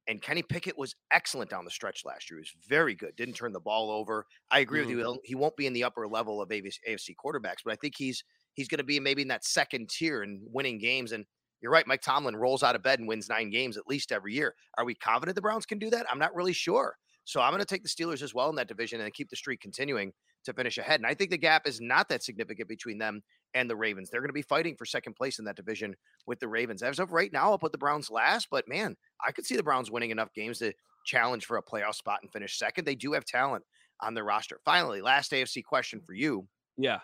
And 0.08 0.22
Kenny 0.22 0.42
Pickett 0.42 0.78
was 0.78 0.94
excellent 1.12 1.50
down 1.50 1.64
the 1.64 1.70
stretch 1.70 2.04
last 2.04 2.30
year. 2.30 2.38
He 2.38 2.42
was 2.42 2.54
very 2.68 2.94
good. 2.94 3.16
Didn't 3.16 3.34
turn 3.34 3.52
the 3.52 3.60
ball 3.60 3.90
over. 3.90 4.24
I 4.50 4.60
agree 4.60 4.80
mm-hmm. 4.80 4.88
with 4.88 4.98
you. 4.98 5.04
Mm-hmm. 5.04 5.18
He 5.24 5.34
won't 5.34 5.56
be 5.56 5.66
in 5.66 5.72
the 5.72 5.84
upper 5.84 6.06
level 6.06 6.40
of 6.40 6.48
AFC 6.48 7.14
quarterbacks, 7.22 7.62
but 7.64 7.72
I 7.72 7.76
think 7.76 7.94
he's 7.98 8.24
he's 8.54 8.68
going 8.68 8.78
to 8.78 8.84
be 8.84 8.98
maybe 8.98 9.22
in 9.22 9.28
that 9.28 9.44
second 9.44 9.90
tier 9.90 10.22
and 10.22 10.40
winning 10.50 10.78
games. 10.78 11.12
And 11.12 11.26
you're 11.60 11.72
right, 11.72 11.86
Mike 11.86 12.02
Tomlin 12.02 12.36
rolls 12.36 12.62
out 12.62 12.76
of 12.76 12.82
bed 12.82 12.98
and 12.98 13.08
wins 13.08 13.28
nine 13.28 13.50
games 13.50 13.76
at 13.76 13.86
least 13.86 14.12
every 14.12 14.32
year. 14.32 14.54
Are 14.78 14.84
we 14.84 14.94
confident 14.94 15.34
the 15.34 15.42
Browns 15.42 15.66
can 15.66 15.78
do 15.78 15.90
that? 15.90 16.06
I'm 16.10 16.18
not 16.18 16.34
really 16.34 16.52
sure. 16.52 16.96
So 17.24 17.40
I'm 17.40 17.50
going 17.50 17.60
to 17.60 17.66
take 17.66 17.82
the 17.82 17.88
Steelers 17.88 18.22
as 18.22 18.32
well 18.32 18.48
in 18.50 18.56
that 18.56 18.68
division 18.68 19.00
and 19.00 19.12
keep 19.12 19.28
the 19.28 19.36
streak 19.36 19.60
continuing 19.60 20.12
to 20.46 20.52
finish 20.54 20.78
ahead. 20.78 21.00
And 21.00 21.06
I 21.06 21.14
think 21.14 21.30
the 21.30 21.38
gap 21.38 21.66
is 21.66 21.80
not 21.80 22.08
that 22.08 22.22
significant 22.22 22.68
between 22.68 22.98
them 22.98 23.22
and 23.54 23.68
the 23.70 23.76
Ravens. 23.76 24.10
They're 24.10 24.20
going 24.20 24.28
to 24.28 24.34
be 24.34 24.42
fighting 24.42 24.74
for 24.76 24.84
second 24.84 25.14
place 25.14 25.38
in 25.38 25.44
that 25.44 25.56
division 25.56 25.94
with 26.26 26.40
the 26.40 26.48
Ravens. 26.48 26.82
As 26.82 26.98
of 26.98 27.12
right 27.12 27.32
now, 27.32 27.50
I'll 27.50 27.58
put 27.58 27.72
the 27.72 27.78
Browns 27.78 28.10
last, 28.10 28.48
but 28.50 28.68
man, 28.68 28.96
I 29.26 29.32
could 29.32 29.46
see 29.46 29.56
the 29.56 29.62
Browns 29.62 29.90
winning 29.90 30.10
enough 30.10 30.32
games 30.34 30.58
to 30.58 30.72
challenge 31.04 31.46
for 31.46 31.56
a 31.56 31.62
playoff 31.62 31.94
spot 31.94 32.20
and 32.22 32.32
finish 32.32 32.58
second. 32.58 32.84
They 32.84 32.94
do 32.94 33.12
have 33.12 33.24
talent 33.24 33.64
on 34.00 34.14
their 34.14 34.24
roster. 34.24 34.58
Finally, 34.64 35.00
last 35.00 35.32
AFC 35.32 35.64
question 35.64 36.00
for 36.04 36.12
you. 36.14 36.46
Yeah. 36.76 37.00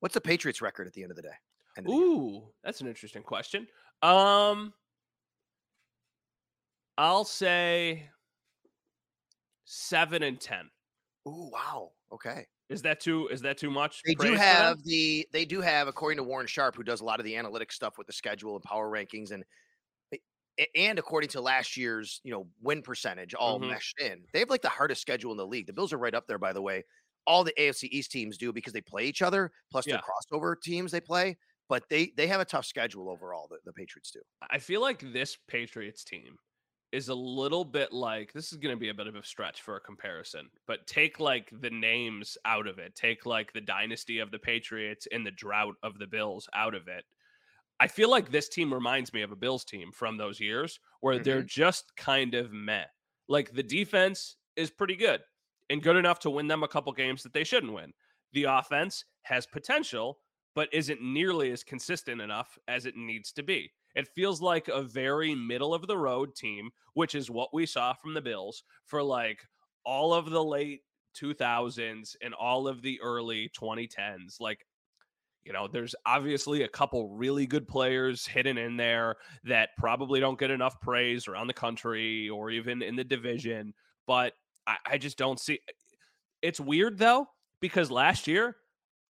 What's 0.00 0.14
the 0.14 0.20
Patriots 0.20 0.60
record 0.60 0.86
at 0.86 0.92
the 0.92 1.02
end 1.02 1.10
of 1.10 1.16
the 1.16 1.22
day? 1.22 1.88
Ooh, 1.88 2.48
that's 2.62 2.80
an 2.80 2.86
interesting 2.86 3.22
question. 3.22 3.66
Um 4.02 4.74
I'll 6.98 7.24
say 7.24 8.10
seven 9.64 10.22
and 10.22 10.38
ten. 10.38 10.70
Ooh, 11.26 11.50
wow. 11.52 11.92
Okay. 12.12 12.46
Is 12.72 12.82
that 12.82 13.00
too? 13.00 13.28
Is 13.28 13.42
that 13.42 13.58
too 13.58 13.70
much? 13.70 14.00
They 14.04 14.14
do 14.14 14.34
praise 14.34 14.38
for 14.44 14.56
them? 14.56 14.76
have 14.76 14.82
the 14.84 15.26
they 15.32 15.44
do 15.44 15.60
have 15.60 15.88
according 15.88 16.16
to 16.18 16.24
Warren 16.24 16.46
Sharp, 16.46 16.74
who 16.76 16.82
does 16.82 17.00
a 17.00 17.04
lot 17.04 17.20
of 17.20 17.24
the 17.24 17.36
analytic 17.36 17.70
stuff 17.72 17.98
with 17.98 18.06
the 18.06 18.12
schedule 18.12 18.54
and 18.56 18.64
power 18.64 18.90
rankings, 18.90 19.30
and 19.30 19.44
and 20.74 20.98
according 20.98 21.30
to 21.30 21.40
last 21.40 21.76
year's 21.76 22.20
you 22.24 22.30
know 22.32 22.48
win 22.60 22.82
percentage, 22.82 23.34
all 23.34 23.60
Mhm. 23.60 23.70
meshed 23.70 24.00
in. 24.00 24.26
They 24.32 24.40
have 24.40 24.50
like 24.50 24.62
the 24.62 24.68
hardest 24.68 25.00
schedule 25.00 25.32
in 25.32 25.36
the 25.38 25.46
league. 25.46 25.66
The 25.66 25.72
Bills 25.72 25.92
are 25.92 25.98
right 25.98 26.14
up 26.14 26.26
there, 26.26 26.38
by 26.38 26.52
the 26.52 26.62
way. 26.62 26.84
All 27.26 27.44
the 27.44 27.54
AFC 27.60 27.88
East 27.88 28.10
teams 28.10 28.36
do 28.38 28.52
because 28.52 28.72
they 28.72 28.80
play 28.80 29.06
each 29.06 29.22
other, 29.22 29.52
plus 29.70 29.86
Yeah. 29.86 29.96
the 29.96 30.02
crossover 30.02 30.60
teams 30.60 30.92
they 30.92 31.00
play. 31.00 31.38
But 31.68 31.88
they 31.88 32.12
they 32.16 32.26
have 32.26 32.40
a 32.40 32.44
tough 32.44 32.66
schedule 32.66 33.08
overall. 33.10 33.48
The, 33.48 33.58
the 33.64 33.72
Patriots 33.72 34.10
do. 34.10 34.20
I 34.50 34.58
feel 34.58 34.80
like 34.80 35.00
this 35.12 35.36
Patriots 35.48 36.04
team 36.04 36.36
is 36.92 37.08
a 37.08 37.14
little 37.14 37.64
bit 37.64 37.92
like 37.92 38.32
this 38.32 38.52
is 38.52 38.58
going 38.58 38.74
to 38.74 38.80
be 38.80 38.90
a 38.90 38.94
bit 38.94 39.06
of 39.06 39.16
a 39.16 39.24
stretch 39.24 39.62
for 39.62 39.76
a 39.76 39.80
comparison, 39.80 40.48
but 40.66 40.86
take 40.86 41.18
like 41.18 41.50
the 41.60 41.70
names 41.70 42.36
out 42.44 42.66
of 42.66 42.78
it, 42.78 42.94
take 42.94 43.24
like 43.24 43.52
the 43.52 43.60
dynasty 43.60 44.18
of 44.18 44.30
the 44.30 44.38
Patriots 44.38 45.08
and 45.10 45.26
the 45.26 45.30
drought 45.30 45.74
of 45.82 45.98
the 45.98 46.06
Bills 46.06 46.48
out 46.54 46.74
of 46.74 46.88
it. 46.88 47.04
I 47.80 47.88
feel 47.88 48.10
like 48.10 48.30
this 48.30 48.48
team 48.48 48.72
reminds 48.72 49.12
me 49.12 49.22
of 49.22 49.32
a 49.32 49.36
Bills 49.36 49.64
team 49.64 49.90
from 49.90 50.16
those 50.16 50.38
years 50.38 50.78
where 51.00 51.18
they're 51.18 51.38
mm-hmm. 51.38 51.46
just 51.46 51.96
kind 51.96 52.34
of 52.34 52.52
meh. 52.52 52.84
Like 53.26 53.52
the 53.52 53.62
defense 53.62 54.36
is 54.54 54.70
pretty 54.70 54.94
good 54.94 55.20
and 55.70 55.82
good 55.82 55.96
enough 55.96 56.18
to 56.20 56.30
win 56.30 56.46
them 56.46 56.62
a 56.62 56.68
couple 56.68 56.92
games 56.92 57.22
that 57.22 57.32
they 57.32 57.44
shouldn't 57.44 57.72
win. 57.72 57.92
The 58.34 58.44
offense 58.44 59.04
has 59.22 59.46
potential, 59.46 60.18
but 60.54 60.68
isn't 60.72 61.02
nearly 61.02 61.50
as 61.50 61.64
consistent 61.64 62.20
enough 62.20 62.58
as 62.68 62.86
it 62.86 62.96
needs 62.96 63.32
to 63.32 63.42
be. 63.42 63.72
It 63.94 64.08
feels 64.08 64.40
like 64.40 64.68
a 64.68 64.82
very 64.82 65.34
middle 65.34 65.74
of 65.74 65.86
the 65.86 65.98
road 65.98 66.34
team, 66.34 66.70
which 66.94 67.14
is 67.14 67.30
what 67.30 67.52
we 67.52 67.66
saw 67.66 67.92
from 67.92 68.14
the 68.14 68.20
Bills 68.20 68.64
for 68.86 69.02
like 69.02 69.40
all 69.84 70.14
of 70.14 70.30
the 70.30 70.42
late 70.42 70.80
2000s 71.20 72.16
and 72.22 72.34
all 72.34 72.68
of 72.68 72.82
the 72.82 73.00
early 73.02 73.50
2010s. 73.58 74.40
Like, 74.40 74.66
you 75.44 75.52
know, 75.52 75.68
there's 75.68 75.94
obviously 76.06 76.62
a 76.62 76.68
couple 76.68 77.10
really 77.10 77.46
good 77.46 77.66
players 77.66 78.26
hidden 78.26 78.56
in 78.58 78.76
there 78.76 79.16
that 79.44 79.70
probably 79.76 80.20
don't 80.20 80.38
get 80.38 80.50
enough 80.50 80.80
praise 80.80 81.28
around 81.28 81.48
the 81.48 81.54
country 81.54 82.28
or 82.28 82.50
even 82.50 82.80
in 82.82 82.96
the 82.96 83.04
division, 83.04 83.74
but 84.06 84.34
I, 84.66 84.76
I 84.86 84.98
just 84.98 85.18
don't 85.18 85.40
see. 85.40 85.60
It's 86.40 86.60
weird 86.60 86.98
though, 86.98 87.26
because 87.60 87.90
last 87.90 88.26
year 88.26 88.56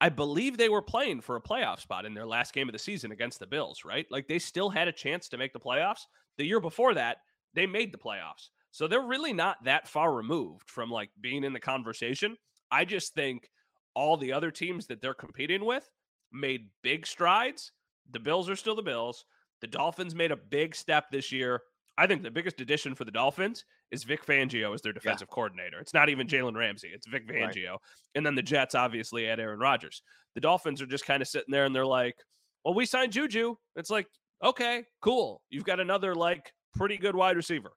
I 0.02 0.08
believe 0.08 0.58
they 0.58 0.68
were 0.68 0.82
playing 0.82 1.20
for 1.20 1.36
a 1.36 1.40
playoff 1.40 1.78
spot 1.78 2.04
in 2.04 2.12
their 2.12 2.26
last 2.26 2.52
game 2.52 2.68
of 2.68 2.72
the 2.72 2.78
season 2.80 3.12
against 3.12 3.38
the 3.38 3.46
Bills, 3.46 3.84
right? 3.84 4.04
Like 4.10 4.26
they 4.26 4.40
still 4.40 4.68
had 4.68 4.88
a 4.88 4.92
chance 4.92 5.28
to 5.28 5.38
make 5.38 5.52
the 5.52 5.60
playoffs. 5.60 6.06
The 6.38 6.44
year 6.44 6.58
before 6.58 6.92
that, 6.94 7.18
they 7.54 7.68
made 7.68 7.92
the 7.92 7.98
playoffs. 7.98 8.48
So 8.72 8.88
they're 8.88 9.00
really 9.00 9.32
not 9.32 9.62
that 9.62 9.86
far 9.86 10.12
removed 10.12 10.68
from 10.68 10.90
like 10.90 11.10
being 11.20 11.44
in 11.44 11.52
the 11.52 11.60
conversation. 11.60 12.36
I 12.68 12.84
just 12.84 13.14
think 13.14 13.48
all 13.94 14.16
the 14.16 14.32
other 14.32 14.50
teams 14.50 14.88
that 14.88 15.00
they're 15.00 15.14
competing 15.14 15.64
with 15.64 15.88
made 16.32 16.70
big 16.82 17.06
strides. 17.06 17.70
The 18.10 18.18
Bills 18.18 18.50
are 18.50 18.56
still 18.56 18.74
the 18.74 18.82
Bills. 18.82 19.24
The 19.60 19.68
Dolphins 19.68 20.16
made 20.16 20.32
a 20.32 20.36
big 20.36 20.74
step 20.74 21.12
this 21.12 21.30
year. 21.30 21.62
I 21.98 22.06
think 22.06 22.22
the 22.22 22.30
biggest 22.30 22.60
addition 22.60 22.94
for 22.94 23.04
the 23.04 23.10
Dolphins 23.10 23.64
is 23.90 24.04
Vic 24.04 24.24
Fangio 24.24 24.74
as 24.74 24.80
their 24.80 24.92
defensive 24.94 25.28
coordinator. 25.28 25.78
It's 25.78 25.92
not 25.92 26.08
even 26.08 26.26
Jalen 26.26 26.56
Ramsey, 26.56 26.90
it's 26.94 27.06
Vic 27.06 27.24
Right. 27.28 27.52
Fangio. 27.54 27.76
And 28.14 28.24
then 28.24 28.34
the 28.34 28.42
Jets 28.42 28.74
obviously 28.74 29.26
had 29.26 29.38
Aaron 29.40 29.58
Rodgers. 29.60 30.02
The 30.34 30.40
Dolphins 30.40 30.80
are 30.80 30.86
just 30.86 31.04
kind 31.04 31.20
of 31.20 31.28
sitting 31.28 31.52
there 31.52 31.66
and 31.66 31.74
they're 31.76 31.84
like, 31.84 32.16
well, 32.64 32.74
we 32.74 32.86
signed 32.86 33.12
Juju. 33.12 33.56
It's 33.76 33.90
like, 33.90 34.06
okay, 34.42 34.84
cool. 35.02 35.42
You've 35.50 35.64
got 35.64 35.80
another 35.80 36.14
like 36.14 36.52
pretty 36.74 36.96
good 36.96 37.14
wide 37.14 37.36
receiver. 37.36 37.72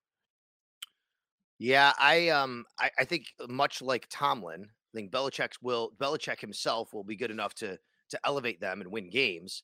Yeah, 1.60 1.94
I 2.00 2.30
um 2.30 2.66
I, 2.80 2.92
I 3.00 3.06
think 3.06 3.26
much 3.48 3.82
like 3.82 4.08
Tomlin, 4.10 4.64
I 4.64 4.98
think 4.98 5.12
Belichick's 5.12 5.62
will 5.62 5.92
Belichick 5.98 6.40
himself 6.40 6.94
will 6.94 7.04
be 7.04 7.16
good 7.16 7.32
enough 7.32 7.54
to 7.56 7.78
to 8.10 8.20
elevate 8.26 8.62
them 8.62 8.82
and 8.82 8.92
win 8.92 9.10
games. 9.10 9.64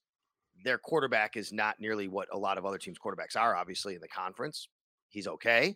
Their 0.63 0.77
quarterback 0.77 1.37
is 1.37 1.51
not 1.51 1.79
nearly 1.79 2.07
what 2.07 2.27
a 2.31 2.37
lot 2.37 2.57
of 2.57 2.65
other 2.65 2.77
teams' 2.77 2.97
quarterbacks 2.99 3.35
are, 3.35 3.55
obviously, 3.55 3.95
in 3.95 4.01
the 4.01 4.07
conference. 4.07 4.67
He's 5.09 5.27
okay. 5.27 5.75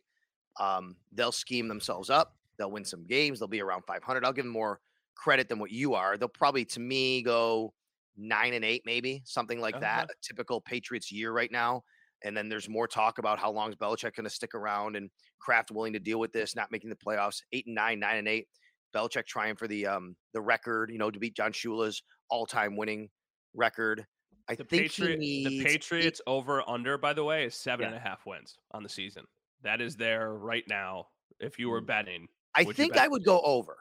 Um, 0.60 0.96
they'll 1.12 1.32
scheme 1.32 1.68
themselves 1.68 2.10
up. 2.10 2.36
They'll 2.58 2.72
win 2.72 2.86
some 2.86 3.06
games. 3.06 3.40
They'll 3.40 3.48
be 3.48 3.62
around 3.62 3.84
500. 3.86 4.24
I'll 4.24 4.34
give 4.34 4.46
them 4.46 4.54
more 4.54 4.80
credit 5.16 5.50
than 5.50 5.60
what 5.60 5.72
you 5.72 5.94
are. 5.94 6.18
They'll 6.18 6.30
probably, 6.30 6.66
to 6.66 6.80
me, 6.80 7.22
go 7.22 7.74
nine 8.18 8.54
and 8.54 8.64
eight, 8.64 8.84
maybe 8.86 9.22
something 9.26 9.60
like 9.60 9.80
that. 9.82 10.04
Uh-huh. 10.04 10.14
A 10.14 10.26
typical 10.26 10.62
Patriots 10.62 11.12
year 11.12 11.32
right 11.32 11.52
now. 11.52 11.84
And 12.24 12.36
then 12.36 12.50
there's 12.50 12.70
more 12.70 12.88
talk 12.88 13.18
about 13.18 13.40
how 13.40 13.52
long 13.52 13.70
is 13.70 13.76
Belichick 13.76 14.16
going 14.16 14.24
to 14.24 14.30
stick 14.30 14.56
around 14.56 14.96
and 14.96 15.10
Kraft 15.40 15.70
willing 15.70 15.94
to 15.94 16.00
deal 16.00 16.20
with 16.20 16.32
this, 16.32 16.56
not 16.56 16.72
making 16.72 16.90
the 16.90 16.96
playoffs. 16.96 17.42
Eight 17.52 17.66
and 17.68 17.76
nine, 17.76 18.00
nine 18.00 18.18
and 18.18 18.28
eight. 18.28 18.48
Belichick 18.96 19.26
trying 19.26 19.56
for 19.58 19.68
the 19.68 19.86
um 19.86 20.16
the 20.34 20.42
record, 20.42 20.90
you 20.90 20.98
know, 20.98 21.12
to 21.12 21.20
beat 21.20 21.36
Don 21.36 21.52
Shula's 21.52 22.02
all-time 22.30 22.78
winning 22.78 23.10
record. 23.54 24.06
I 24.48 24.56
The, 24.56 24.64
think 24.64 24.84
Patriot, 24.84 25.12
the 25.14 25.18
needs 25.18 25.54
eight- 25.54 25.64
Patriots 25.66 26.22
over 26.28 26.68
under, 26.70 26.98
by 26.98 27.14
the 27.14 27.24
way, 27.24 27.46
is 27.46 27.56
seven 27.56 27.84
Yeah. 27.84 27.88
and 27.90 27.96
a 27.96 28.00
half 28.00 28.26
wins 28.26 28.60
on 28.72 28.84
the 28.84 28.90
season. 28.90 29.26
That 29.62 29.82
is 29.82 29.96
there 29.96 30.34
right 30.34 30.68
now. 30.68 31.08
If 31.40 31.58
you 31.60 31.70
were 31.70 31.82
Mm. 31.82 31.86
betting, 31.88 32.30
I 32.54 32.64
think 32.64 32.94
bet? 32.94 33.02
I 33.04 33.08
would 33.08 33.26
go 33.26 33.42
over, 33.42 33.78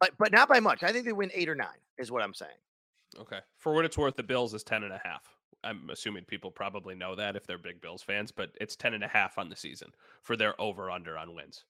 but 0.00 0.16
but 0.18 0.32
not 0.32 0.48
by 0.48 0.60
much. 0.60 0.82
I 0.82 0.92
think 0.92 1.04
they 1.04 1.12
win 1.12 1.30
eight 1.34 1.48
or 1.48 1.54
nine, 1.54 1.80
is 1.98 2.10
what 2.10 2.22
I'm 2.22 2.32
saying. 2.34 2.56
Okay. 3.16 3.40
For 3.58 3.74
what 3.74 3.84
it's 3.84 3.98
worth, 3.98 4.16
the 4.16 4.22
Bills 4.22 4.54
is 4.54 4.62
10 4.64 4.82
and 4.84 4.92
a 4.92 4.98
half. 5.04 5.36
I'm 5.64 5.90
assuming 5.90 6.24
people 6.24 6.50
probably 6.50 6.94
know 6.94 7.14
that 7.16 7.34
if 7.36 7.46
they're 7.46 7.58
big 7.58 7.80
Bills 7.80 8.02
fans, 8.02 8.30
but 8.30 8.50
it's 8.60 8.76
10 8.76 8.94
and 8.94 9.02
a 9.04 9.08
half 9.08 9.36
on 9.38 9.48
the 9.48 9.56
season 9.56 9.92
for 10.22 10.36
their 10.36 10.58
over 10.60 10.90
under 10.90 11.18
on 11.18 11.34
wins. 11.34 11.64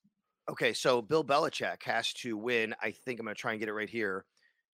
Okay, 0.49 0.73
so 0.73 1.01
Bill 1.03 1.25
Belichick 1.25 1.83
has 1.85 2.13
to 2.15 2.37
win. 2.37 2.75
I 2.81 2.91
think 2.93 3.19
I'm 3.19 3.27
going 3.27 3.35
to 3.35 3.41
try 3.41 3.53
and 3.53 3.61
get 3.61 3.69
it 3.69 3.73
right 3.75 3.89
here. 3.89 4.27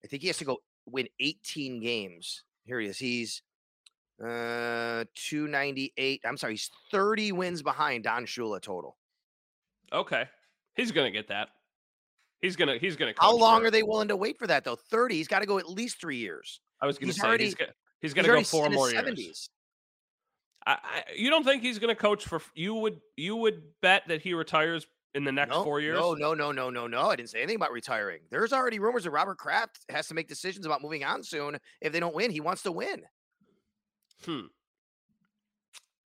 I 0.03 0.07
think 0.07 0.21
he 0.21 0.27
has 0.27 0.37
to 0.37 0.45
go 0.45 0.61
win 0.85 1.07
18 1.19 1.79
games. 1.79 2.43
Here 2.65 2.79
he 2.79 2.87
is. 2.87 2.97
He's 2.99 3.41
uh 4.21 5.05
298. 5.15 6.21
I'm 6.25 6.37
sorry, 6.37 6.53
he's 6.53 6.69
30 6.91 7.31
wins 7.31 7.61
behind 7.61 8.03
Don 8.03 8.25
Shula 8.25 8.61
total. 8.61 8.97
Okay. 9.91 10.25
He's 10.75 10.91
going 10.91 11.05
to 11.05 11.17
get 11.17 11.27
that. 11.29 11.49
He's 12.41 12.55
going 12.55 12.67
to 12.67 12.77
he's 12.77 12.95
going 12.95 13.13
to 13.13 13.21
How 13.21 13.35
long 13.35 13.65
are 13.65 13.71
they 13.71 13.83
willing 13.83 14.09
to 14.09 14.15
wait 14.15 14.37
for 14.37 14.47
that 14.47 14.63
though? 14.63 14.75
30. 14.75 15.15
He's 15.15 15.27
got 15.27 15.39
to 15.39 15.45
go 15.45 15.59
at 15.59 15.69
least 15.69 15.99
three 16.01 16.17
years. 16.17 16.59
I 16.81 16.87
was 16.87 16.97
going 16.97 17.09
to 17.09 17.13
say 17.13 17.27
already- 17.27 17.45
he's, 17.45 17.55
he's 18.01 18.13
going 18.13 18.25
to 18.25 18.33
go 18.33 18.43
four 18.43 18.69
more 18.69 18.89
70s. 18.89 19.17
years. 19.17 19.49
I, 20.65 20.71
I, 20.73 21.03
you 21.15 21.29
don't 21.29 21.43
think 21.43 21.61
he's 21.61 21.79
going 21.79 21.93
to 21.93 22.01
coach 22.01 22.25
for 22.25 22.41
you 22.55 22.73
would 22.75 22.99
you 23.17 23.35
would 23.35 23.61
bet 23.81 24.03
that 24.07 24.21
he 24.21 24.33
retires 24.33 24.87
in 25.13 25.23
the 25.25 25.31
next 25.31 25.51
No, 25.51 25.63
4 25.63 25.79
years? 25.81 25.97
No, 25.99 26.13
no, 26.13 26.33
no, 26.33 26.51
no, 26.51 26.69
no, 26.69 26.87
no. 26.87 27.09
I 27.09 27.15
didn't 27.15 27.29
say 27.29 27.39
anything 27.39 27.57
about 27.57 27.71
retiring. 27.71 28.21
There's 28.31 28.51
already 28.51 28.79
rumors 28.79 29.03
that 29.03 29.11
Robert 29.11 29.37
Kraft 29.37 29.79
has 29.89 30.07
to 30.07 30.13
make 30.13 30.27
decisions 30.27 30.65
about 30.65 30.81
moving 30.81 31.03
on 31.03 31.21
soon 31.23 31.57
if 31.81 31.91
they 31.93 31.99
don't 31.99 32.15
win. 32.15 32.31
He 32.31 32.39
wants 32.41 32.63
to 32.63 32.71
win. 32.71 33.03
Hmm. 34.25 34.47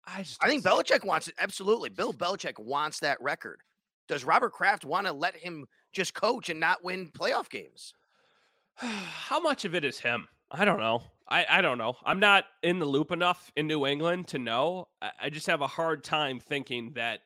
I 0.05 0.23
just 0.23 0.43
I 0.43 0.47
think 0.47 0.63
see- 0.63 0.69
Belichick 0.69 1.05
wants 1.05 1.27
it. 1.27 1.35
Absolutely. 1.39 1.89
Bill 1.89 2.13
Belichick 2.13 2.57
wants 2.59 2.99
that 2.99 3.21
record. 3.21 3.61
Does 4.07 4.23
Robert 4.23 4.53
Kraft 4.53 4.85
want 4.85 5.05
to 5.05 5.13
let 5.13 5.35
him 5.35 5.65
just 5.93 6.13
coach 6.13 6.49
and 6.49 6.59
not 6.59 6.83
win 6.83 7.11
playoff 7.11 7.49
games? 7.49 7.93
How 8.75 9.39
much 9.39 9.65
of 9.65 9.75
it 9.75 9.83
is 9.83 9.99
him? 9.99 10.27
I 10.51 10.65
don't 10.65 10.79
know. 10.79 11.03
I, 11.27 11.45
I 11.47 11.61
don't 11.61 11.77
know. 11.77 11.95
I'm 12.03 12.19
not 12.19 12.45
in 12.63 12.79
the 12.79 12.85
loop 12.85 13.11
enough 13.11 13.51
in 13.55 13.67
New 13.67 13.85
England 13.85 14.27
to 14.29 14.39
know. 14.39 14.87
I, 14.99 15.11
I 15.23 15.29
just 15.29 15.45
have 15.45 15.61
a 15.61 15.67
hard 15.67 16.03
time 16.03 16.39
thinking 16.39 16.93
that 16.95 17.19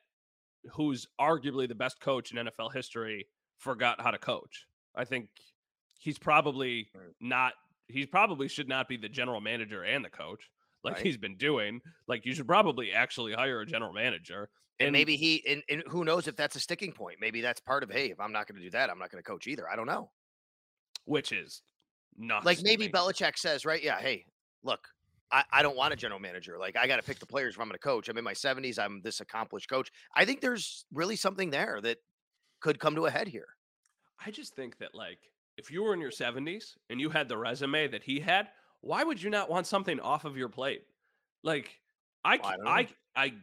who's 0.74 1.08
arguably 1.20 1.68
the 1.70 1.76
best 1.76 2.02
coach 2.02 2.32
in 2.32 2.46
NFL 2.46 2.74
history 2.74 3.28
forgot 3.60 4.02
how 4.02 4.12
to 4.12 4.18
coach. 4.18 4.68
I 4.94 5.06
think 5.06 5.30
he's 6.00 6.20
probably 6.20 6.90
not. 7.22 7.54
He 7.88 8.06
probably 8.06 8.50
should 8.50 8.68
not 8.68 8.90
be 8.90 8.98
the 8.98 9.10
general 9.10 9.40
manager 9.40 9.84
and 9.84 10.04
the 10.04 10.10
coach 10.10 10.50
like 10.84 10.96
Right. 10.96 11.04
he's 11.06 11.18
been 11.18 11.38
doing. 11.38 11.82
Like 12.08 12.26
you 12.26 12.34
should 12.34 12.48
probably 12.48 12.92
actually 12.94 13.34
hire 13.34 13.62
a 13.62 13.66
general 13.66 13.94
manager. 13.94 14.50
And, 14.80 14.92
maybe 14.92 15.16
he 15.16 15.44
and, 15.48 15.64
and 15.70 15.84
who 15.88 16.04
knows 16.04 16.28
if 16.28 16.36
that's 16.36 16.56
a 16.56 16.60
sticking 16.60 16.92
point. 16.92 17.18
Maybe 17.22 17.42
that's 17.42 17.62
part 17.62 17.84
of 17.84 17.92
hey, 17.92 18.10
if 18.12 18.20
I'm 18.20 18.32
not 18.34 18.48
going 18.48 18.58
to 18.58 18.64
do 18.64 18.72
that, 18.72 18.90
I'm 18.90 19.00
not 19.00 19.12
going 19.12 19.24
to 19.24 19.30
coach 19.30 19.48
either. 19.48 19.70
I 19.70 19.76
don't 19.76 19.86
know. 19.88 20.10
which 21.06 21.32
is 21.32 21.62
not 22.18 22.46
Like 22.46 22.60
maybe 22.64 22.90
Belichick 22.90 23.38
says, 23.38 23.66
right? 23.66 23.82
Yeah, 23.82 24.00
hey, 24.00 24.26
look, 24.64 24.88
I, 25.32 25.44
I 25.52 25.62
don't 25.64 25.76
want 25.78 25.94
a 25.94 25.96
general 25.96 26.20
manager. 26.20 26.58
Like 26.60 26.76
I 26.76 26.86
got 26.88 26.98
to 26.98 27.04
pick 27.04 27.20
the 27.20 27.26
players 27.26 27.54
if 27.56 27.60
I'm 27.62 27.68
going 27.68 27.74
to 27.74 27.80
coach. 27.80 28.10
I'm 28.10 28.18
in 28.18 28.24
my 28.24 28.34
70s. 28.34 28.78
I'm 28.78 29.02
this 29.04 29.20
accomplished 29.22 29.70
coach. 29.70 29.90
I 30.16 30.26
think 30.26 30.42
there's 30.42 30.86
really 30.94 31.16
something 31.16 31.50
there 31.50 31.80
that 31.82 31.98
could 32.60 32.80
come 32.80 32.96
to 32.96 33.06
a 33.06 33.12
head 33.12 33.28
here. 33.28 33.48
I 34.26 34.32
just 34.32 34.56
think 34.56 34.78
that 34.80 34.94
like 34.94 35.20
if 35.58 35.70
you 35.72 35.84
were 35.84 35.94
in 35.94 36.02
your 36.02 36.12
70s 36.12 36.74
and 36.90 37.00
you 37.00 37.10
had 37.10 37.30
the 37.30 37.38
resume 37.38 37.88
that 37.90 38.04
he 38.04 38.20
had, 38.20 38.48
why 38.84 39.04
would 39.04 39.22
you 39.22 39.30
not 39.30 39.50
want 39.50 39.68
something 39.68 40.00
off 40.00 40.26
of 40.26 40.38
your 40.38 40.50
plate? 40.50 40.84
Like 41.44 41.80
I 42.24 42.38
Well, 42.38 42.54
I 42.66 42.88
I 43.16 43.24
I 43.24 43.34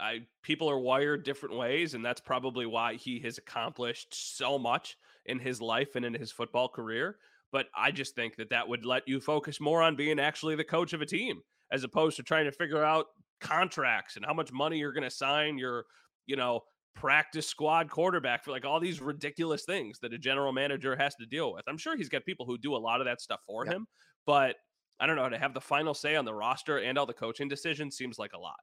I 0.00 0.20
people 0.42 0.70
are 0.70 0.78
wired 0.78 1.24
different 1.24 1.56
ways 1.56 1.94
and 1.94 2.04
that's 2.04 2.20
probably 2.20 2.66
why 2.66 2.94
he 2.94 3.20
has 3.20 3.38
accomplished 3.38 4.36
so 4.36 4.58
much 4.58 4.96
in 5.26 5.38
his 5.38 5.60
life 5.60 5.94
and 5.94 6.04
in 6.04 6.14
his 6.14 6.32
football 6.32 6.68
career, 6.68 7.16
but 7.52 7.66
I 7.76 7.92
just 7.92 8.14
think 8.14 8.36
that 8.36 8.50
that 8.50 8.68
would 8.68 8.84
let 8.84 9.06
you 9.06 9.20
focus 9.20 9.60
more 9.60 9.82
on 9.82 9.96
being 9.96 10.18
actually 10.18 10.56
the 10.56 10.64
coach 10.64 10.92
of 10.92 11.00
a 11.00 11.06
team 11.06 11.42
as 11.70 11.84
opposed 11.84 12.16
to 12.16 12.22
trying 12.22 12.44
to 12.46 12.52
figure 12.52 12.84
out 12.84 13.06
contracts 13.40 14.16
and 14.16 14.24
how 14.24 14.34
much 14.34 14.52
money 14.52 14.78
you're 14.78 14.92
going 14.92 15.02
to 15.04 15.10
sign 15.10 15.58
your 15.58 15.84
you 16.26 16.36
know, 16.36 16.60
practice 16.94 17.46
squad 17.46 17.88
quarterback 17.88 18.44
for 18.44 18.50
like 18.50 18.64
all 18.64 18.78
these 18.78 19.00
ridiculous 19.00 19.64
things 19.64 19.98
that 20.00 20.12
a 20.12 20.18
general 20.18 20.52
manager 20.52 20.94
has 20.94 21.14
to 21.14 21.26
deal 21.26 21.52
with. 21.52 21.62
I'm 21.66 21.78
sure 21.78 21.96
he's 21.96 22.08
got 22.08 22.24
people 22.24 22.44
who 22.44 22.58
do 22.58 22.74
a 22.74 22.76
lot 22.76 23.00
of 23.00 23.06
that 23.06 23.20
stuff 23.20 23.40
for 23.46 23.64
him, 23.64 23.86
but 24.26 24.56
I 25.02 25.06
don't 25.06 25.16
know 25.16 25.28
to 25.28 25.38
have 25.38 25.52
the 25.52 25.60
final 25.60 25.94
say 25.94 26.14
on 26.14 26.24
the 26.24 26.32
roster 26.32 26.78
and 26.78 26.96
all 26.96 27.06
the 27.06 27.12
coaching 27.12 27.48
decisions 27.48 27.96
seems 27.96 28.20
like 28.20 28.34
a 28.34 28.38
lot. 28.38 28.60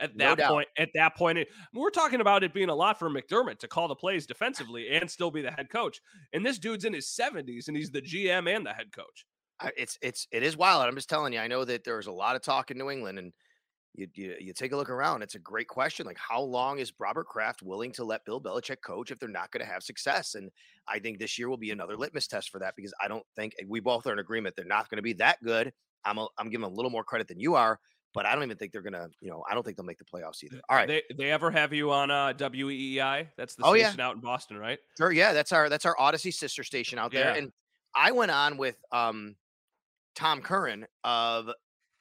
At 0.00 0.16
that 0.18 0.36
doubt. 0.36 0.50
point, 0.50 0.68
at 0.76 0.90
that 0.94 1.16
point, 1.16 1.38
it, 1.38 1.48
we're 1.72 1.90
talking 1.90 2.20
about 2.20 2.44
it 2.44 2.52
being 2.52 2.68
a 2.68 2.74
lot 2.74 2.98
for 2.98 3.08
McDermott 3.10 3.58
to 3.60 3.68
call 3.68 3.88
the 3.88 3.96
plays 3.96 4.26
defensively 4.26 4.90
and 4.90 5.10
still 5.10 5.30
be 5.30 5.40
the 5.40 5.50
head 5.50 5.70
coach. 5.70 6.00
And 6.34 6.44
this 6.44 6.58
dude's 6.58 6.84
in 6.84 6.92
his 6.92 7.06
70s 7.06 7.68
and 7.68 7.76
he's 7.76 7.90
the 7.90 8.02
GM 8.02 8.54
and 8.54 8.66
the 8.66 8.72
head 8.72 8.92
coach. 8.92 9.24
It's 9.76 9.98
it's 10.02 10.28
it 10.30 10.44
is 10.44 10.56
wild. 10.56 10.84
I'm 10.84 10.94
just 10.94 11.08
telling 11.08 11.32
you. 11.32 11.40
I 11.40 11.48
know 11.48 11.64
that 11.64 11.82
there's 11.82 12.06
a 12.06 12.12
lot 12.12 12.36
of 12.36 12.42
talk 12.42 12.70
in 12.70 12.78
New 12.78 12.90
England, 12.90 13.18
and 13.18 13.32
you, 13.98 14.06
you 14.14 14.34
you 14.40 14.52
take 14.52 14.72
a 14.72 14.76
look 14.76 14.90
around. 14.90 15.22
It's 15.22 15.34
a 15.34 15.38
great 15.40 15.68
question. 15.68 16.06
Like, 16.06 16.18
how 16.18 16.40
long 16.40 16.78
is 16.78 16.92
Robert 16.98 17.26
Kraft 17.26 17.62
willing 17.62 17.92
to 17.92 18.04
let 18.04 18.24
Bill 18.24 18.40
Belichick 18.40 18.80
coach 18.82 19.10
if 19.10 19.18
they're 19.18 19.28
not 19.28 19.50
going 19.50 19.64
to 19.66 19.70
have 19.70 19.82
success? 19.82 20.34
And 20.34 20.50
I 20.86 20.98
think 21.00 21.18
this 21.18 21.38
year 21.38 21.48
will 21.48 21.56
be 21.56 21.70
another 21.72 21.96
litmus 21.96 22.26
test 22.28 22.50
for 22.50 22.60
that 22.60 22.74
because 22.76 22.94
I 23.02 23.08
don't 23.08 23.24
think 23.36 23.54
we 23.66 23.80
both 23.80 24.06
are 24.06 24.12
in 24.12 24.18
agreement 24.20 24.54
they're 24.56 24.64
not 24.64 24.88
going 24.88 24.96
to 24.98 25.02
be 25.02 25.14
that 25.14 25.42
good. 25.42 25.72
I'm 26.04 26.18
a, 26.18 26.28
I'm 26.38 26.48
giving 26.48 26.64
a 26.64 26.68
little 26.68 26.90
more 26.92 27.02
credit 27.04 27.26
than 27.28 27.40
you 27.40 27.56
are, 27.56 27.80
but 28.14 28.24
I 28.24 28.34
don't 28.34 28.44
even 28.44 28.56
think 28.56 28.72
they're 28.72 28.82
gonna. 28.82 29.08
You 29.20 29.30
know, 29.30 29.42
I 29.50 29.54
don't 29.54 29.64
think 29.64 29.76
they'll 29.76 29.84
make 29.84 29.98
the 29.98 30.04
playoffs 30.04 30.42
either. 30.44 30.60
All 30.68 30.76
right, 30.76 30.86
They 30.88 31.02
they 31.18 31.30
ever 31.32 31.50
have 31.50 31.72
you 31.72 31.90
on 31.90 32.10
uh 32.10 32.32
WEEI? 32.34 33.26
That's 33.36 33.56
the 33.56 33.64
Oh, 33.64 33.74
yeah. 33.74 33.86
station 33.88 34.00
out 34.00 34.14
in 34.14 34.20
Boston, 34.20 34.56
right? 34.58 34.78
Sure, 34.96 35.10
yeah, 35.12 35.32
that's 35.32 35.52
our 35.52 35.68
that's 35.68 35.84
our 35.84 35.96
Audacy 35.96 36.32
sister 36.32 36.62
station 36.62 36.98
out 36.98 37.10
there. 37.12 37.32
Yeah. 37.34 37.42
And 37.42 37.52
I 37.94 38.12
went 38.12 38.30
on 38.30 38.56
with 38.58 38.76
um 38.92 39.34
Tom 40.14 40.40
Curran 40.40 40.86
of 41.04 41.50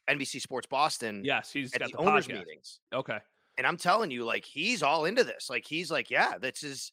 NBC 0.10 0.41
Sports 0.41 0.68
Boston 0.68 1.22
Yes, 1.24 1.51
he's 1.51 1.74
at 1.74 1.80
got 1.80 1.91
the, 1.91 1.97
the, 1.97 2.03
owners 2.03 2.28
podcast. 2.28 2.39
meetings. 2.39 2.80
Okay. 2.93 3.18
And 3.58 3.66
I'm 3.66 3.78
telling 3.78 4.12
you, 4.12 4.24
like 4.24 4.45
he's 4.45 4.84
all 4.84 5.05
into 5.05 5.24
this. 5.24 5.49
Like 5.49 5.66
he's 5.66 5.89
like, 5.89 6.10
yeah, 6.10 6.38
this 6.39 6.64
is 6.64 6.91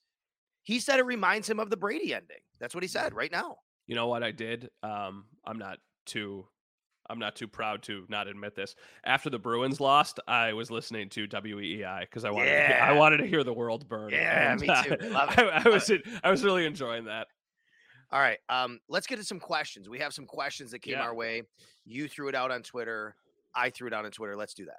he 0.62 0.80
said 0.80 0.98
it 0.98 1.04
reminds 1.06 1.48
him 1.48 1.60
of 1.60 1.70
the 1.70 1.76
Brady 1.76 2.14
ending. 2.14 2.38
That's 2.58 2.74
what 2.74 2.82
he 2.82 2.88
said 2.88 3.14
right 3.14 3.30
now. 3.30 3.56
You 3.86 3.94
know 3.94 4.06
what 4.08 4.22
I 4.22 4.30
did? 4.30 4.70
Um, 4.82 5.26
I'm 5.44 5.58
not 5.58 5.78
too 6.06 6.46
I'm 7.08 7.18
not 7.18 7.36
too 7.36 7.48
proud 7.48 7.82
to 7.84 8.06
not 8.08 8.28
admit 8.28 8.54
this. 8.54 8.74
After 9.04 9.28
the 9.28 9.38
Bruins 9.38 9.80
lost, 9.80 10.20
I 10.26 10.54
was 10.54 10.70
listening 10.70 11.10
to 11.10 11.28
WEEI 11.28 12.00
because 12.00 12.24
I 12.24 12.30
wanted 12.30 12.50
to 12.50 12.66
hear, 12.66 12.80
I 12.82 12.92
wanted 12.92 13.18
to 13.18 13.26
hear 13.26 13.44
the 13.44 13.52
world 13.52 13.86
burn. 13.88 14.10
Yeah, 14.10 14.56
me 14.58 14.66
too. 14.66 14.96
I 15.02 15.06
love 15.08 15.38
it. 15.38 15.38
I, 15.38 15.62
I 15.64 15.68
was 15.68 15.90
I 16.22 16.30
was 16.30 16.42
really 16.42 16.64
enjoying 16.64 17.04
that. 17.04 17.26
All 18.12 18.20
right. 18.20 18.38
Um, 18.48 18.78
let's 18.88 19.06
get 19.06 19.16
to 19.16 19.24
some 19.24 19.40
questions. 19.40 19.88
We 19.88 19.98
have 19.98 20.12
some 20.14 20.26
questions 20.26 20.70
that 20.70 20.80
came 20.80 20.94
Yeah. 20.94 21.02
our 21.02 21.14
way. 21.14 21.42
You 21.84 22.08
threw 22.08 22.28
it 22.28 22.34
out 22.34 22.50
on 22.50 22.62
Twitter. 22.62 23.16
I 23.54 23.70
threw 23.70 23.88
it 23.88 23.92
out 23.94 24.04
on 24.04 24.10
Twitter. 24.10 24.36
Let's 24.36 24.54
do 24.54 24.64
that. 24.66 24.78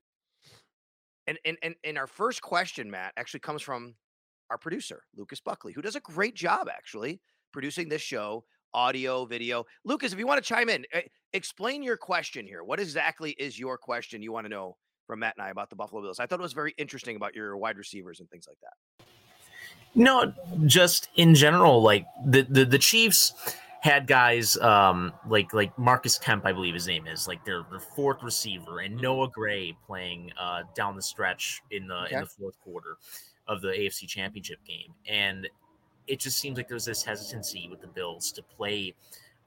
And 1.31 1.39
and 1.45 1.57
and, 1.63 1.75
and 1.85 1.97
our 1.97 2.07
first 2.07 2.41
question, 2.41 2.91
Matt, 2.91 3.13
actually 3.15 3.39
comes 3.39 3.61
from 3.61 3.95
our 4.49 4.57
producer, 4.57 5.03
Lucas 5.15 5.39
Buckley, 5.39 5.71
who 5.71 5.81
does 5.81 5.95
a 5.95 6.01
great 6.01 6.35
job 6.35 6.67
actually 6.69 7.21
producing 7.53 7.87
this 7.87 8.01
show, 8.01 8.43
audio, 8.73 9.23
video. 9.23 9.65
Lucas, 9.85 10.11
if 10.11 10.19
you 10.19 10.27
want 10.27 10.43
to 10.43 10.47
chime 10.47 10.67
in, 10.67 10.85
eh, 10.91 11.03
explain 11.31 11.83
your 11.83 11.95
question 11.95 12.45
here. 12.45 12.65
What 12.65 12.81
exactly 12.81 13.31
is 13.31 13.57
your 13.57 13.77
question 13.77 14.21
you 14.21 14.33
want 14.33 14.43
to 14.43 14.49
know 14.49 14.75
from 15.07 15.19
Matt 15.19 15.35
and 15.37 15.45
I 15.45 15.51
about 15.51 15.69
the 15.69 15.77
Buffalo 15.77 16.01
Bills? 16.01 16.19
I 16.19 16.25
thought 16.25 16.39
it 16.39 16.43
was 16.43 16.51
very 16.51 16.73
interesting 16.77 17.15
about 17.15 17.33
your 17.33 17.55
wide 17.55 17.77
receivers 17.77 18.19
and 18.19 18.29
things 18.29 18.45
like 18.45 18.57
that. 18.61 19.05
No, 19.95 20.33
just 20.65 21.07
in 21.15 21.33
general, 21.33 21.81
like 21.81 22.05
the 22.25 22.41
the, 22.41 22.65
the 22.65 22.77
Chiefs 22.77 23.33
had 23.81 24.05
guys 24.07 24.57
um 24.57 25.11
like 25.27 25.53
like 25.53 25.77
Marcus 25.77 26.17
Kemp, 26.17 26.45
I 26.45 26.53
believe 26.53 26.73
his 26.75 26.87
name 26.87 27.07
is, 27.07 27.27
like 27.27 27.43
their 27.43 27.63
their 27.69 27.79
fourth 27.79 28.21
receiver, 28.23 28.79
and 28.79 28.95
Noah 29.01 29.29
Gray 29.29 29.75
playing 29.85 30.31
uh 30.39 30.61
down 30.75 30.95
the 30.95 31.01
stretch 31.01 31.61
in 31.71 31.87
the 31.87 32.03
Okay. 32.05 32.15
in 32.15 32.21
the 32.21 32.27
fourth 32.27 32.59
quarter 32.61 32.97
of 33.47 33.61
the 33.61 33.69
AFC 33.69 34.07
Championship 34.07 34.59
game, 34.65 34.93
and 35.07 35.49
it 36.07 36.19
just 36.19 36.37
seems 36.39 36.57
like 36.57 36.67
there's 36.67 36.85
this 36.85 37.03
hesitancy 37.03 37.67
with 37.69 37.81
the 37.81 37.87
Bills 37.87 38.31
to 38.33 38.43
play 38.43 38.93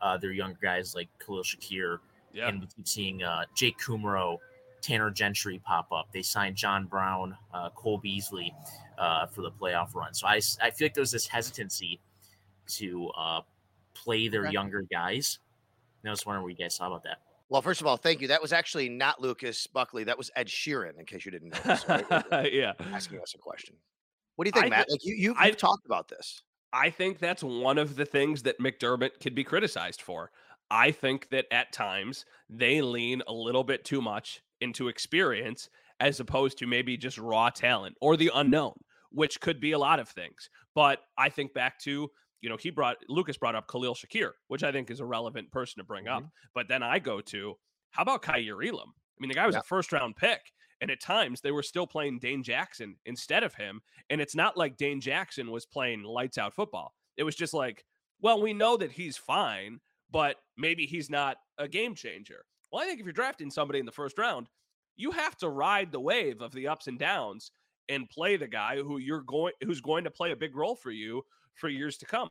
uh, 0.00 0.16
their 0.18 0.32
younger 0.32 0.58
guys 0.60 0.94
like 0.94 1.08
Khalil 1.24 1.42
Shakir 1.42 1.98
Yeah. 2.32 2.48
and 2.48 2.60
we 2.60 2.66
keep 2.76 2.86
seeing 2.88 3.22
uh, 3.22 3.44
Jake 3.54 3.78
Kumerow, 3.78 4.38
Tanner 4.82 5.10
Gentry 5.10 5.60
pop 5.64 5.90
up. 5.92 6.08
They 6.12 6.22
signed 6.22 6.56
John 6.56 6.86
Brown, 6.86 7.36
uh, 7.52 7.70
Cole 7.70 7.98
Beasley 7.98 8.52
uh, 8.98 9.26
for 9.26 9.42
the 9.42 9.50
playoff 9.50 9.94
run. 9.94 10.12
So 10.12 10.26
I 10.26 10.40
I 10.60 10.70
feel 10.70 10.86
like 10.86 10.94
there's 10.94 11.12
this 11.12 11.26
hesitancy 11.26 12.00
to 12.68 13.08
uh, 13.16 13.40
play 13.94 14.28
their 14.28 14.42
Okay. 14.44 14.52
younger 14.52 14.82
guys. 14.82 15.38
And 16.02 16.10
I 16.10 16.12
was 16.12 16.24
wondering 16.26 16.42
what 16.44 16.50
you 16.50 16.56
guys 16.64 16.74
saw 16.74 16.86
about 16.88 17.04
that. 17.04 17.18
Well, 17.48 17.62
first 17.62 17.80
of 17.80 17.86
all, 17.86 17.96
thank 17.96 18.20
you. 18.20 18.28
That 18.28 18.42
was 18.42 18.52
actually 18.52 18.88
not 18.88 19.20
Lucas 19.20 19.66
Buckley. 19.66 20.04
That 20.04 20.18
was 20.18 20.30
Ed 20.34 20.48
Sheeran, 20.48 20.98
in 20.98 21.04
case 21.06 21.24
you 21.24 21.30
didn't 21.30 21.50
know. 21.64 21.78
Right 22.30 22.52
yeah. 22.52 22.72
asking 22.92 23.20
us 23.20 23.34
a 23.34 23.38
question. 23.38 23.76
What 24.36 24.44
do 24.44 24.48
you 24.48 24.52
think, 24.52 24.66
I 24.66 24.68
Matt? 24.70 24.86
thi- 24.88 24.92
like 24.92 25.04
you, 25.04 25.14
you've, 25.14 25.36
I- 25.38 25.46
you've 25.48 25.56
talked 25.56 25.86
about 25.86 26.08
this. 26.08 26.42
I 26.72 26.90
think 26.90 27.18
that's 27.20 27.44
one 27.44 27.78
of 27.78 27.94
the 27.94 28.04
things 28.04 28.42
that 28.42 28.58
McDermott 28.58 29.20
could 29.22 29.34
be 29.34 29.44
criticized 29.44 30.02
for. 30.02 30.32
I 30.70 30.90
think 30.90 31.28
that 31.30 31.46
at 31.52 31.72
times 31.72 32.24
they 32.50 32.80
lean 32.82 33.22
a 33.28 33.32
little 33.32 33.62
bit 33.62 33.84
too 33.84 34.02
much 34.02 34.42
into 34.60 34.88
experience 34.88 35.68
as 36.00 36.18
opposed 36.18 36.58
to 36.58 36.66
maybe 36.66 36.96
just 36.96 37.18
raw 37.18 37.50
talent 37.50 37.94
or 38.00 38.16
the 38.16 38.30
unknown, 38.34 38.72
which 39.10 39.40
could 39.40 39.60
be 39.60 39.70
a 39.72 39.78
lot 39.78 40.00
of 40.00 40.08
things. 40.08 40.50
But 40.74 40.98
I 41.16 41.28
think 41.28 41.54
back 41.54 41.78
to, 41.80 42.10
you 42.44 42.50
know, 42.50 42.58
he 42.58 42.68
brought 42.68 42.98
Lucas 43.08 43.38
brought 43.38 43.54
up 43.54 43.66
Khalil 43.68 43.94
Shakir, 43.94 44.32
which 44.48 44.62
I 44.62 44.70
think 44.70 44.90
is 44.90 45.00
a 45.00 45.04
relevant 45.06 45.50
person 45.50 45.80
to 45.80 45.84
bring 45.84 46.08
up. 46.08 46.20
Mm-hmm. 46.20 46.28
But 46.54 46.68
then 46.68 46.82
I 46.82 46.98
go 46.98 47.22
to, 47.22 47.54
how 47.90 48.02
about 48.02 48.20
Kaiir 48.22 48.62
Elam? 48.62 48.92
I 48.94 49.18
mean, 49.18 49.30
the 49.30 49.34
guy 49.34 49.46
was 49.46 49.54
Yeah. 49.54 49.60
a 49.60 49.62
first 49.62 49.92
round 49.92 50.14
pick. 50.16 50.52
And 50.82 50.90
at 50.90 51.00
times 51.00 51.40
they 51.40 51.52
were 51.52 51.62
still 51.62 51.86
playing 51.86 52.18
Dane 52.18 52.42
Jackson 52.42 52.96
instead 53.06 53.44
of 53.44 53.54
him. 53.54 53.80
And 54.10 54.20
it's 54.20 54.34
not 54.34 54.58
like 54.58 54.76
Dane 54.76 55.00
Jackson 55.00 55.50
was 55.50 55.64
playing 55.64 56.02
lights 56.02 56.36
out 56.36 56.52
football. 56.52 56.92
It 57.16 57.22
was 57.22 57.34
just 57.34 57.54
like, 57.54 57.82
well, 58.20 58.42
we 58.42 58.52
know 58.52 58.76
that 58.76 58.92
he's 58.92 59.16
fine, 59.16 59.80
but 60.10 60.36
maybe 60.58 60.84
he's 60.84 61.08
not 61.08 61.38
a 61.56 61.66
game 61.66 61.94
changer. 61.94 62.44
Well, 62.70 62.82
I 62.82 62.86
think 62.86 63.00
if 63.00 63.06
you're 63.06 63.14
drafting 63.14 63.50
somebody 63.50 63.78
in 63.78 63.86
the 63.86 63.92
first 63.92 64.18
round, 64.18 64.48
you 64.96 65.12
have 65.12 65.36
to 65.38 65.48
ride 65.48 65.92
the 65.92 66.00
wave 66.00 66.42
of 66.42 66.52
the 66.52 66.68
ups 66.68 66.88
and 66.88 66.98
downs 66.98 67.52
and 67.88 68.10
play 68.10 68.36
the 68.36 68.48
guy 68.48 68.76
who 68.76 68.98
you're 68.98 69.22
going 69.22 69.54
who's 69.62 69.80
going 69.80 70.04
to 70.04 70.10
play 70.10 70.32
a 70.32 70.36
big 70.36 70.54
role 70.56 70.74
for 70.76 70.90
you 70.90 71.22
for 71.54 71.68
years 71.68 71.96
to 71.98 72.06
come. 72.06 72.28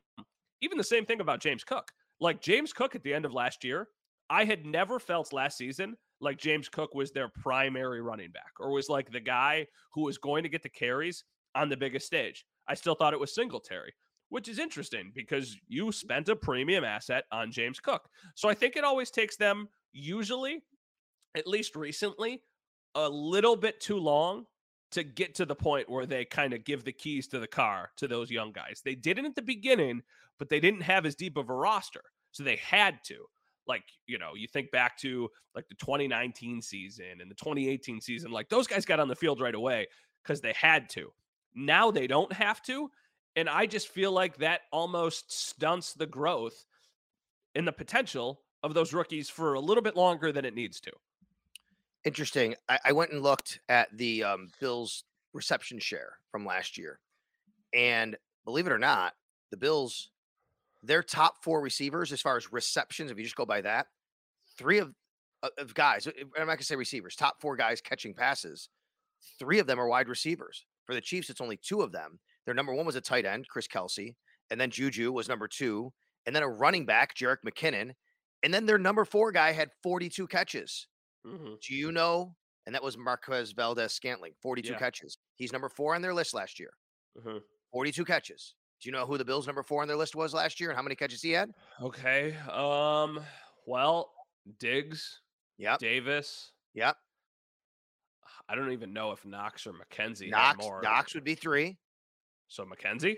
Even 0.61 0.78
the 0.78 0.84
same 0.84 1.05
thing 1.05 1.21
about 1.21 1.41
James 1.41 1.63
Cook. 1.63 1.91
Like 2.19 2.41
James 2.41 2.74
Cook 2.74 2.95
at 2.95 3.03
the 3.03 3.13
end 3.13 3.26
of 3.26 3.34
last 3.34 3.63
year, 3.63 3.88
I 4.30 4.45
had 4.45 4.65
never 4.65 4.99
felt 4.99 5.34
last 5.34 5.57
season 5.57 5.95
like 6.21 6.38
James 6.38 6.69
Cook 6.69 6.95
was 6.95 7.11
their 7.11 7.28
primary 7.28 8.01
running 8.01 8.32
back 8.32 8.53
or 8.59 8.71
was 8.71 8.89
like 8.89 9.11
the 9.11 9.19
guy 9.19 9.67
who 9.93 10.03
was 10.03 10.17
going 10.17 10.43
to 10.43 10.49
get 10.49 10.63
the 10.63 10.69
carries 10.69 11.24
on 11.53 11.69
the 11.69 11.78
biggest 11.78 12.07
stage. 12.07 12.45
I 12.67 12.76
still 12.76 12.95
thought 12.95 13.13
it 13.13 13.19
was 13.19 13.36
Singletary, 13.36 13.93
which 14.30 14.47
is 14.47 14.57
interesting 14.57 15.11
because 15.13 15.55
you 15.67 15.91
spent 15.91 16.30
a 16.30 16.36
premium 16.36 16.84
asset 16.84 17.26
on 17.32 17.51
James 17.51 17.80
Cook. 17.80 18.07
So 18.36 18.47
I 18.47 18.53
think 18.53 18.76
it 18.76 18.86
always 18.86 19.11
takes 19.11 19.36
them, 19.36 19.67
usually, 19.91 20.63
at 21.36 21.45
least 21.45 21.76
recently, 21.76 22.41
a 22.95 23.09
little 23.09 23.55
bit 23.55 23.82
too 23.82 23.97
long 23.97 24.45
to 24.94 25.04
get 25.04 25.36
to 25.36 25.46
the 25.46 25.56
point 25.56 25.89
where 25.89 26.06
they 26.06 26.26
kind 26.26 26.54
of 26.54 26.64
give 26.64 26.84
the 26.84 26.91
keys 26.91 27.28
to 27.28 27.39
the 27.39 27.48
car 27.48 27.91
to 27.98 28.08
those 28.08 28.32
young 28.32 28.52
guys. 28.52 28.82
They 28.84 28.96
didn't 28.96 29.26
at 29.26 29.36
the 29.36 29.41
beginning, 29.41 30.02
but 30.39 30.50
they 30.50 30.60
didn't 30.60 30.82
have 30.82 31.06
as 31.06 31.16
deep 31.16 31.38
of 31.38 31.50
a 31.50 31.54
roster. 31.54 32.04
So 32.32 32.44
they 32.44 32.58
had 32.58 33.04
to. 33.06 33.26
Like, 33.66 33.84
you 34.08 34.18
know, 34.18 34.32
you 34.36 34.48
think 34.48 34.72
back 34.72 34.98
to 35.00 35.30
like 35.56 35.68
the 35.70 35.76
2019 35.76 36.62
season 36.62 37.22
and 37.22 37.32
the 37.32 37.36
2018 37.36 38.02
season, 38.02 38.32
like 38.32 38.50
those 38.50 38.68
guys 38.68 38.86
got 38.86 39.00
on 39.00 39.08
the 39.08 39.16
field 39.16 39.39
right 39.39 39.56
away 39.56 39.88
because 40.22 40.41
they 40.41 40.54
had 40.54 40.89
to. 40.89 41.14
Now 41.56 41.91
they 41.91 42.08
don't 42.08 42.34
have 42.34 42.62
to. 42.64 42.89
And 43.36 43.50
I 43.50 43.66
just 43.66 43.88
feel 43.88 44.12
like 44.12 44.38
that 44.38 44.62
almost 44.72 45.32
stunts 45.32 45.94
the 45.94 46.06
growth 46.06 46.66
and 47.56 47.68
the 47.68 47.72
potential 47.72 48.41
of 48.64 48.74
those 48.74 48.94
rookies 48.94 49.30
for 49.30 49.54
a 49.54 49.60
little 49.60 49.84
bit 49.84 49.96
longer 49.96 50.32
than 50.32 50.46
it 50.46 50.56
needs 50.56 50.80
to. 50.82 50.91
Interesting. 52.06 52.56
I, 52.68 52.80
I 52.86 52.91
went 52.91 53.12
and 53.12 53.22
looked 53.22 53.60
at 53.70 53.95
the 53.97 54.24
um, 54.24 54.49
Bills 54.60 55.04
reception 55.34 55.80
share 55.80 56.18
from 56.32 56.45
last 56.45 56.78
year. 56.78 56.99
And 57.74 58.18
believe 58.45 58.68
it 58.68 58.74
or 58.74 58.80
not, 58.80 59.14
the 59.51 59.58
Bills, 59.58 60.10
their 60.84 61.01
top 61.01 61.43
four 61.43 61.62
receivers, 61.62 62.12
as 62.12 62.22
far 62.22 62.38
as 62.38 62.51
receptions, 62.51 63.10
if 63.10 63.18
you 63.18 63.24
just 63.24 63.36
go 63.36 63.45
by 63.45 63.62
that, 63.62 63.88
three 64.58 64.80
of, 64.80 64.93
of- 65.41 65.51
of 65.58 65.74
guys, 65.74 66.06
uh, 66.06 66.12
I'm 66.20 66.41
not 66.41 66.45
going 66.45 66.58
to 66.60 66.64
say 66.66 66.76
receivers, 66.76 67.16
top 67.16 67.39
four 67.39 67.56
guys 67.56 67.82
catching 67.82 68.14
passes, 68.14 68.70
three 69.39 69.60
of 69.60 69.68
them 69.68 69.80
are 69.80 69.88
wide 69.88 70.10
receivers. 70.10 70.66
For 70.86 70.93
the 70.93 71.01
Chiefs, 71.01 71.30
it's 71.30 71.41
only 71.41 71.58
two 71.58 71.82
of 71.82 71.93
them. 71.93 72.20
Their 72.45 72.54
number 72.54 72.74
one 72.74 72.86
was 72.86 72.97
a 72.97 73.01
tight 73.01 73.26
end, 73.26 73.47
Chris 73.47 73.68
Kelce, 73.68 74.16
and 74.51 74.60
then 74.60 74.70
Juju 74.70 75.14
was 75.14 75.30
number 75.30 75.47
two, 75.47 75.93
and 76.26 76.36
then 76.36 76.43
a 76.43 76.49
running 76.49 76.86
back, 76.86 77.16
Jerick 77.16 77.38
McKinnon, 77.47 77.93
and 78.43 78.54
then 78.54 78.66
their 78.66 78.78
number 78.78 79.06
four 79.06 79.32
guy 79.32 79.54
had 79.54 79.70
42 79.82 80.28
catches. 80.28 80.88
Mm-hmm. 81.26 81.53
Do 81.61 81.76
you 81.76 81.91
know? 81.91 82.36
And 82.65 82.74
that 82.76 82.84
was 82.84 82.97
Marquez 82.97 83.51
Valdes-Scantling, 83.51 84.34
42 84.41 84.71
Yeah. 84.74 84.78
catches. 84.80 85.17
He's 85.36 85.51
number 85.51 85.67
four 85.69 85.95
on 85.95 86.01
their 86.01 86.13
list 86.13 86.34
last 86.34 86.59
year, 86.59 86.71
Mm-hmm. 87.19 87.38
42 87.71 88.05
catches. 88.05 88.55
Do 88.82 88.88
you 88.89 88.93
know 88.93 89.05
who 89.05 89.17
the 89.17 89.26
Bills' 89.26 89.47
number 89.47 89.63
four 89.63 89.82
on 89.82 89.88
their 89.88 89.97
list 89.97 90.15
was 90.15 90.34
last 90.34 90.59
year 90.59 90.69
and 90.69 90.78
how 90.78 90.84
many 90.84 90.95
catches 90.95 91.21
he 91.21 91.32
had? 91.32 91.51
Okay. 91.82 92.36
Um. 92.51 93.19
Well, 93.65 94.11
Diggs, 94.59 95.21
Yep. 95.57 95.80
Davis. 95.80 96.51
Yep. 96.74 96.97
I 98.49 98.55
don't 98.55 98.71
even 98.74 98.91
know 98.93 99.11
if 99.11 99.26
Knox 99.26 99.65
or 99.65 99.74
McKenzie 99.74 100.30
Knox, 100.30 100.57
more. 100.63 100.82
Knox 100.82 101.13
would 101.15 101.24
be 101.24 101.36
three 101.36 101.78
So 102.49 102.65
McKenzie. 102.65 103.17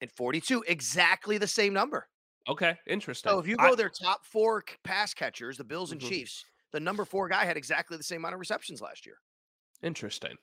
and 0.00 0.10
42, 0.10 0.64
exactly 0.66 1.36
the 1.38 1.46
same 1.46 1.74
number. 1.74 2.08
Okay, 2.48 2.76
interesting. 2.86 3.30
So 3.30 3.38
if 3.38 3.46
you 3.46 3.56
I- 3.58 3.68
go 3.70 3.74
their 3.76 3.90
top 3.90 4.24
four 4.24 4.64
pass 4.84 5.12
catchers, 5.14 5.56
the 5.58 5.64
Bills 5.64 5.92
and 5.92 6.00
Mhm. 6.00 6.08
Chiefs, 6.08 6.44
the 6.74 6.80
number 6.80 7.04
four 7.04 7.28
guy 7.28 7.44
had 7.44 7.56
exactly 7.56 7.96
the 7.96 8.02
same 8.02 8.18
amount 8.18 8.34
of 8.34 8.40
receptions 8.40 8.82
last 8.82 9.06
year. 9.06 9.16
Interesting. 9.82 10.36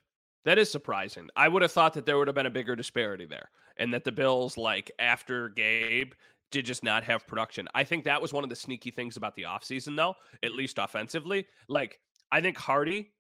That 0.46 0.58
is 0.58 0.72
surprising. 0.72 1.30
I 1.36 1.48
would 1.48 1.62
have 1.62 1.74
thought 1.74 1.94
that 1.94 2.06
there 2.06 2.18
would 2.18 2.28
have 2.28 2.36
been 2.36 2.46
a 2.46 2.52
bigger 2.52 2.76
disparity 2.76 3.26
there 3.26 3.50
and 3.78 3.94
that 3.94 4.06
the 4.06 4.12
Bills, 4.12 4.58
like 4.58 4.90
after 4.98 5.50
Gabe, 5.50 6.14
did 6.52 6.66
just 6.66 6.84
not 6.84 7.04
have 7.04 7.28
production. 7.28 7.68
I 7.76 7.84
think 7.84 8.06
that 8.06 8.22
was 8.22 8.34
one 8.34 8.44
of 8.44 8.50
the 8.50 8.56
sneaky 8.56 8.92
things 8.92 9.18
about 9.18 9.36
the 9.36 9.44
offseason, 9.44 9.96
though, 9.96 10.16
at 10.42 10.54
least 10.54 10.80
offensively. 10.80 11.46
Like, 11.68 12.00
I 12.32 12.42
think 12.42 12.58
Hardy 12.58 13.12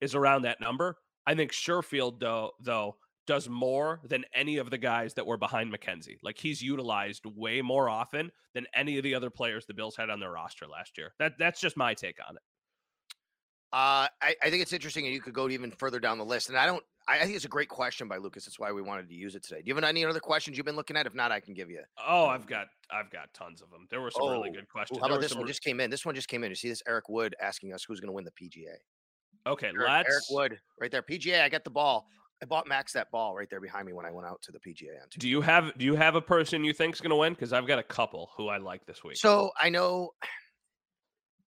is 0.00 0.14
around 0.14 0.42
that 0.42 0.60
number. 0.60 0.96
I 1.26 1.34
think 1.34 1.52
Sherfield, 1.52 2.20
though, 2.20 2.52
though, 2.60 2.96
does 3.26 3.48
more 3.48 4.00
than 4.08 4.24
any 4.34 4.56
of 4.56 4.70
the 4.70 4.78
guys 4.78 5.14
that 5.14 5.26
were 5.26 5.36
behind 5.36 5.72
McKenzie. 5.72 6.18
Like 6.22 6.38
he's 6.38 6.62
utilized 6.62 7.24
way 7.26 7.62
more 7.62 7.88
often 7.88 8.32
than 8.54 8.66
any 8.74 8.96
of 8.96 9.04
the 9.04 9.14
other 9.14 9.30
players 9.30 9.66
the 9.66 9.74
Bills 9.74 9.96
had 9.96 10.10
on 10.10 10.18
their 10.18 10.32
roster 10.32 10.66
last 10.66 10.98
year. 10.98 11.12
That 11.20 11.34
that's 11.38 11.60
just 11.60 11.76
my 11.76 11.94
take 11.94 12.18
on 12.28 12.36
it. 12.36 12.42
Uh, 13.72 14.08
I, 14.20 14.34
I 14.42 14.50
think 14.50 14.62
it's 14.62 14.72
interesting, 14.72 15.04
and 15.06 15.14
you 15.14 15.20
could 15.20 15.32
go 15.34 15.48
even 15.48 15.70
further 15.70 16.00
down 16.00 16.18
the 16.18 16.24
list. 16.24 16.48
And 16.48 16.58
I 16.58 16.66
don't. 16.66 16.82
I, 17.06 17.18
I 17.20 17.22
think 17.22 17.36
it's 17.36 17.44
a 17.44 17.48
great 17.48 17.68
question 17.68 18.08
by 18.08 18.16
Lucas. 18.16 18.44
That's 18.44 18.58
why 18.58 18.72
we 18.72 18.82
wanted 18.82 19.08
to 19.08 19.14
use 19.14 19.34
it 19.36 19.44
today. 19.44 19.62
Do 19.62 19.68
you 19.68 19.74
have 19.76 19.84
any 19.84 20.04
other 20.04 20.18
questions 20.20 20.56
you've 20.56 20.66
been 20.66 20.74
looking 20.76 20.96
at? 20.96 21.06
If 21.06 21.14
not, 21.14 21.30
I 21.30 21.38
can 21.40 21.54
give 21.54 21.70
you. 21.70 21.80
Oh, 22.04 22.26
I've 22.26 22.46
got 22.46 22.66
I've 22.90 23.10
got 23.10 23.32
tons 23.32 23.62
of 23.62 23.70
them. 23.70 23.86
There 23.90 24.00
were 24.00 24.10
some 24.10 24.28
really 24.28 24.48
Oh, 24.50 24.54
good 24.54 24.68
questions. 24.68 24.98
how 25.00 25.06
about 25.06 25.20
this 25.20 25.34
one? 25.34 25.44
re- 25.44 25.48
Just 25.48 25.62
came 25.62 25.78
in. 25.80 25.88
This 25.88 26.04
one 26.04 26.14
just 26.16 26.28
came 26.28 26.42
in. 26.42 26.50
You 26.50 26.56
see 26.56 26.68
this? 26.68 26.82
Eric 26.88 27.08
Wood 27.08 27.36
asking 27.40 27.72
us 27.72 27.84
who's 27.84 28.00
going 28.00 28.08
to 28.08 28.12
win 28.12 28.24
the 28.24 28.32
PGA. 28.32 28.74
okay, 29.46 29.68
Eric, 29.68 29.88
let's 29.88 30.08
Eric 30.10 30.24
Wood, 30.30 30.60
right 30.80 30.90
there. 30.90 31.02
PGA. 31.02 31.42
I 31.42 31.48
got 31.48 31.62
the 31.64 31.70
ball. 31.70 32.08
I 32.42 32.46
bought 32.46 32.66
Max 32.66 32.92
that 32.94 33.10
ball 33.12 33.36
right 33.36 33.48
there 33.50 33.60
behind 33.60 33.86
me 33.86 33.92
when 33.92 34.04
I 34.06 34.10
went 34.10 34.26
out 34.26 34.40
to 34.42 34.52
the 34.52 34.58
PGA 34.58 34.94
on 35.00 35.08
Tuesday. 35.10 35.18
Do 35.20 35.28
you 35.28 35.42
have 35.42 35.76
do 35.78 35.84
you 35.84 35.94
have 35.94 36.16
a 36.16 36.22
person 36.22 36.64
you 36.64 36.72
think's 36.72 37.00
going 37.00 37.10
to 37.10 37.16
win? 37.16 37.34
Because 37.34 37.52
I've 37.52 37.66
got 37.68 37.78
a 37.78 37.82
couple 37.84 38.30
who 38.36 38.48
I 38.48 38.56
like 38.56 38.84
this 38.86 39.04
week. 39.04 39.16
So 39.16 39.52
I 39.60 39.68
know. 39.68 40.10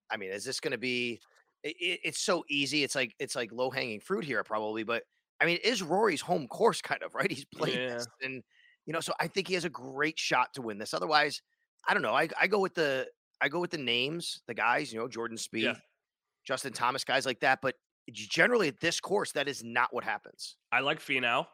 I 0.09 0.17
mean, 0.17 0.31
is 0.31 0.45
this 0.45 0.59
going 0.61 0.71
to 0.71 0.77
be? 0.77 1.19
It, 1.63 1.75
it- 1.79 1.99
it's 2.03 2.19
so 2.19 2.43
easy. 2.49 2.83
It's 2.83 2.95
like 2.95 3.13
it's 3.19 3.35
like 3.35 3.51
low 3.51 3.69
hanging 3.69 3.99
fruit 3.99 4.25
here, 4.25 4.43
probably. 4.43 4.83
But 4.83 5.03
I 5.41 5.45
mean, 5.45 5.57
it 5.63 5.65
is 5.65 5.81
Rory's 5.81 6.21
home 6.21 6.47
course, 6.47 6.81
kind 6.81 7.01
of 7.03 7.13
right? 7.15 7.31
He's 7.31 7.45
playing 7.45 7.79
Yeah. 7.79 7.93
this, 7.95 8.07
and 8.21 8.43
you 8.85 8.93
know, 8.93 8.99
so 8.99 9.13
I 9.19 9.27
think 9.27 9.47
he 9.47 9.53
has 9.53 9.65
a 9.65 9.69
great 9.69 10.19
shot 10.19 10.53
to 10.55 10.61
win 10.61 10.77
this. 10.77 10.93
Otherwise, 10.93 11.41
I 11.87 11.93
don't 11.93 12.03
know. 12.03 12.13
I, 12.13 12.27
I 12.39 12.47
go 12.47 12.59
with 12.59 12.73
the 12.75 13.07
I 13.41 13.49
go 13.49 13.59
with 13.59 13.71
the 13.71 13.77
names, 13.77 14.41
the 14.47 14.53
guys. 14.53 14.91
You 14.93 14.99
know, 14.99 15.07
Jordan 15.07 15.37
Spieth, 15.37 15.61
Yeah. 15.63 15.75
Justin 16.45 16.73
Thomas, 16.73 17.03
guys 17.03 17.25
like 17.25 17.39
that. 17.41 17.59
But 17.61 17.75
generally, 18.11 18.67
at 18.67 18.79
this 18.81 18.99
course, 18.99 19.31
that 19.33 19.47
is 19.47 19.63
not 19.63 19.93
what 19.93 20.03
happens. 20.03 20.57
I 20.71 20.81
like 20.81 20.99
Finau 20.99 21.45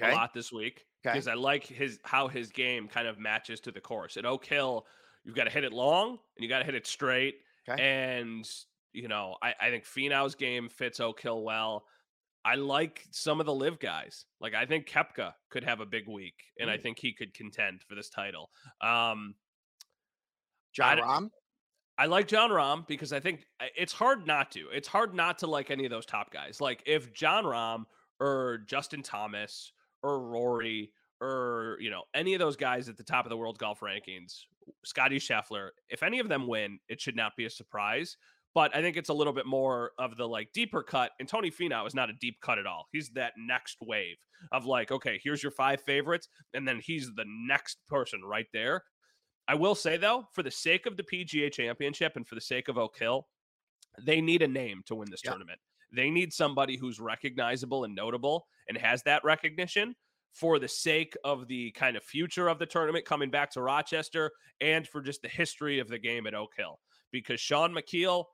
Okay. 0.00 0.10
a 0.10 0.14
lot 0.14 0.32
this 0.32 0.50
week 0.50 0.86
Okay. 1.04 1.12
because 1.12 1.28
I 1.28 1.34
like 1.34 1.64
his 1.66 1.98
how 2.04 2.28
his 2.28 2.50
game 2.50 2.88
kind 2.88 3.06
of 3.06 3.18
matches 3.18 3.60
to 3.60 3.70
the 3.70 3.80
course. 3.80 4.16
At 4.16 4.24
Oak 4.24 4.44
Hill, 4.46 4.86
you've 5.24 5.36
got 5.36 5.44
to 5.44 5.50
hit 5.50 5.64
it 5.64 5.72
long 5.72 6.10
and 6.10 6.18
you 6.42 6.48
got 6.48 6.60
to 6.60 6.64
hit 6.64 6.74
it 6.74 6.86
straight. 6.86 7.36
Okay. 7.68 7.82
And 7.82 8.48
you 8.92 9.08
know, 9.08 9.36
I, 9.42 9.54
I 9.60 9.70
think 9.70 9.84
Finau's 9.84 10.34
game 10.34 10.68
fits 10.68 11.00
Oak 11.00 11.20
Hill 11.20 11.42
well. 11.42 11.84
I 12.44 12.56
like 12.56 13.04
some 13.12 13.38
of 13.40 13.46
the 13.46 13.54
live 13.54 13.78
guys. 13.78 14.26
Like 14.40 14.54
I 14.54 14.66
think 14.66 14.88
Koepka 14.88 15.32
could 15.50 15.64
have 15.64 15.80
a 15.80 15.86
big 15.86 16.08
week, 16.08 16.34
and 16.58 16.68
I 16.70 16.76
Mm. 16.76 16.82
think 16.82 16.98
he 16.98 17.12
could 17.12 17.32
contend 17.34 17.82
for 17.88 17.94
this 17.94 18.10
title. 18.10 18.50
Um, 18.80 19.34
Jon 20.72 20.98
Rahm. 20.98 21.30
I 21.98 22.06
like 22.06 22.26
Jon 22.26 22.50
Rahm 22.50 22.86
because 22.86 23.12
I 23.12 23.20
think 23.20 23.44
it's 23.76 23.92
hard 23.92 24.26
not 24.26 24.50
to. 24.52 24.68
It's 24.72 24.88
hard 24.88 25.14
not 25.14 25.38
to 25.38 25.46
like 25.46 25.70
any 25.70 25.84
of 25.84 25.90
those 25.90 26.06
top 26.06 26.32
guys. 26.32 26.60
Like 26.60 26.82
if 26.86 27.12
Jon 27.12 27.44
Rahm 27.44 27.84
or 28.18 28.58
Justin 28.66 29.02
Thomas 29.02 29.72
or 30.02 30.20
Rory 30.20 30.90
or 31.20 31.76
you 31.80 31.90
know 31.90 32.02
any 32.14 32.34
of 32.34 32.40
those 32.40 32.56
guys 32.56 32.88
at 32.88 32.96
the 32.96 33.04
top 33.04 33.24
of 33.26 33.30
the 33.30 33.36
world 33.36 33.58
golf 33.58 33.80
rankings, 33.80 34.40
Scotty 34.84 35.18
Scheffler, 35.18 35.68
if 35.90 36.02
any 36.02 36.18
of 36.18 36.28
them 36.28 36.48
win, 36.48 36.78
it 36.88 37.00
should 37.00 37.14
not 37.14 37.36
be 37.36 37.44
a 37.44 37.50
surprise. 37.50 38.16
But 38.54 38.76
I 38.76 38.82
think 38.82 38.96
it's 38.98 39.08
a 39.08 39.14
little 39.14 39.32
bit 39.32 39.46
more 39.46 39.92
of 39.98 40.16
the 40.16 40.28
like 40.28 40.52
deeper 40.52 40.82
cut. 40.82 41.12
And 41.18 41.28
Tony 41.28 41.50
Finau 41.50 41.86
is 41.86 41.94
not 41.94 42.10
a 42.10 42.14
deep 42.14 42.36
cut 42.42 42.58
at 42.58 42.66
all. 42.66 42.86
He's 42.92 43.08
that 43.10 43.32
next 43.38 43.78
wave 43.80 44.16
of 44.52 44.66
like, 44.66 44.90
okay, 44.92 45.18
here's 45.22 45.42
your 45.42 45.52
five 45.52 45.80
favorites, 45.82 46.28
and 46.52 46.66
then 46.68 46.80
he's 46.84 47.10
the 47.14 47.24
next 47.26 47.78
person 47.88 48.20
right 48.22 48.46
there. 48.52 48.82
I 49.48 49.54
will 49.54 49.74
say 49.74 49.96
though, 49.96 50.28
for 50.32 50.42
the 50.42 50.50
sake 50.50 50.86
of 50.86 50.96
the 50.96 51.02
PGA 51.02 51.50
Championship 51.52 52.12
and 52.16 52.26
for 52.26 52.34
the 52.34 52.40
sake 52.40 52.68
of 52.68 52.76
Oak 52.78 52.98
Hill, 52.98 53.26
they 54.00 54.20
need 54.20 54.42
a 54.42 54.48
name 54.48 54.82
to 54.86 54.94
win 54.94 55.10
this 55.10 55.22
Yeah. 55.24 55.30
tournament. 55.30 55.60
They 55.90 56.10
need 56.10 56.32
somebody 56.32 56.76
who's 56.76 57.00
recognizable 57.00 57.84
and 57.84 57.94
notable 57.94 58.46
and 58.68 58.78
has 58.78 59.02
that 59.04 59.24
recognition 59.24 59.94
for 60.32 60.58
the 60.58 60.68
sake 60.68 61.14
of 61.24 61.46
the 61.48 61.70
kind 61.72 61.96
of 61.96 62.02
future 62.04 62.48
of 62.48 62.58
the 62.58 62.64
tournament 62.66 63.04
coming 63.04 63.30
back 63.30 63.50
to 63.50 63.60
Rochester 63.60 64.30
and 64.60 64.88
for 64.88 65.02
just 65.02 65.20
the 65.22 65.28
history 65.28 65.78
of 65.78 65.88
the 65.88 65.98
game 65.98 66.26
at 66.26 66.34
Oak 66.34 66.52
Hill. 66.56 66.80
Because 67.10 67.38
Shaun 67.40 67.74
Micheel 67.74 68.24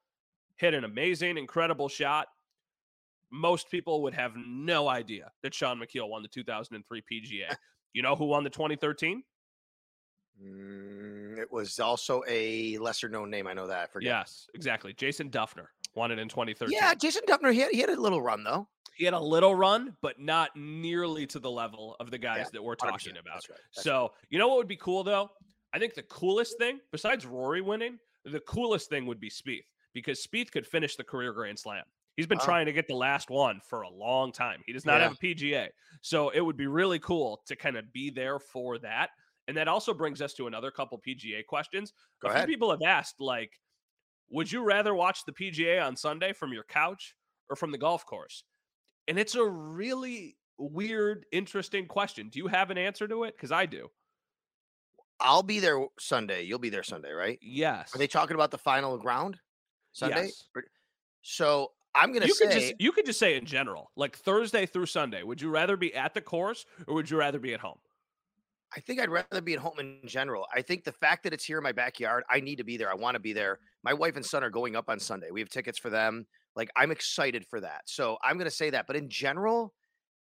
hit 0.58 0.74
an 0.74 0.84
amazing, 0.84 1.38
incredible 1.38 1.88
shot. 1.88 2.28
Most 3.30 3.70
people 3.70 4.02
would 4.02 4.14
have 4.14 4.32
no 4.36 4.88
idea 4.88 5.30
that 5.42 5.54
Shaun 5.54 5.78
Micheel 5.80 6.08
won 6.08 6.22
the 6.22 6.28
2003 6.28 7.02
PGA. 7.10 7.54
You 7.94 8.02
know 8.02 8.14
who 8.14 8.26
won 8.26 8.44
the 8.44 8.50
2013? 8.50 9.22
Mm, 10.44 11.38
it 11.38 11.50
was 11.50 11.78
also 11.80 12.22
a 12.28 12.76
lesser 12.78 13.08
known 13.08 13.30
name. 13.30 13.46
I 13.46 13.54
know 13.54 13.66
that. 13.66 13.78
I 13.78 13.86
forget. 13.86 14.08
Yes, 14.08 14.46
exactly. 14.54 14.92
Jason 14.92 15.30
Dufner 15.30 15.66
won 15.94 16.10
it 16.12 16.18
in 16.18 16.28
2013. 16.28 16.76
Yeah, 16.78 16.94
Jason 16.94 17.22
Dufner. 17.26 17.52
He 17.52 17.60
had, 17.60 17.70
he 17.72 17.80
had 17.80 17.88
a 17.90 18.00
little 18.00 18.20
run 18.22 18.44
though. 18.44 18.68
he 18.96 19.04
had 19.04 19.14
a 19.14 19.18
little 19.20 19.54
run, 19.54 19.96
but 20.02 20.20
not 20.20 20.50
nearly 20.54 21.26
to 21.28 21.38
the 21.38 21.50
level 21.50 21.96
of 21.98 22.10
the 22.10 22.18
guys 22.18 22.40
Yeah, 22.40 22.50
that 22.52 22.62
we're 22.62 22.76
100%, 22.76 22.78
talking 22.90 23.12
about. 23.16 23.34
That's 23.36 23.50
right. 23.50 23.58
that's. 23.74 23.84
So, 23.84 24.12
you 24.30 24.38
know 24.38 24.48
what 24.48 24.58
would 24.58 24.68
be 24.68 24.76
cool 24.76 25.02
though? 25.02 25.30
I 25.72 25.78
think 25.78 25.94
the 25.94 26.02
coolest 26.04 26.58
thing, 26.58 26.80
besides 26.92 27.24
Rory 27.26 27.62
winning, 27.62 27.98
the 28.24 28.40
coolest 28.40 28.90
thing 28.90 29.06
would 29.06 29.18
be 29.18 29.30
Spieth 29.30 29.64
because 29.92 30.24
Spieth 30.26 30.50
could 30.50 30.66
finish 30.66 30.96
the 30.96 31.04
career 31.04 31.32
Grand 31.32 31.58
Slam. 31.58 31.84
He's 32.16 32.26
been 32.26 32.38
Wow. 32.38 32.44
trying 32.44 32.66
to 32.66 32.72
get 32.72 32.88
the 32.88 32.94
last 32.96 33.30
one 33.30 33.60
for 33.60 33.82
a 33.82 33.88
long 33.88 34.32
time. 34.32 34.62
He 34.66 34.72
does 34.72 34.84
not 34.84 34.96
Yeah. 34.98 35.04
have 35.04 35.12
a 35.12 35.16
PGA. 35.16 35.68
So 36.02 36.30
it 36.30 36.40
would 36.40 36.56
be 36.56 36.66
really 36.66 36.98
cool 36.98 37.42
to 37.46 37.54
kind 37.56 37.76
of 37.76 37.92
be 37.92 38.10
there 38.10 38.38
for 38.40 38.78
that. 38.80 39.10
And 39.46 39.56
that 39.56 39.68
also 39.68 39.94
brings 39.94 40.20
us 40.20 40.34
to 40.34 40.46
another 40.46 40.70
couple 40.70 40.98
PGA 40.98 41.42
questions. 41.44 41.92
Go 42.20 42.28
a 42.28 42.32
ahead. 42.32 42.46
few 42.48 42.54
people 42.56 42.70
have 42.70 42.82
asked, 42.82 43.20
like, 43.20 43.60
would 44.30 44.50
you 44.52 44.62
rather 44.62 44.94
watch 44.94 45.24
the 45.24 45.32
PGA 45.32 45.78
on 45.80 45.96
Sunday 45.96 46.32
from 46.32 46.52
your 46.52 46.64
couch 46.64 47.14
or 47.48 47.56
from 47.56 47.70
the 47.70 47.78
golf 47.78 48.04
course? 48.04 48.44
And 49.06 49.18
it's 49.18 49.36
a 49.36 49.44
really 49.48 50.36
weird, 50.58 51.24
interesting 51.32 51.86
question. 51.86 52.28
Do 52.28 52.38
you 52.40 52.48
have 52.48 52.70
an 52.70 52.76
answer 52.78 53.06
to 53.08 53.24
it? 53.24 53.36
Because 53.36 53.52
I 53.52 53.64
do. 53.64 53.90
I'll 55.20 55.42
be 55.42 55.60
there 55.60 55.84
Sunday. 55.98 56.42
You'll 56.42 56.58
be 56.58 56.68
there 56.68 56.82
Sunday, 56.82 57.12
right? 57.12 57.38
Yes. 57.40 57.94
Are 57.94 57.98
they 57.98 58.06
talking 58.06 58.34
about 58.34 58.50
the 58.50 58.58
final 58.58 58.98
ground 58.98 59.38
Sunday? 59.98 60.26
Yes. 60.26 60.48
So 61.22 61.72
I'm 61.94 62.12
gonna 62.12 62.26
you 62.26 62.34
say 62.34 62.46
could 62.46 62.52
just 62.52 62.74
you 62.78 62.92
could 62.92 63.06
just 63.06 63.18
say 63.18 63.36
in 63.36 63.44
general, 63.44 63.90
like 63.96 64.16
Thursday 64.16 64.66
through 64.66 64.86
Sunday. 64.86 65.22
Would 65.22 65.42
you 65.42 65.50
rather 65.50 65.76
be 65.76 65.94
at 65.94 66.14
the 66.14 66.20
course 66.20 66.64
or 66.86 66.94
would 66.94 67.10
you 67.10 67.18
rather 67.18 67.38
be 67.38 67.54
at 67.54 67.60
home? 67.60 67.78
I 68.76 68.80
think 68.80 69.00
I'd 69.00 69.08
rather 69.08 69.40
be 69.40 69.54
at 69.54 69.60
home 69.60 69.78
in 69.78 70.00
general. 70.06 70.46
I 70.54 70.60
think 70.60 70.84
the 70.84 70.92
fact 70.92 71.24
that 71.24 71.32
it's 71.32 71.44
here 71.44 71.56
in 71.56 71.64
my 71.64 71.72
backyard, 71.72 72.22
I 72.30 72.40
need 72.40 72.56
to 72.56 72.64
be 72.64 72.76
there. 72.76 72.90
I 72.90 72.94
want 72.94 73.14
to 73.14 73.20
be 73.20 73.32
there. 73.32 73.58
My 73.82 73.94
wife 73.94 74.16
and 74.16 74.24
son 74.24 74.44
are 74.44 74.50
going 74.50 74.76
up 74.76 74.90
on 74.90 75.00
Sunday. 75.00 75.28
We 75.32 75.40
have 75.40 75.48
tickets 75.48 75.78
for 75.78 75.90
them. 75.90 76.26
Like 76.54 76.70
I'm 76.76 76.90
excited 76.90 77.46
for 77.46 77.60
that. 77.60 77.82
So 77.86 78.18
I'm 78.22 78.38
gonna 78.38 78.50
say 78.50 78.70
that. 78.70 78.86
But 78.86 78.96
in 78.96 79.08
general, 79.08 79.74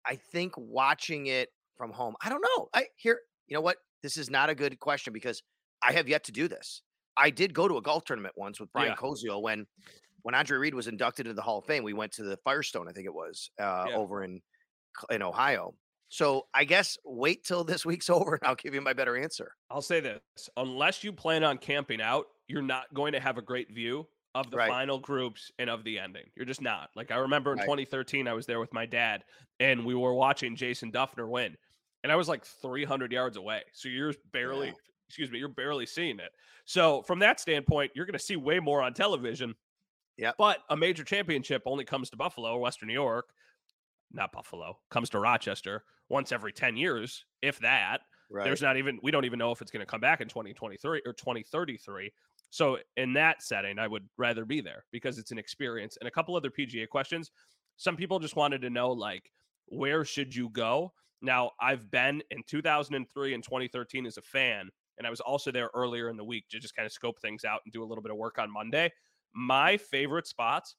I 0.06 0.16
think 0.16 0.54
watching 0.56 1.26
it 1.26 1.50
from 1.76 1.92
home. 1.92 2.14
I 2.22 2.28
don't 2.28 2.42
know. 2.42 2.68
I 2.72 2.86
here. 2.96 3.20
You 3.48 3.54
know 3.54 3.60
what? 3.60 3.78
This 4.02 4.16
is 4.16 4.30
not 4.30 4.48
a 4.48 4.54
good 4.54 4.78
question 4.78 5.12
because 5.12 5.42
I 5.82 5.92
have 5.92 6.08
yet 6.08 6.24
to 6.24 6.32
do 6.32 6.48
this. 6.48 6.82
I 7.16 7.30
did 7.30 7.52
go 7.54 7.68
to 7.68 7.76
a 7.76 7.82
golf 7.82 8.04
tournament 8.04 8.34
once 8.36 8.60
with 8.60 8.72
Brian 8.72 8.90
Yeah. 8.90 8.96
Koziel 8.96 9.42
when 9.42 9.66
when 10.22 10.34
Andre 10.34 10.58
Reed 10.58 10.74
was 10.74 10.86
inducted 10.86 11.26
into 11.26 11.34
the 11.34 11.40
Hall 11.42 11.58
of 11.58 11.64
Fame. 11.64 11.82
We 11.82 11.94
went 11.94 12.12
to 12.12 12.22
the 12.24 12.36
Firestone, 12.44 12.88
I 12.88 12.92
think 12.92 13.06
it 13.06 13.14
was, 13.14 13.50
uh, 13.58 13.86
Yeah. 13.88 13.96
over 13.96 14.22
in 14.22 14.42
in 15.10 15.22
Ohio. 15.22 15.74
So 16.08 16.48
I 16.52 16.64
guess 16.64 16.98
wait 17.04 17.44
till 17.44 17.64
this 17.64 17.86
week's 17.86 18.10
over 18.10 18.34
and 18.34 18.44
I'll 18.46 18.54
give 18.56 18.74
you 18.74 18.80
my 18.80 18.92
better 18.92 19.16
answer. 19.16 19.52
I'll 19.70 19.82
say 19.82 20.00
this: 20.00 20.20
unless 20.56 21.04
you 21.04 21.12
plan 21.12 21.44
on 21.44 21.58
camping 21.58 22.00
out, 22.02 22.26
you're 22.48 22.62
not 22.62 22.92
going 22.94 23.12
to 23.12 23.20
have 23.20 23.38
a 23.38 23.42
great 23.42 23.72
view 23.72 24.08
of 24.34 24.50
the 24.50 24.56
Right. 24.58 24.68
final 24.68 24.98
groups 24.98 25.50
and 25.58 25.68
of 25.70 25.82
the 25.84 25.98
ending. 25.98 26.30
You're 26.36 26.46
just 26.46 26.60
not. 26.60 26.90
Like 26.94 27.10
I 27.10 27.16
remember 27.16 27.52
in 27.52 27.58
Right. 27.58 27.64
2013, 27.64 28.28
I 28.28 28.32
was 28.32 28.46
there 28.46 28.60
with 28.60 28.72
my 28.72 28.86
dad, 28.86 29.24
and 29.58 29.84
we 29.84 29.94
were 29.94 30.14
watching 30.14 30.54
Jason 30.56 30.92
Dufner 30.92 31.28
win, 31.28 31.56
and 32.04 32.12
I 32.12 32.16
was 32.16 32.28
like 32.28 32.44
300 32.44 33.10
yards 33.12 33.36
away. 33.36 33.62
So 33.72 33.88
you're 33.88 34.14
barely, 34.32 34.68
Yeah. 34.68 34.72
Excuse 35.10 35.28
me, 35.28 35.40
you're 35.40 35.48
barely 35.48 35.86
seeing 35.86 36.20
it. 36.20 36.30
So 36.66 37.02
from 37.02 37.18
that 37.18 37.40
standpoint, 37.40 37.90
you're 37.96 38.06
going 38.06 38.12
to 38.12 38.24
see 38.24 38.36
way 38.36 38.60
more 38.60 38.80
on 38.80 38.94
television. 38.94 39.56
Yeah. 40.16 40.30
But 40.38 40.58
a 40.68 40.76
major 40.76 41.02
championship 41.02 41.62
only 41.66 41.84
comes 41.84 42.10
to 42.10 42.16
Buffalo, 42.16 42.56
Western 42.58 42.86
New 42.86 42.94
York, 42.94 43.30
not 44.12 44.30
Buffalo, 44.30 44.78
comes 44.88 45.10
to 45.10 45.18
Rochester 45.18 45.82
once 46.08 46.30
every 46.30 46.52
10 46.52 46.76
years, 46.76 47.24
if 47.42 47.58
that. 47.58 48.02
Right. 48.30 48.44
There's 48.44 48.62
not 48.62 48.76
even 48.76 49.00
we 49.02 49.10
don't 49.10 49.24
even 49.24 49.40
know 49.40 49.50
if 49.50 49.60
it's 49.60 49.72
going 49.72 49.80
to 49.80 49.90
come 49.90 50.00
back 50.00 50.20
in 50.20 50.28
2023 50.28 51.02
or 51.04 51.12
2033. 51.12 52.12
So 52.50 52.78
in 52.96 53.12
that 53.14 53.42
setting, 53.42 53.80
I 53.80 53.88
would 53.88 54.08
rather 54.16 54.44
be 54.44 54.60
there 54.60 54.84
because 54.92 55.18
it's 55.18 55.32
an 55.32 55.38
experience. 55.38 55.98
And 56.00 56.06
a 56.06 56.12
couple 56.12 56.36
other 56.36 56.50
PGA 56.50 56.88
questions. 56.88 57.32
Some 57.76 57.96
people 57.96 58.20
just 58.20 58.36
wanted 58.36 58.62
to 58.62 58.70
know 58.70 58.92
like 58.92 59.32
where 59.66 60.04
should 60.04 60.32
you 60.34 60.48
go? 60.50 60.92
Now, 61.22 61.52
I've 61.60 61.90
been 61.90 62.22
in 62.30 62.42
2003 62.46 63.34
and 63.34 63.44
2013 63.44 64.06
as 64.06 64.16
a 64.16 64.22
fan, 64.22 64.70
and 65.00 65.06
I 65.06 65.10
was 65.10 65.20
also 65.20 65.50
there 65.50 65.70
earlier 65.72 66.10
in 66.10 66.18
the 66.18 66.24
week 66.24 66.44
to 66.50 66.60
just 66.60 66.76
kind 66.76 66.84
of 66.84 66.92
scope 66.92 67.18
things 67.22 67.42
out 67.42 67.62
and 67.64 67.72
do 67.72 67.82
a 67.82 67.86
little 67.86 68.02
bit 68.02 68.12
of 68.12 68.18
work 68.18 68.38
on 68.38 68.52
Monday. 68.52 68.92
My 69.34 69.78
favorite 69.78 70.26
spots 70.26 70.76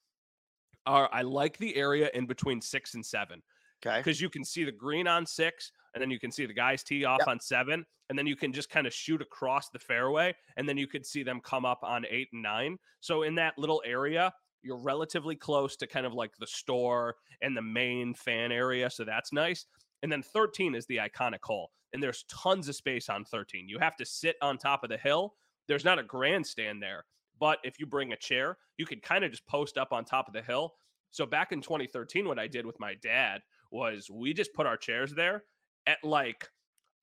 are 0.86 1.10
I 1.12 1.24
like 1.24 1.58
the 1.58 1.76
area 1.76 2.12
in 2.14 2.28
between 2.28 2.62
6 2.62 2.94
and 2.94 3.04
7 3.04 3.42
okay. 3.84 3.98
because 3.98 4.22
you 4.22 4.30
can 4.30 4.46
see 4.46 4.64
the 4.64 4.72
green 4.72 5.08
on 5.08 5.26
six, 5.26 5.72
and 5.94 6.02
then 6.02 6.12
you 6.12 6.20
can 6.20 6.32
see 6.32 6.46
the 6.46 6.54
guys 6.54 6.84
tee 6.84 7.04
off 7.04 7.20
Yep. 7.22 7.28
on 7.28 7.40
seven, 7.40 7.84
and 8.10 8.18
then 8.18 8.28
you 8.28 8.36
can 8.36 8.54
just 8.54 8.70
kind 8.70 8.88
of 8.88 8.94
shoot 8.94 9.22
across 9.22 9.70
the 9.70 9.80
fairway, 9.80 10.36
and 10.58 10.68
then 10.70 10.78
you 10.78 10.88
could 10.88 11.06
see 11.06 11.24
them 11.24 11.42
come 11.42 11.66
up 11.66 11.80
on 11.82 12.06
eight 12.10 12.30
and 12.34 12.44
nine. 12.44 12.78
So 13.00 13.24
in 13.24 13.36
that 13.36 13.58
little 13.58 13.82
area, 13.86 14.32
you're 14.62 14.78
relatively 14.78 15.36
close 15.36 15.76
to 15.78 15.88
kind 15.88 16.06
of 16.06 16.14
like 16.14 16.32
the 16.40 16.48
store 16.48 17.16
and 17.42 17.58
the 17.58 17.62
main 17.62 18.14
fan 18.14 18.52
area, 18.52 18.90
so 18.90 19.04
that's 19.04 19.34
nice. 19.34 19.66
And 20.04 20.12
then 20.12 20.22
13 20.22 20.76
is 20.76 20.86
the 20.86 20.98
iconic 20.98 21.42
hole, 21.44 21.72
and 21.94 22.02
there's 22.02 22.24
tons 22.24 22.70
of 22.70 22.76
space 22.76 23.10
on 23.10 23.26
13. 23.26 23.68
You 23.68 23.80
have 23.80 23.96
to 23.98 24.06
sit 24.06 24.36
on 24.42 24.58
top 24.58 24.84
of 24.84 24.90
the 24.90 24.98
hill. 24.98 25.36
There's 25.68 25.86
not 25.86 26.00
a 26.00 26.04
grandstand 26.04 26.82
there, 26.82 27.06
but 27.40 27.60
if 27.64 27.80
you 27.80 27.86
bring 27.86 28.14
a 28.14 28.18
chair, 28.18 28.58
you 28.78 28.86
can 28.86 29.00
kind 29.00 29.24
of 29.24 29.32
just 29.32 29.46
post 29.48 29.78
up 29.78 29.92
on 29.92 30.06
top 30.06 30.28
of 30.28 30.34
the 30.34 30.42
hill. 30.42 30.74
So 31.12 31.26
back 31.26 31.52
in 31.52 31.62
2013, 31.62 32.28
what 32.28 32.40
I 32.40 32.48
did 32.48 32.66
with 32.66 32.80
my 32.80 32.96
dad 33.02 33.42
was 33.72 34.10
we 34.10 34.34
just 34.34 34.54
put 34.54 34.66
our 34.66 34.78
chairs 34.78 35.14
there 35.14 35.44
at 35.88 35.98
like 36.04 36.48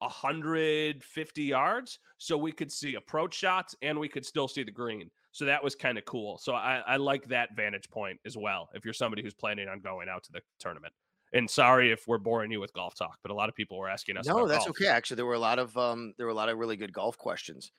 150 0.01 1.43
yards 1.43 1.99
so 2.18 2.39
we 2.39 2.53
could 2.53 2.70
see 2.70 2.95
approach 2.95 3.34
shots 3.34 3.74
and 3.82 3.99
we 3.99 4.09
could 4.09 4.24
still 4.24 4.49
see 4.49 4.62
the 4.62 4.70
green. 4.70 5.11
So 5.32 5.45
that 5.45 5.62
was 5.62 5.74
kind 5.74 5.99
of 5.99 6.05
cool. 6.05 6.39
So 6.39 6.55
I, 6.55 6.82
I 6.86 6.97
like 6.97 7.28
that 7.28 7.55
vantage 7.57 7.89
point 7.91 8.18
as 8.24 8.36
well 8.36 8.70
if 8.74 8.84
you're 8.84 8.95
somebody 8.95 9.22
who's 9.22 9.34
planning 9.34 9.68
on 9.68 9.80
going 9.80 10.09
out 10.09 10.24
to 10.24 10.32
the 10.32 10.41
tournament. 10.59 10.93
And 11.33 11.49
sorry 11.49 11.93
if 11.93 12.07
we're 12.07 12.18
boring 12.18 12.51
you 12.51 12.61
with 12.61 12.72
golf 12.72 12.95
talk, 12.95 13.18
but 13.22 13.31
a 13.31 13.35
lot 13.35 13.49
of 13.49 13.55
people 13.55 13.79
were 13.79 13.89
asking 13.89 14.16
us. 14.16 14.26
No, 14.26 14.47
that's 14.47 14.64
golf. 14.64 14.70
okay. 14.70 14.87
Actually, 14.87 15.16
there 15.16 15.26
were 15.26 15.35
a 15.35 15.39
lot 15.39 15.59
of 15.59 15.76
um, 15.76 16.14
there 16.16 16.26
were 16.26 16.33
a 16.33 16.35
lot 16.37 16.49
of 16.49 16.59
really 16.59 16.76
good 16.76 16.93
golf 16.93 17.18
questions. 17.18 17.70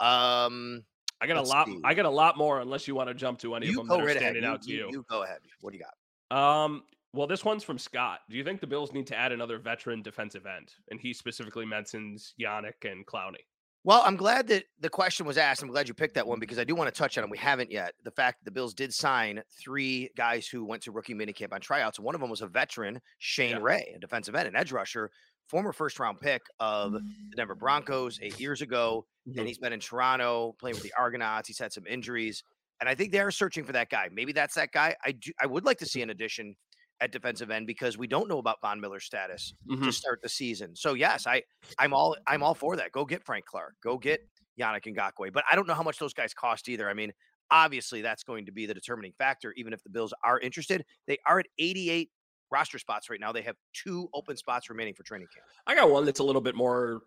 Um, 0.00 0.84
I 1.20 1.26
got 1.26 1.36
a 1.36 1.42
lot. 1.42 1.66
see. 1.66 1.80
I 1.84 1.94
got 1.94 2.04
a 2.04 2.10
lot 2.10 2.36
more. 2.36 2.60
Unless 2.60 2.86
you 2.88 2.94
want 2.94 3.08
to 3.08 3.14
jump 3.14 3.38
to 3.40 3.54
any 3.54 3.66
you 3.66 3.80
of 3.80 3.86
them 3.86 3.96
that 3.98 4.02
are 4.02 4.06
right 4.06 4.16
ahead. 4.16 4.22
standing 4.22 4.42
You, 4.42 4.48
out 4.48 4.62
to 4.62 4.70
you, 4.70 4.76
you. 4.78 4.88
you 4.92 5.04
go 5.08 5.22
ahead. 5.22 5.38
What 5.60 5.72
do 5.72 5.78
you 5.78 5.84
got? 5.84 6.36
Um, 6.64 6.82
well, 7.12 7.26
this 7.26 7.44
one's 7.44 7.64
from 7.64 7.78
Scott. 7.78 8.20
Do 8.28 8.36
you 8.36 8.44
think 8.44 8.60
the 8.60 8.66
Bills 8.66 8.92
need 8.92 9.06
to 9.06 9.16
add 9.16 9.32
another 9.32 9.58
veteran 9.58 10.02
defensive 10.02 10.44
end? 10.44 10.74
And 10.90 11.00
he 11.00 11.14
specifically 11.14 11.64
mentions 11.64 12.34
Yannick 12.40 12.84
and 12.84 13.06
Clowney. 13.06 13.44
Well, 13.86 14.02
I'm 14.04 14.16
glad 14.16 14.48
that 14.48 14.64
the 14.80 14.88
question 14.88 15.26
was 15.26 15.38
asked. 15.38 15.62
I'm 15.62 15.68
glad 15.68 15.86
you 15.86 15.94
picked 15.94 16.16
that 16.16 16.26
one 16.26 16.40
because 16.40 16.58
I 16.58 16.64
do 16.64 16.74
want 16.74 16.92
to 16.92 16.98
touch 16.98 17.16
on 17.16 17.22
it. 17.22 17.30
We 17.30 17.38
haven't 17.38 17.70
yet. 17.70 17.94
The 18.02 18.10
fact 18.10 18.40
that 18.40 18.44
the 18.44 18.50
Bills 18.50 18.74
did 18.74 18.92
sign 18.92 19.40
three 19.60 20.10
guys 20.16 20.48
who 20.48 20.64
went 20.64 20.82
to 20.82 20.90
rookie 20.90 21.14
minicamp 21.14 21.52
on 21.52 21.60
tryouts, 21.60 22.00
one 22.00 22.16
of 22.16 22.20
them 22.20 22.28
was 22.28 22.40
a 22.42 22.48
veteran, 22.48 23.00
Shane 23.18 23.50
Yeah. 23.52 23.58
Ray, 23.62 23.92
a 23.94 24.00
defensive 24.00 24.34
end, 24.34 24.48
an 24.48 24.56
edge 24.56 24.72
rusher, 24.72 25.12
former 25.46 25.72
first 25.72 26.00
round 26.00 26.20
pick 26.20 26.42
of 26.58 26.94
the 26.94 27.00
Denver 27.36 27.54
Broncos 27.54 28.18
eight 28.20 28.40
years 28.40 28.60
ago. 28.60 29.06
Mm-hmm. 29.28 29.38
And 29.38 29.46
he's 29.46 29.58
been 29.58 29.72
in 29.72 29.78
Toronto 29.78 30.56
playing 30.58 30.74
with 30.74 30.82
the 30.82 30.92
Argonauts. 30.98 31.46
He's 31.46 31.60
had 31.60 31.72
some 31.72 31.86
injuries. 31.86 32.42
And 32.80 32.88
I 32.90 32.96
think 32.96 33.12
they're 33.12 33.30
searching 33.30 33.62
for 33.62 33.72
that 33.72 33.88
guy. 33.88 34.08
Maybe 34.12 34.32
that's 34.32 34.56
that 34.56 34.72
guy. 34.72 34.96
I 35.04 35.12
do 35.12 35.30
I 35.40 35.46
would 35.46 35.64
like 35.64 35.78
to 35.78 35.86
see 35.86 36.02
an 36.02 36.10
addition 36.10 36.56
at 37.00 37.12
defensive 37.12 37.50
end 37.50 37.66
because 37.66 37.98
we 37.98 38.06
don't 38.06 38.28
know 38.28 38.38
about 38.38 38.60
Von 38.62 38.80
Miller's 38.80 39.04
status 39.04 39.52
Mhm. 39.68 39.84
to 39.84 39.92
start 39.92 40.20
the 40.22 40.28
season. 40.28 40.74
So 40.74 40.94
yes, 40.94 41.26
I 41.26 41.42
I'm 41.78 41.92
all 41.92 42.16
I'm 42.26 42.42
all 42.42 42.54
for 42.54 42.76
that. 42.76 42.92
Go 42.92 43.04
get 43.04 43.22
Frank 43.24 43.44
Clark. 43.44 43.74
Go 43.82 43.98
get 43.98 44.20
Yannick 44.58 44.84
Ngakoue. 44.94 45.32
But 45.32 45.44
I 45.50 45.54
don't 45.56 45.66
know 45.68 45.74
how 45.74 45.82
much 45.82 45.98
those 45.98 46.14
guys 46.14 46.32
cost 46.32 46.68
either. 46.68 46.88
I 46.88 46.94
mean, 46.94 47.12
obviously 47.50 48.00
that's 48.00 48.22
going 48.24 48.46
to 48.46 48.52
be 48.52 48.64
the 48.66 48.72
determining 48.74 49.12
factor. 49.18 49.52
Even 49.56 49.72
if 49.74 49.82
the 49.82 49.90
Bills 49.90 50.14
are 50.24 50.40
interested, 50.40 50.84
they 51.06 51.18
are 51.26 51.38
at 51.40 51.46
88 51.58 52.10
roster 52.50 52.78
spots 52.78 53.10
right 53.10 53.20
now. 53.20 53.32
They 53.32 53.42
have 53.42 53.56
two 53.74 54.08
open 54.14 54.36
spots 54.36 54.70
remaining 54.70 54.94
for 54.94 55.02
training 55.02 55.28
camp. 55.34 55.46
I 55.66 55.74
got 55.74 55.90
one 55.90 56.04
that's 56.06 56.20
a 56.20 56.24
little 56.24 56.40
bit 56.40 56.54
more 56.54 57.02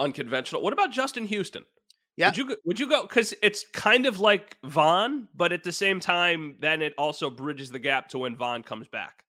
unconventional. 0.00 0.62
What 0.62 0.72
about 0.72 0.90
Justin 0.92 1.26
Houston? 1.26 1.64
Yeah. 2.18 2.30
Would 2.30 2.36
you 2.36 2.48
go, 2.48 2.56
would 2.64 2.80
you 2.80 2.88
go 2.88 3.02
because 3.02 3.32
it's 3.42 3.64
kind 3.72 4.04
of 4.04 4.18
like 4.18 4.56
Von, 4.64 5.28
but 5.36 5.52
at 5.52 5.62
the 5.62 5.70
same 5.70 6.00
time, 6.00 6.56
then 6.58 6.82
it 6.82 6.92
also 6.98 7.30
bridges 7.30 7.70
the 7.70 7.78
gap 7.78 8.08
to 8.08 8.18
when 8.18 8.34
Von 8.34 8.64
comes 8.64 8.88
back. 8.88 9.22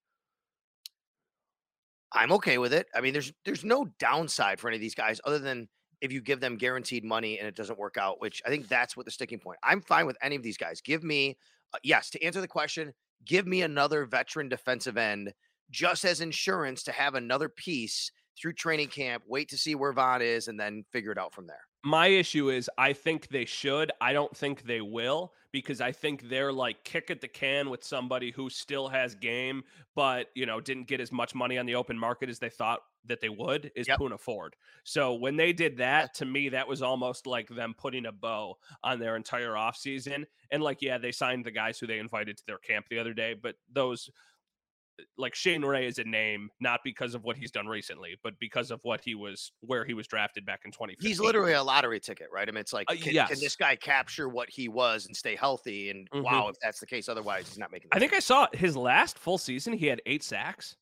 I'm 2.12 2.32
okay 2.32 2.58
with 2.58 2.72
it. 2.72 2.88
I 2.92 3.00
mean, 3.00 3.12
there's 3.12 3.32
there's 3.44 3.64
no 3.64 3.86
downside 4.00 4.58
for 4.58 4.66
any 4.66 4.76
of 4.76 4.80
these 4.80 4.96
guys 4.96 5.20
other 5.24 5.38
than 5.38 5.68
if 6.00 6.10
you 6.10 6.20
give 6.20 6.40
them 6.40 6.56
guaranteed 6.56 7.04
money 7.04 7.38
and 7.38 7.46
it 7.46 7.54
doesn't 7.54 7.78
work 7.78 7.96
out, 7.96 8.20
which 8.20 8.42
I 8.44 8.48
think 8.48 8.66
that's 8.66 8.96
what 8.96 9.06
the 9.06 9.12
sticking 9.12 9.38
point. 9.38 9.60
I'm 9.62 9.82
fine 9.82 10.04
with 10.04 10.16
any 10.20 10.34
of 10.34 10.42
these 10.42 10.56
guys. 10.56 10.80
Give 10.80 11.04
me 11.04 11.38
uh, 11.72 11.78
yes, 11.84 12.10
to 12.10 12.24
answer 12.24 12.40
the 12.40 12.48
question, 12.48 12.92
give 13.24 13.46
me 13.46 13.62
another 13.62 14.04
veteran 14.04 14.48
defensive 14.48 14.96
end 14.96 15.32
just 15.70 16.04
as 16.04 16.20
insurance 16.20 16.82
to 16.82 16.92
have 16.92 17.14
another 17.14 17.48
piece 17.48 18.10
through 18.36 18.54
training 18.54 18.88
camp, 18.88 19.22
wait 19.28 19.48
to 19.50 19.58
see 19.58 19.76
where 19.76 19.92
Von 19.92 20.22
is 20.22 20.48
and 20.48 20.58
then 20.58 20.84
figure 20.90 21.12
it 21.12 21.18
out 21.18 21.32
from 21.32 21.46
there. 21.46 21.60
My 21.82 22.08
issue 22.08 22.50
is 22.50 22.68
I 22.76 22.92
think 22.92 23.28
they 23.28 23.46
should. 23.46 23.90
I 24.02 24.12
don't 24.12 24.36
think 24.36 24.64
they 24.64 24.82
will 24.82 25.32
because 25.50 25.80
I 25.80 25.92
think 25.92 26.28
they're 26.28 26.52
like 26.52 26.84
kick 26.84 27.10
at 27.10 27.22
the 27.22 27.28
can 27.28 27.70
with 27.70 27.82
somebody 27.82 28.30
who 28.30 28.50
still 28.50 28.88
has 28.88 29.14
game, 29.14 29.64
but 29.94 30.28
you 30.34 30.44
know, 30.44 30.60
didn't 30.60 30.88
get 30.88 31.00
as 31.00 31.10
much 31.10 31.34
money 31.34 31.56
on 31.56 31.64
the 31.64 31.74
open 31.76 31.98
market 31.98 32.28
as 32.28 32.38
they 32.38 32.50
thought 32.50 32.80
that 33.06 33.22
they 33.22 33.30
would 33.30 33.72
is 33.74 33.88
Yep. 33.88 33.98
Poona 33.98 34.20
Ford. 34.20 34.56
So 34.84 35.14
when 35.14 35.36
they 35.36 35.54
did 35.54 35.78
that, 35.78 36.12
to 36.16 36.26
me, 36.26 36.50
that 36.50 36.68
was 36.68 36.82
almost 36.82 37.26
like 37.26 37.48
them 37.48 37.74
putting 37.76 38.04
a 38.04 38.12
bow 38.12 38.56
on 38.84 38.98
their 38.98 39.16
entire 39.16 39.52
offseason. 39.52 40.26
And 40.50 40.62
like, 40.62 40.82
yeah, 40.82 40.98
they 40.98 41.12
signed 41.12 41.46
the 41.46 41.50
guys 41.50 41.78
who 41.78 41.86
they 41.86 41.98
invited 41.98 42.36
to 42.36 42.46
their 42.46 42.58
camp 42.58 42.88
the 42.90 42.98
other 42.98 43.14
day, 43.14 43.32
but 43.34 43.56
those 43.72 44.10
like 45.18 45.34
Shane 45.34 45.64
Ray 45.64 45.86
is 45.86 45.98
a 45.98 46.04
name, 46.04 46.48
not 46.60 46.80
because 46.84 47.14
of 47.14 47.24
what 47.24 47.36
he's 47.36 47.50
done 47.50 47.66
recently, 47.66 48.16
but 48.22 48.34
because 48.40 48.70
of 48.70 48.80
what 48.82 49.00
he 49.00 49.14
was 49.14 49.52
where 49.60 49.84
he 49.84 49.94
was 49.94 50.06
drafted 50.06 50.44
back 50.46 50.60
in 50.64 50.70
2015. 50.72 51.08
He's 51.08 51.20
literally 51.20 51.52
a 51.52 51.62
lottery 51.62 52.00
ticket, 52.00 52.28
right? 52.32 52.48
I 52.48 52.52
mean, 52.52 52.60
it's 52.60 52.72
like, 52.72 52.90
Uh, 52.90 52.94
can, 52.94 53.12
can 53.26 53.38
this 53.40 53.56
guy 53.56 53.76
capture 53.76 54.28
what 54.28 54.48
he 54.50 54.68
was 54.68 55.06
and 55.06 55.16
stay 55.16 55.36
healthy? 55.36 55.90
And 55.90 56.08
Mhm. 56.10 56.22
wow, 56.22 56.48
if 56.48 56.56
that's 56.62 56.80
the 56.80 56.86
case, 56.86 57.08
otherwise 57.08 57.48
he's 57.48 57.58
not 57.58 57.70
making. 57.72 57.88
I 57.92 57.98
think 57.98 58.12
team. 58.12 58.16
I 58.16 58.20
saw 58.20 58.46
his 58.52 58.76
last 58.76 59.18
full 59.18 59.38
season. 59.38 59.72
He 59.72 59.86
had 59.86 60.00
eight 60.06 60.22
sacks. 60.22 60.76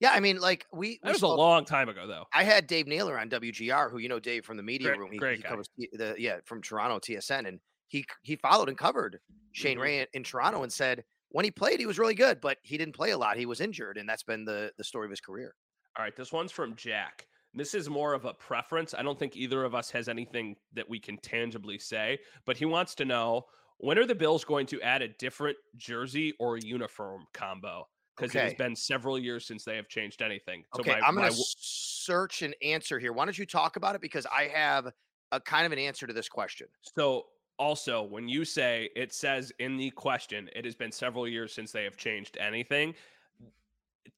yeah, 0.00 0.12
I 0.12 0.20
mean, 0.20 0.38
like 0.38 0.64
we, 0.72 0.78
we 0.78 1.00
That 1.02 1.12
was 1.14 1.22
a 1.22 1.26
long 1.28 1.64
time 1.64 1.88
ago, 1.88 2.06
though. 2.06 2.24
I 2.32 2.44
had 2.44 2.66
Dave 2.68 2.86
Naylor 2.86 3.18
on 3.18 3.28
WGR, 3.28 3.90
who 3.90 3.98
you 3.98 4.08
know 4.08 4.20
Dave 4.20 4.44
from 4.44 4.56
the 4.56 4.62
media 4.62 4.88
Great- 4.88 4.98
room. 5.00 5.10
He, 5.12 5.18
great 5.18 5.36
he 5.38 5.42
guy. 5.42 5.48
covers 5.48 5.68
the 5.76 6.14
yeah 6.18 6.38
from 6.44 6.62
Toronto 6.62 6.98
TSN, 7.00 7.46
and 7.48 7.58
he 7.88 8.04
he 8.22 8.36
followed 8.36 8.68
and 8.68 8.78
covered 8.78 9.18
Shane 9.52 9.76
Mhm. 9.78 9.80
Ray 9.82 10.00
in, 10.00 10.06
in 10.14 10.22
Toronto 10.24 10.62
and 10.62 10.72
said 10.72 11.04
when 11.30 11.44
he 11.44 11.50
played 11.50 11.80
he 11.80 11.86
was 11.86 11.98
really 11.98 12.14
good, 12.14 12.40
but 12.40 12.58
he 12.62 12.78
didn't 12.78 12.94
play 12.94 13.10
a 13.10 13.18
lot. 13.18 13.36
He 13.36 13.46
was 13.46 13.60
injured, 13.60 13.96
and 13.96 14.08
that's 14.08 14.22
been 14.22 14.44
the 14.44 14.72
the 14.78 14.84
story 14.84 15.06
of 15.06 15.10
his 15.10 15.20
career. 15.20 15.54
All 15.96 16.04
right, 16.04 16.14
this 16.16 16.32
one's 16.32 16.52
from 16.52 16.76
Jack. 16.76 17.26
This 17.54 17.74
is 17.74 17.88
more 17.88 18.12
of 18.14 18.24
a 18.24 18.34
preference. 18.34 18.94
I 18.94 19.02
don't 19.02 19.18
think 19.18 19.36
either 19.36 19.64
of 19.64 19.74
us 19.74 19.90
has 19.90 20.08
anything 20.08 20.56
that 20.74 20.88
we 20.88 21.00
can 21.00 21.16
tangibly 21.18 21.78
say, 21.78 22.18
but 22.44 22.56
he 22.56 22.66
wants 22.66 22.94
to 22.96 23.04
know 23.04 23.46
when 23.78 23.98
are 23.98 24.06
the 24.06 24.14
Bills 24.14 24.44
going 24.44 24.66
to 24.66 24.80
add 24.82 25.02
a 25.02 25.08
different 25.08 25.56
jersey 25.76 26.34
or 26.38 26.58
uniform 26.58 27.26
combo? 27.32 27.88
Because 28.16 28.34
it 28.34 28.42
has 28.42 28.54
been 28.54 28.74
several 28.74 29.16
years 29.18 29.46
since 29.46 29.64
they 29.64 29.76
have 29.76 29.88
changed 29.88 30.22
anything. 30.22 30.64
So 30.74 30.80
Okay, 30.80 30.98
my- 31.00 31.06
I'm 31.06 31.14
gonna 31.14 31.28
w- 31.28 31.44
search 31.46 32.42
and 32.42 32.54
answer 32.62 32.98
here. 32.98 33.12
Why 33.12 33.24
don't 33.24 33.38
you 33.38 33.46
talk 33.46 33.76
about 33.76 33.94
it 33.94 34.00
because 34.00 34.26
I 34.26 34.48
have 34.48 34.92
a 35.30 35.40
kind 35.40 35.64
of 35.66 35.72
an 35.72 35.78
answer 35.78 36.06
to 36.06 36.12
this 36.12 36.28
question. 36.28 36.66
So 36.96 37.26
also, 37.58 38.02
when 38.02 38.28
you 38.28 38.44
say 38.44 38.90
it 38.94 39.12
says 39.12 39.52
in 39.58 39.76
the 39.76 39.90
question, 39.90 40.48
it 40.54 40.64
has 40.64 40.74
been 40.74 40.92
several 40.92 41.26
years 41.26 41.52
since 41.52 41.72
they 41.72 41.84
have 41.84 41.96
changed 41.96 42.36
anything. 42.38 42.94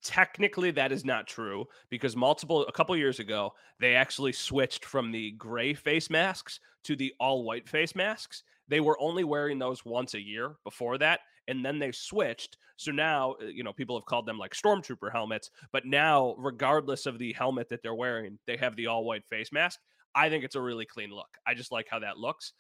Technically, 0.02 0.70
that 0.70 0.92
is 0.92 1.04
not 1.04 1.26
true 1.26 1.66
because 1.90 2.16
multiple 2.16 2.64
a 2.66 2.72
couple 2.72 2.96
years 2.96 3.18
ago 3.18 3.52
they 3.78 3.94
actually 3.94 4.32
switched 4.32 4.84
from 4.84 5.10
the 5.10 5.32
gray 5.32 5.74
face 5.74 6.08
masks 6.08 6.60
to 6.84 6.96
the 6.96 7.12
all 7.20 7.44
white 7.44 7.68
face 7.68 7.94
masks. 7.94 8.42
They 8.68 8.80
were 8.80 9.00
only 9.00 9.24
wearing 9.24 9.58
those 9.58 9.84
once 9.84 10.14
a 10.14 10.20
year 10.20 10.56
before 10.64 10.96
that, 10.98 11.20
and 11.48 11.64
then 11.64 11.78
they 11.78 11.92
switched. 11.92 12.56
So 12.76 12.92
now, 12.92 13.34
uh, 13.42 13.46
you 13.46 13.64
know, 13.64 13.72
people 13.72 13.98
have 13.98 14.06
called 14.06 14.26
them 14.26 14.38
like 14.38 14.54
stormtrooper 14.54 15.12
helmets, 15.12 15.50
but 15.72 15.84
now, 15.84 16.34
regardless 16.38 17.04
of 17.04 17.18
the 17.18 17.32
helmet 17.32 17.68
that 17.68 17.82
they're 17.82 17.94
wearing, 17.94 18.38
they 18.46 18.56
have 18.56 18.76
the 18.76 18.86
all 18.86 19.04
white 19.04 19.26
face 19.26 19.52
mask. 19.52 19.80
I 20.14 20.28
think 20.28 20.44
it's 20.44 20.56
a 20.56 20.60
really 20.60 20.86
clean 20.86 21.10
look. 21.10 21.28
I 21.46 21.54
just 21.54 21.72
like 21.72 21.88
how 21.90 21.98
that 21.98 22.16
looks 22.16 22.52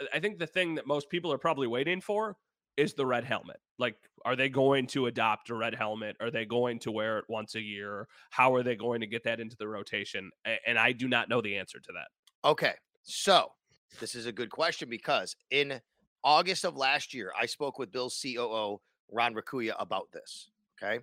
Uh, 0.00 0.04
I 0.12 0.20
think 0.20 0.38
the 0.38 0.46
thing 0.46 0.74
that 0.76 0.86
most 0.86 1.08
people 1.10 1.32
are 1.32 1.38
probably 1.38 1.66
waiting 1.66 2.00
for 2.00 2.36
is 2.76 2.94
the 2.94 3.04
red 3.04 3.24
helmet. 3.24 3.60
Like, 3.78 3.96
are 4.24 4.36
they 4.36 4.48
going 4.48 4.86
to 4.88 5.06
adopt 5.06 5.50
a 5.50 5.54
red 5.54 5.74
helmet? 5.74 6.16
Are 6.20 6.30
they 6.30 6.44
going 6.44 6.78
to 6.80 6.90
wear 6.90 7.18
it 7.18 7.24
once 7.28 7.54
a 7.54 7.60
year? 7.60 8.06
How 8.30 8.54
are 8.54 8.62
they 8.62 8.76
going 8.76 9.00
to 9.00 9.06
get 9.06 9.24
that 9.24 9.40
into 9.40 9.56
the 9.56 9.68
rotation? 9.68 10.30
And 10.66 10.78
I 10.78 10.92
do 10.92 11.08
not 11.08 11.28
know 11.28 11.40
the 11.40 11.56
answer 11.56 11.78
to 11.80 11.92
that. 11.92 12.48
Okay. 12.48 12.74
So 13.02 13.52
this 13.98 14.14
is 14.14 14.26
a 14.26 14.32
good 14.32 14.50
question 14.50 14.88
because 14.88 15.36
in 15.50 15.80
August 16.22 16.64
of 16.64 16.76
last 16.76 17.12
year, 17.12 17.32
I 17.38 17.46
spoke 17.46 17.78
with 17.78 17.92
Bill's 17.92 18.18
COO, 18.22 18.80
Ron 19.10 19.34
Raccuia, 19.34 19.74
about 19.78 20.08
this. 20.12 20.50
Okay. 20.82 21.00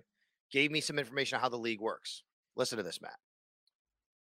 Gave 0.50 0.70
me 0.70 0.80
some 0.80 0.98
information 0.98 1.36
on 1.36 1.42
how 1.42 1.48
the 1.48 1.58
league 1.58 1.80
works. 1.80 2.22
Listen 2.56 2.78
to 2.78 2.82
this, 2.82 3.00
Matt. 3.02 3.18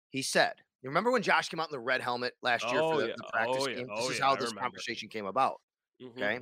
He 0.09 0.21
said, 0.21 0.53
You 0.85 0.89
remember 0.89 1.09
when 1.09 1.23
Josh 1.23 1.49
came 1.49 1.59
out 1.59 1.67
in 1.67 1.71
the 1.71 1.79
red 1.79 1.99
helmet 1.99 2.35
last 2.43 2.63
year 2.69 2.79
Oh, 2.79 2.91
for 2.93 3.01
the, 3.01 3.07
yeah. 3.07 3.13
the 3.17 3.23
practice 3.33 3.57
Oh, 3.63 3.67
yeah. 3.69 3.75
game? 3.77 3.87
Oh, 3.91 4.01
this 4.03 4.11
is 4.11 4.19
yeah. 4.19 4.25
how 4.25 4.35
this 4.35 4.53
conversation 4.53 5.09
came 5.09 5.25
about. 5.25 5.59
Mhm. 5.99 6.09
Okay. 6.11 6.39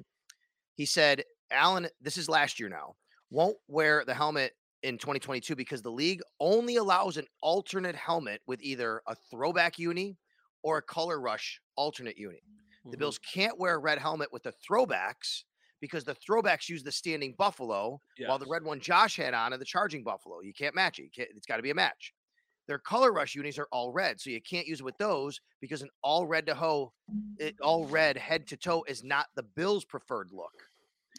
He 0.75 0.85
said, 0.85 1.23
Allen, 1.49 1.87
this 2.01 2.17
is 2.17 2.27
last 2.27 2.59
year 2.59 2.67
now, 2.67 2.97
won't 3.29 3.55
wear 3.69 4.03
the 4.03 4.13
helmet 4.13 4.57
in 4.81 4.97
2022 4.97 5.55
because 5.55 5.81
the 5.81 5.89
league 5.93 6.21
only 6.41 6.75
allows 6.75 7.15
an 7.15 7.25
alternate 7.39 7.95
helmet 7.95 8.41
with 8.45 8.61
either 8.61 9.01
a 9.07 9.15
throwback 9.15 9.79
uni 9.79 10.17
or 10.61 10.77
a 10.79 10.81
color 10.81 11.21
rush 11.21 11.61
alternate 11.77 12.17
uni. 12.17 12.41
The 12.83 12.97
Mhm. 12.97 12.99
Bills 12.99 13.19
can't 13.19 13.57
wear 13.57 13.75
a 13.75 13.79
red 13.79 13.97
helmet 13.97 14.33
with 14.33 14.43
the 14.43 14.51
throwbacks 14.51 15.45
because 15.79 16.03
the 16.03 16.15
throwbacks 16.15 16.67
use 16.67 16.83
the 16.83 16.91
standing 16.91 17.33
buffalo, 17.35 18.01
while 18.27 18.39
the 18.39 18.45
red 18.47 18.63
one 18.63 18.81
Josh 18.81 19.15
had 19.15 19.33
on 19.33 19.53
are 19.53 19.57
the 19.57 19.63
charging 19.63 20.03
buffalo. 20.03 20.41
You 20.41 20.53
can't 20.53 20.75
match 20.75 20.99
it. 20.99 21.03
You 21.03 21.11
can't, 21.11 21.29
it's 21.33 21.47
got 21.47 21.55
to 21.57 21.63
be 21.63 21.69
a 21.69 21.75
match. 21.75 22.13
Their 22.68 22.80
color 22.80 23.11
rush 23.11 23.36
unis 23.36 23.59
are 23.59 23.68
all 23.72 23.91
red, 23.91 24.20
so 24.20 24.30
you 24.30 24.41
can't 24.41 24.68
use 24.68 24.80
it 24.80 24.86
with 24.86 24.97
those 24.97 25.41
because 25.59 25.82
an 25.82 25.89
all 26.01 26.26
red 26.26 26.45
to 26.45 26.55
hoe, 26.55 26.93
it, 27.38 27.55
all 27.61 27.86
red 27.86 28.18
head 28.18 28.47
to 28.47 28.57
toe 28.57 28.84
is 28.88 29.03
not 29.03 29.28
the 29.36 29.43
Bills' 29.43 29.84
preferred 29.86 30.30
look. 30.32 30.70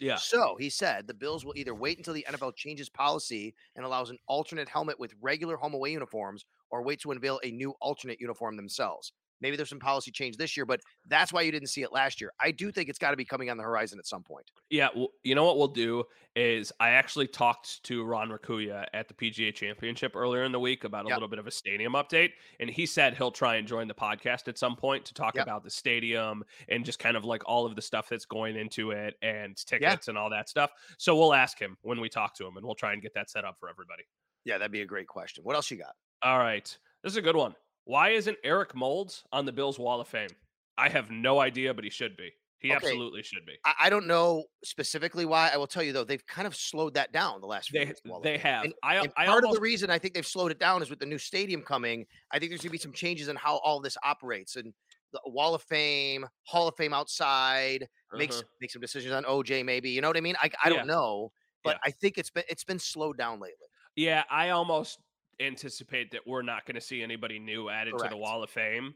Yeah. 0.01 0.17
So 0.17 0.57
he 0.59 0.71
said 0.71 1.07
the 1.07 1.15
Bills 1.15 1.45
will 1.45 1.57
either 1.57 1.75
wait 1.75 1.99
until 1.99 2.15
the 2.15 2.27
NFL 2.29 2.57
changes 2.57 2.89
policy 2.89 3.55
and 3.77 3.85
allows 3.85 4.11
an 4.11 4.19
alternate 4.27 4.69
helmet 4.69 4.99
with 4.99 5.15
regular 5.21 5.57
home 5.57 5.75
away 5.75 5.93
uniforms, 5.93 6.47
or 6.71 6.83
wait 6.83 7.01
to 7.01 7.13
unveil 7.13 7.41
a 7.45 7.51
new 7.51 7.75
alternate 7.81 8.21
uniform 8.21 8.57
themselves. 8.57 9.13
Maybe 9.45 9.59
there's 9.59 9.69
some 9.69 9.79
policy 9.79 10.11
change 10.11 10.39
this 10.39 10.57
year, 10.57 10.65
but 10.65 10.81
that's 11.07 11.31
why 11.31 11.43
you 11.43 11.53
didn't 11.53 11.69
see 11.69 11.83
it 11.83 11.93
last 11.93 12.19
year. 12.19 12.33
I 12.41 12.51
do 12.51 12.73
think 12.73 12.89
it's 12.89 12.99
got 12.99 13.11
to 13.11 13.17
be 13.19 13.27
coming 13.27 13.51
on 13.51 13.59
the 13.59 13.63
horizon 13.63 13.99
at 13.99 14.07
some 14.07 14.23
point. 14.23 14.51
Yeah, 14.71 14.89
well, 14.97 15.09
you 15.23 15.35
know 15.35 15.45
what 15.45 15.59
we'll 15.59 15.69
do 15.69 16.05
is 16.35 16.73
I 16.81 16.91
actually 16.93 17.27
talked 17.27 17.83
to 17.85 18.03
Ron 18.05 18.31
Raccuia 18.31 18.87
at 18.95 19.07
the 19.07 19.13
PGA 19.13 19.55
Championship 19.55 20.17
earlier 20.17 20.45
in 20.45 20.51
the 20.53 20.59
week 20.59 20.85
about 20.85 21.05
a 21.05 21.09
Yep. 21.11 21.17
little 21.17 21.29
bit 21.29 21.39
of 21.39 21.47
a 21.47 21.51
stadium 21.51 21.93
update, 21.93 22.31
and 22.59 22.71
he 22.71 22.87
said 22.87 23.15
he'll 23.19 23.31
try 23.31 23.57
and 23.57 23.69
join 23.69 23.87
the 23.87 23.95
podcast 23.95 24.49
at 24.49 24.57
some 24.57 24.77
point 24.77 25.05
to 25.05 25.13
talk 25.13 25.35
Yep. 25.35 25.45
about 25.45 25.63
the 25.63 25.71
stadium 25.71 26.43
and 26.71 26.83
just 26.83 26.99
kind 26.99 27.15
of 27.15 27.27
like 27.27 27.43
all 27.47 27.67
of 27.67 27.77
the 27.77 27.83
stuff 27.83 28.09
that's 28.09 28.25
going 28.25 28.57
into 28.57 28.93
it 28.93 29.15
and 29.21 29.59
tickets 29.59 30.09
and 30.09 30.17
all 30.17 30.31
that 30.31 30.49
stuff. 30.49 30.71
So 30.97 31.15
we'll 31.15 31.35
ask 31.35 31.59
him 31.59 31.77
when 31.83 32.01
we 32.01 32.09
talk 32.09 32.35
to 32.37 32.47
him, 32.47 32.57
and 32.57 32.65
we'll 32.65 32.75
try 32.75 32.95
and 32.95 33.03
get 33.03 33.13
that 33.13 33.29
set 33.29 33.45
up 33.45 33.59
for 33.61 33.69
everybody. 33.69 34.05
Yeah, 34.47 34.57
that'd 34.57 34.73
be 34.73 34.81
a 34.81 34.87
great 34.87 35.07
question. 35.07 35.45
What 35.45 35.55
else 35.55 35.71
you 35.71 35.77
got? 35.77 35.95
All 36.23 36.39
right, 36.39 36.65
this 37.03 37.13
is 37.13 37.19
a 37.19 37.23
good 37.23 37.37
one. 37.37 37.55
Why 37.85 38.11
isn't 38.11 38.39
Eric 38.45 38.75
Moulds 38.75 39.25
on 39.33 39.45
the 39.45 39.53
Bills 39.53 39.79
Wall 39.79 40.01
of 40.01 40.09
Fame? 40.09 40.37
I 40.77 40.89
have 40.89 41.11
no 41.11 41.39
idea, 41.41 41.75
but 41.75 41.85
he 41.85 41.91
should 41.91 42.17
be. 42.17 42.33
He 42.59 42.73
Okay. 42.73 42.77
absolutely 42.77 43.23
should 43.23 43.45
be. 43.45 43.57
I, 43.65 43.75
I 43.83 43.91
don't 43.91 44.07
know 44.07 44.45
specifically 44.65 45.25
why. 45.27 45.51
I 45.53 45.57
will 45.59 45.67
tell 45.67 45.83
you 45.83 45.93
though, 45.93 46.05
they've 46.05 46.27
kind 46.27 46.47
of 46.47 46.57
slowed 46.57 46.95
that 46.95 47.13
down 47.13 47.41
the 47.41 47.47
last 47.47 47.71
few 47.71 47.81
They 47.81 47.87
years. 47.87 48.01
They 48.23 48.39
have. 48.39 48.65
And, 48.65 48.75
I 48.83 48.97
and 48.97 49.13
I 49.17 49.27
part 49.27 49.45
of 49.45 49.51
the 49.53 49.61
reason 49.61 49.91
I 49.91 49.99
think 49.99 50.15
they've 50.15 50.27
slowed 50.27 50.51
it 50.51 50.59
down 50.59 50.83
is 50.83 50.91
with 50.91 50.99
the 50.99 51.07
new 51.07 51.19
stadium 51.19 51.63
coming. 51.63 52.07
I 52.31 52.39
think 52.39 52.51
there's 52.51 52.63
going 52.63 52.69
to 52.71 52.73
be 52.73 52.79
some 52.79 52.93
changes 52.93 53.29
in 53.29 53.37
how 53.37 53.59
all 53.59 53.81
this 53.81 53.97
operates 54.03 54.57
and 54.57 54.73
the 55.13 55.21
Wall 55.27 55.55
of 55.55 55.63
Fame, 55.63 56.27
Hall 56.45 56.67
of 56.69 56.75
Fame 56.77 56.93
outside 56.95 57.89
makes 58.15 58.41
Uh-huh. 58.41 58.49
make 58.61 58.71
some 58.71 58.81
decisions 58.83 59.13
on 59.13 59.25
OJ. 59.25 59.63
Maybe 59.65 59.91
you 59.91 60.01
know 60.01 60.09
what 60.09 60.17
I 60.17 60.21
mean. 60.23 60.37
I, 60.41 60.51
I 60.65 60.69
don't 60.71 60.87
know, 60.87 61.33
but 61.63 61.77
Yeah. 61.77 61.79
I 61.85 61.91
think 61.91 62.19
it's 62.19 62.31
been 62.31 62.45
it's 62.49 62.65
been 62.65 62.79
slowed 62.79 63.19
down 63.19 63.41
lately. 63.41 63.69
Yeah, 63.97 64.25
I 64.29 64.51
almost 64.51 64.99
anticipate 65.41 66.13
that 66.13 66.27
we're 66.27 66.43
not 66.43 66.67
going 66.67 66.75
to 66.75 66.81
see 66.81 67.03
anybody 67.03 67.39
new 67.39 67.69
added 67.69 67.95
to 67.99 68.09
the 68.09 68.17
Wall 68.17 68.43
of 68.43 68.51
Fame 68.51 68.95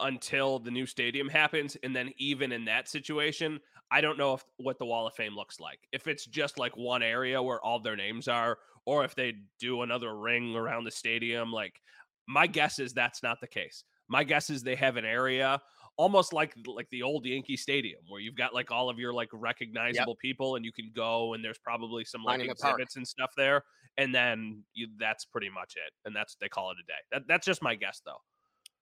until 0.00 0.58
the 0.58 0.70
new 0.70 0.86
stadium 0.86 1.28
happens 1.28 1.76
and 1.82 1.94
then 1.94 2.10
even 2.16 2.52
in 2.52 2.64
that 2.64 2.88
situation, 2.88 3.60
I 3.90 4.00
don't 4.00 4.18
know 4.18 4.34
if 4.34 4.44
what 4.56 4.78
the 4.78 4.86
Wall 4.86 5.06
of 5.06 5.14
Fame 5.14 5.36
looks 5.36 5.60
like. 5.60 5.80
If 5.92 6.06
it's 6.06 6.24
just 6.24 6.58
like 6.58 6.76
one 6.76 7.02
area 7.02 7.42
where 7.42 7.60
all 7.60 7.80
their 7.80 7.96
names 7.96 8.28
are 8.28 8.58
or 8.86 9.04
if 9.04 9.14
they 9.14 9.34
do 9.58 9.82
another 9.82 10.16
ring 10.16 10.56
around 10.56 10.84
the 10.84 10.90
stadium 10.90 11.52
like 11.52 11.80
my 12.26 12.46
guess 12.46 12.78
is 12.78 12.92
that's 12.92 13.22
not 13.22 13.40
the 13.40 13.46
case. 13.46 13.84
My 14.08 14.24
guess 14.24 14.50
is 14.50 14.62
they 14.62 14.76
have 14.76 14.96
an 14.96 15.04
area 15.04 15.60
almost 16.00 16.32
like 16.32 16.54
like 16.66 16.88
the 16.88 17.02
old 17.02 17.26
Yankee 17.26 17.58
Stadium 17.58 18.00
where 18.08 18.22
you've 18.22 18.34
got 18.34 18.54
like 18.54 18.70
all 18.70 18.88
of 18.88 18.98
your 18.98 19.12
like 19.12 19.28
recognizable 19.34 20.16
people 20.16 20.56
and 20.56 20.64
you 20.64 20.72
can 20.72 20.90
go 20.96 21.34
and 21.34 21.44
there's 21.44 21.58
probably 21.58 22.06
some 22.06 22.24
like 22.24 22.40
exhibits 22.40 22.96
and 22.96 23.06
stuff 23.06 23.30
there 23.36 23.62
and 23.98 24.14
then 24.14 24.64
you, 24.72 24.88
that's 24.98 25.26
pretty 25.26 25.50
much 25.50 25.74
it 25.76 25.92
and 26.06 26.16
that's 26.16 26.36
they 26.40 26.48
call 26.48 26.70
it 26.70 26.78
a 26.82 26.86
day. 26.86 26.98
That, 27.12 27.28
that's 27.28 27.44
just 27.44 27.60
my 27.62 27.74
guess 27.74 28.00
though. 28.06 28.16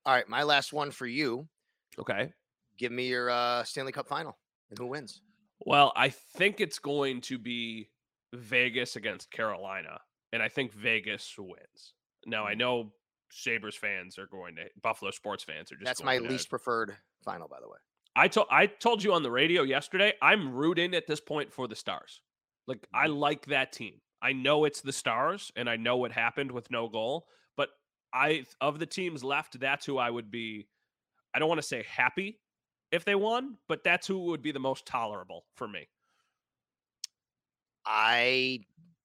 All 0.07 0.15
right, 0.15 0.29
my 0.29 0.45
last 0.45 0.73
one 0.73 0.93
for 0.93 1.09
you. 1.09 1.49
Okay. 1.99 2.31
Give 2.79 2.93
me 2.93 3.09
your 3.09 3.31
uh, 3.31 3.65
Stanley 3.65 3.91
Cup 3.91 4.07
final 4.07 4.39
and 4.71 4.79
who 4.79 4.87
wins. 4.87 5.21
Well, 5.67 5.93
I 5.97 6.11
think 6.11 6.61
it's 6.61 6.79
going 6.79 7.21
to 7.23 7.37
be 7.37 7.89
Vegas 8.33 8.95
against 8.95 9.33
Carolina, 9.33 9.99
and 10.33 10.41
I 10.41 10.49
think 10.49 10.73
Vegas 10.73 11.35
wins. 11.37 11.95
Now 12.27 12.45
I 12.45 12.55
know 12.55 12.93
Sabres 13.33 13.75
fans 13.75 14.19
are 14.19 14.29
going 14.29 14.55
to 14.55 14.63
Buffalo 14.83 15.11
sports 15.11 15.43
fans 15.43 15.73
are 15.73 15.75
just 15.75 15.85
That's 15.85 16.05
my 16.05 16.19
least 16.19 16.49
preferred 16.49 16.97
final, 17.25 17.49
by 17.49 17.61
the 17.61 17.69
way. 17.69 17.79
I 18.17 18.29
told 18.29 18.49
I 18.51 18.67
told 18.67 19.03
you 19.03 19.13
on 19.13 19.23
the 19.23 19.31
radio 19.31 19.63
yesterday. 19.63 20.13
I'm 20.23 20.53
rooting 20.53 20.95
at 20.95 21.07
this 21.07 21.21
point 21.21 21.53
for 21.53 21.69
the 21.69 21.77
Stars. 21.77 22.21
Like 22.67 22.87
I 22.93 23.07
Mm-hmm. 23.07 23.17
like 23.17 23.47
that 23.47 23.73
team. 23.73 24.01
I 24.21 24.33
know 24.33 24.65
it's 24.65 24.81
the 24.81 24.93
Stars, 24.93 25.53
and 25.57 25.71
I 25.71 25.77
know 25.77 25.97
what 25.99 26.13
happened 26.13 26.51
with 26.51 26.71
no 26.71 26.89
goal. 26.89 27.27
But 27.57 27.71
I 28.13 28.45
of 28.61 28.79
the 28.79 28.87
teams 28.87 29.23
left, 29.25 29.61
that's 29.61 29.87
who 29.87 29.99
I 29.99 30.11
would 30.11 30.31
be. 30.31 30.69
I 31.35 31.39
don't 31.39 31.49
want 31.49 31.61
to 31.61 31.67
say 31.67 31.85
happy 31.89 32.41
if 32.91 33.05
they 33.05 33.15
won, 33.15 33.57
but 33.69 33.85
that's 33.85 34.07
who 34.07 34.19
would 34.27 34.43
be 34.43 34.53
the 34.53 34.59
most 34.61 34.87
tolerable 34.87 35.45
for 35.55 35.69
me. 35.69 35.89
I 37.85 38.61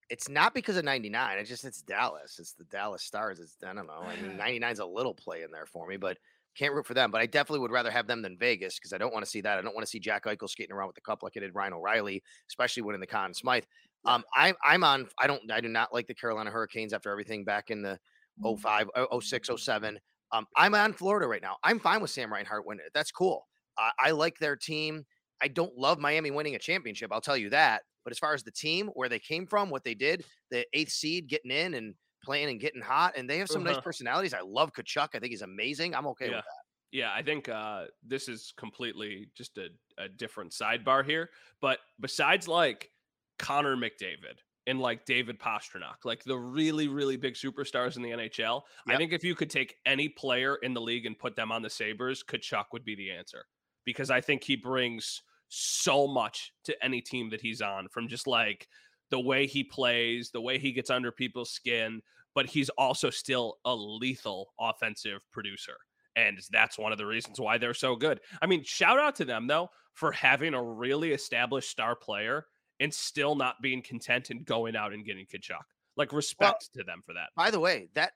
it's 0.09 0.29
not 0.29 0.53
because 0.53 0.77
of 0.77 0.83
99. 0.85 1.37
It's 1.39 1.49
just 1.49 1.65
it's 1.65 1.81
Dallas. 1.81 2.37
It's 2.39 2.53
the 2.53 2.65
Dallas 2.65 3.03
Stars. 3.03 3.39
It's 3.39 3.57
I 3.65 3.73
don't 3.73 3.87
know. 3.87 4.07
I 4.07 4.15
mean 4.17 4.37
99's 4.37 4.79
a 4.79 4.85
little 4.85 5.13
play 5.13 5.43
in 5.43 5.51
there 5.51 5.65
for 5.65 5.87
me, 5.87 5.97
but 5.97 6.17
can't 6.57 6.73
root 6.73 6.85
for 6.85 6.93
them. 6.93 7.11
But 7.11 7.21
I 7.21 7.25
definitely 7.25 7.59
would 7.59 7.71
rather 7.71 7.91
have 7.91 8.07
them 8.07 8.21
than 8.21 8.37
Vegas 8.37 8.79
because 8.79 8.93
I 8.93 8.97
don't 8.97 9.13
want 9.13 9.25
to 9.25 9.29
see 9.29 9.41
that. 9.41 9.57
I 9.57 9.61
don't 9.61 9.75
want 9.75 9.85
to 9.85 9.89
see 9.89 9.99
Jack 9.99 10.25
Eichel 10.25 10.49
skating 10.49 10.73
around 10.73 10.87
with 10.87 10.95
the 10.95 11.01
cup 11.01 11.23
like 11.23 11.33
I 11.35 11.39
did 11.39 11.55
Ryan 11.55 11.73
O'Reilly, 11.73 12.23
especially 12.49 12.83
winning 12.83 13.01
the 13.01 13.07
Conn 13.07 13.33
Smythe. 13.33 13.63
Um, 14.05 14.23
I'm 14.35 14.55
I'm 14.63 14.83
on. 14.83 15.07
I 15.17 15.27
don't. 15.27 15.49
I 15.51 15.61
do 15.61 15.69
not 15.69 15.93
like 15.93 16.07
the 16.07 16.15
Carolina 16.15 16.51
Hurricanes 16.51 16.93
after 16.93 17.09
everything 17.09 17.43
back 17.43 17.69
in 17.69 17.81
the 17.81 17.97
05, 18.43 18.89
oh- 18.95 19.19
06, 19.19 19.49
07. 19.57 19.99
Um, 20.31 20.45
I'm 20.55 20.75
on 20.75 20.93
Florida 20.93 21.27
right 21.27 21.41
now. 21.41 21.57
I'm 21.63 21.79
fine 21.79 22.01
with 22.01 22.09
Sam 22.09 22.33
Reinhart 22.33 22.65
winning 22.65 22.85
it. 22.85 22.91
That's 22.93 23.11
cool. 23.11 23.47
I 23.77 23.91
I 23.99 24.11
like 24.11 24.37
their 24.39 24.55
team. 24.55 25.05
I 25.41 25.47
don't 25.47 25.77
love 25.77 25.99
Miami 25.99 26.31
winning 26.31 26.55
a 26.55 26.59
championship. 26.59 27.11
I'll 27.11 27.21
tell 27.21 27.37
you 27.37 27.49
that. 27.51 27.83
But 28.03 28.11
as 28.11 28.19
far 28.19 28.33
as 28.33 28.43
the 28.43 28.51
team, 28.51 28.89
where 28.95 29.09
they 29.09 29.19
came 29.19 29.47
from, 29.47 29.69
what 29.69 29.83
they 29.83 29.93
did, 29.93 30.25
the 30.51 30.65
eighth 30.73 30.91
seed 30.91 31.27
getting 31.27 31.51
in 31.51 31.73
and 31.73 31.93
playing 32.23 32.49
and 32.49 32.59
getting 32.59 32.81
hot, 32.81 33.13
and 33.17 33.29
they 33.29 33.37
have 33.39 33.47
some 33.49 33.63
nice 33.63 33.73
Uh-huh. 33.73 33.81
personalities. 33.81 34.33
I 34.33 34.41
love 34.41 34.71
Tkachuk. 34.73 35.09
I 35.13 35.19
think 35.19 35.31
he's 35.31 35.41
amazing. 35.41 35.93
I'm 35.95 36.07
okay 36.07 36.29
yeah. 36.29 36.37
with 36.37 36.45
that. 36.45 36.63
Yeah, 36.91 37.11
I 37.13 37.23
think 37.23 37.49
uh, 37.49 37.85
this 38.05 38.27
is 38.27 38.53
completely 38.55 39.29
just 39.35 39.57
a, 39.57 39.69
a 39.97 40.07
different 40.07 40.51
sidebar 40.51 41.03
here. 41.03 41.29
But 41.59 41.79
besides 41.99 42.47
like 42.47 42.91
Connor 43.39 43.75
McDavid 43.75 44.37
and 44.67 44.79
like 44.79 45.03
David 45.05 45.39
Pastrnak, 45.39 46.05
like 46.05 46.23
the 46.23 46.37
really, 46.37 46.87
really 46.87 47.17
big 47.17 47.33
superstars 47.33 47.95
in 47.95 48.03
the 48.03 48.11
NHL, 48.11 48.61
I 48.87 48.95
think 48.95 49.11
if 49.11 49.23
you 49.23 49.33
could 49.33 49.49
take 49.49 49.75
any 49.87 50.07
player 50.07 50.57
in 50.57 50.75
the 50.75 50.81
league 50.81 51.07
and 51.07 51.17
put 51.17 51.35
them 51.35 51.51
on 51.51 51.63
the 51.63 51.69
Sabres, 51.69 52.23
Tkachuk 52.29 52.65
would 52.73 52.85
be 52.85 52.95
the 52.95 53.09
answer. 53.11 53.45
Because 53.85 54.11
I 54.11 54.21
think 54.21 54.43
he 54.43 54.55
brings 54.55 55.23
so 55.49 56.07
much 56.07 56.51
to 56.65 56.83
any 56.85 57.01
team 57.01 57.29
that 57.31 57.41
he's 57.41 57.61
on 57.61 57.87
from 57.89 58.07
just 58.07 58.27
like 58.27 58.67
the 59.13 59.19
way 59.19 59.45
he 59.45 59.63
plays, 59.63 60.31
the 60.31 60.41
way 60.41 60.57
he 60.57 60.71
gets 60.71 60.89
under 60.89 61.11
people's 61.11 61.51
skin, 61.51 62.01
but 62.33 62.47
he's 62.47 62.69
also 62.69 63.11
still 63.11 63.59
a 63.63 63.75
lethal 63.75 64.53
offensive 64.59 65.21
producer. 65.31 65.75
And 66.15 66.39
that's 66.51 66.79
one 66.79 66.91
of 66.91 66.97
the 66.97 67.05
reasons 67.05 67.39
why 67.39 67.59
they're 67.59 67.75
so 67.75 67.95
good. 67.95 68.21
I 68.41 68.47
mean, 68.47 68.63
shout 68.63 68.97
out 68.97 69.15
to 69.17 69.25
them 69.25 69.45
though 69.45 69.69
for 69.93 70.11
having 70.11 70.55
a 70.55 70.63
really 70.63 71.11
established 71.11 71.69
star 71.69 71.95
player 71.95 72.47
and 72.79 72.91
still 72.91 73.35
not 73.35 73.61
being 73.61 73.83
content 73.83 74.31
and 74.31 74.43
going 74.43 74.75
out 74.75 74.93
and 74.93 75.05
getting 75.05 75.27
Tkachuk. 75.27 75.61
Like 75.95 76.11
respect 76.11 76.71
to 76.73 76.83
them 76.83 77.01
for 77.05 77.13
that. 77.13 77.29
By 77.35 77.51
the 77.51 77.59
way, 77.59 77.89
that 77.93 78.13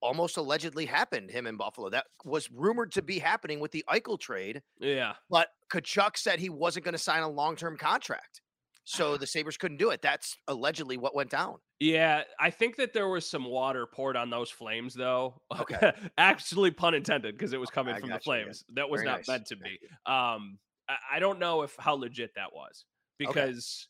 almost 0.00 0.36
allegedly 0.36 0.86
happened. 0.86 1.28
Him 1.28 1.48
in 1.48 1.56
Buffalo. 1.56 1.90
That 1.90 2.06
was 2.24 2.48
rumored 2.52 2.92
to 2.92 3.02
be 3.02 3.18
happening 3.18 3.58
with 3.58 3.72
the 3.72 3.84
Eichel 3.90 4.20
trade, 4.20 4.62
Yeah. 4.78 5.14
but 5.28 5.48
Tkachuk 5.72 6.16
said 6.16 6.38
he 6.38 6.50
wasn't 6.50 6.84
going 6.84 6.92
to 6.92 6.98
sign 6.98 7.22
a 7.24 7.28
long-term 7.28 7.78
contract, 7.78 8.42
so 8.84 9.16
the 9.16 9.26
Sabres 9.26 9.56
couldn't 9.56 9.78
do 9.78 9.90
it. 9.90 10.02
That's 10.02 10.36
allegedly 10.46 10.96
what 10.96 11.14
went 11.14 11.30
down. 11.30 11.56
Yeah, 11.80 12.22
I 12.38 12.50
think 12.50 12.76
that 12.76 12.92
there 12.92 13.08
was 13.08 13.28
some 13.28 13.44
water 13.44 13.86
poured 13.86 14.16
on 14.16 14.30
those 14.30 14.50
flames, 14.50 14.94
though. 14.94 15.40
Okay. 15.60 15.92
Actually, 16.18 16.70
pun 16.70 16.94
intended, 16.94 17.36
because 17.36 17.52
it 17.52 17.60
was 17.60 17.70
coming 17.70 17.94
from 17.94 18.08
the 18.08 18.14
got 18.14 18.26
you, 18.26 18.32
yeah. 18.32 18.42
flames. 18.42 18.64
That 18.74 18.90
was 18.90 19.00
Very 19.00 19.10
not 19.10 19.18
nice. 19.18 19.28
meant 19.28 19.46
to 19.46 19.56
be. 19.56 19.78
Um, 20.04 20.58
I, 20.88 21.18
don't 21.18 21.38
know 21.38 21.62
if 21.62 21.74
how 21.78 21.94
legit 21.94 22.34
that 22.34 22.52
was 22.52 22.84
because 23.18 23.88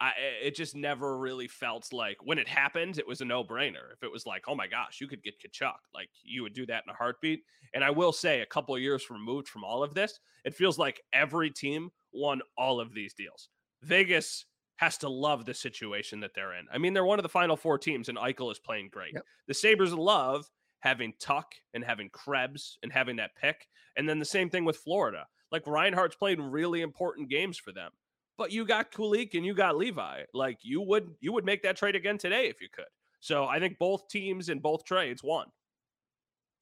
I 0.00 0.12
it 0.42 0.54
just 0.54 0.74
never 0.74 1.16
really 1.16 1.48
felt 1.48 1.92
like 1.92 2.18
when 2.22 2.38
it 2.38 2.48
happened, 2.48 2.98
it 2.98 3.06
was 3.06 3.20
a 3.20 3.24
no 3.24 3.42
brainer. 3.42 3.92
If 3.94 4.02
it 4.02 4.12
was 4.12 4.26
like, 4.26 4.44
oh 4.48 4.54
my 4.54 4.66
gosh, 4.66 5.00
you 5.00 5.08
could 5.08 5.22
get 5.22 5.34
Tkachuk, 5.40 5.72
like 5.94 6.10
you 6.22 6.42
would 6.42 6.52
do 6.52 6.66
that 6.66 6.84
in 6.86 6.92
a 6.92 6.96
heartbeat. 6.96 7.40
And 7.74 7.82
I 7.82 7.90
will 7.90 8.12
say, 8.12 8.40
a 8.40 8.46
couple 8.46 8.74
of 8.74 8.82
years 8.82 9.10
removed 9.10 9.48
from 9.48 9.64
all 9.64 9.82
of 9.82 9.94
this, 9.94 10.18
it 10.44 10.54
feels 10.54 10.78
like 10.78 11.00
every 11.12 11.50
team 11.50 11.90
won 12.12 12.40
all 12.58 12.80
of 12.80 12.92
these 12.92 13.14
deals. 13.14 13.48
Vegas 13.82 14.44
has 14.76 14.98
to 14.98 15.08
love 15.08 15.44
the 15.46 15.54
situation 15.54 16.20
that 16.20 16.32
they're 16.34 16.54
in. 16.54 16.66
I 16.72 16.78
mean, 16.78 16.92
they're 16.92 17.04
one 17.04 17.18
of 17.18 17.22
the 17.22 17.28
final 17.28 17.56
four 17.56 17.78
teams, 17.78 18.08
and 18.08 18.18
Eichel 18.18 18.52
is 18.52 18.58
playing 18.58 18.90
great. 18.92 19.14
Yep. 19.14 19.24
The 19.48 19.54
Sabres 19.54 19.94
love 19.94 20.50
having 20.80 21.14
Tuch 21.18 21.62
and 21.74 21.82
having 21.82 22.10
Krebs 22.10 22.78
and 22.82 22.92
having 22.92 23.16
that 23.16 23.34
pick. 23.36 23.66
And 23.96 24.08
then 24.08 24.18
the 24.18 24.24
same 24.24 24.50
thing 24.50 24.64
with 24.64 24.76
Florida. 24.76 25.26
Like 25.50 25.66
Reinhart's 25.66 26.16
played 26.16 26.40
really 26.40 26.82
important 26.82 27.30
games 27.30 27.56
for 27.56 27.72
them. 27.72 27.90
But 28.38 28.52
you 28.52 28.66
got 28.66 28.92
Kulich 28.92 29.34
and 29.34 29.46
you 29.46 29.54
got 29.54 29.76
Levi. 29.76 30.24
Like 30.34 30.58
you 30.62 30.82
would 30.82 31.14
you 31.20 31.32
would 31.32 31.44
make 31.46 31.62
that 31.62 31.76
trade 31.76 31.96
again 31.96 32.18
today 32.18 32.48
if 32.48 32.60
you 32.60 32.68
could. 32.70 32.84
So 33.20 33.46
I 33.46 33.58
think 33.58 33.78
both 33.78 34.08
teams 34.08 34.50
in 34.50 34.58
both 34.58 34.84
trades 34.84 35.24
won. 35.24 35.46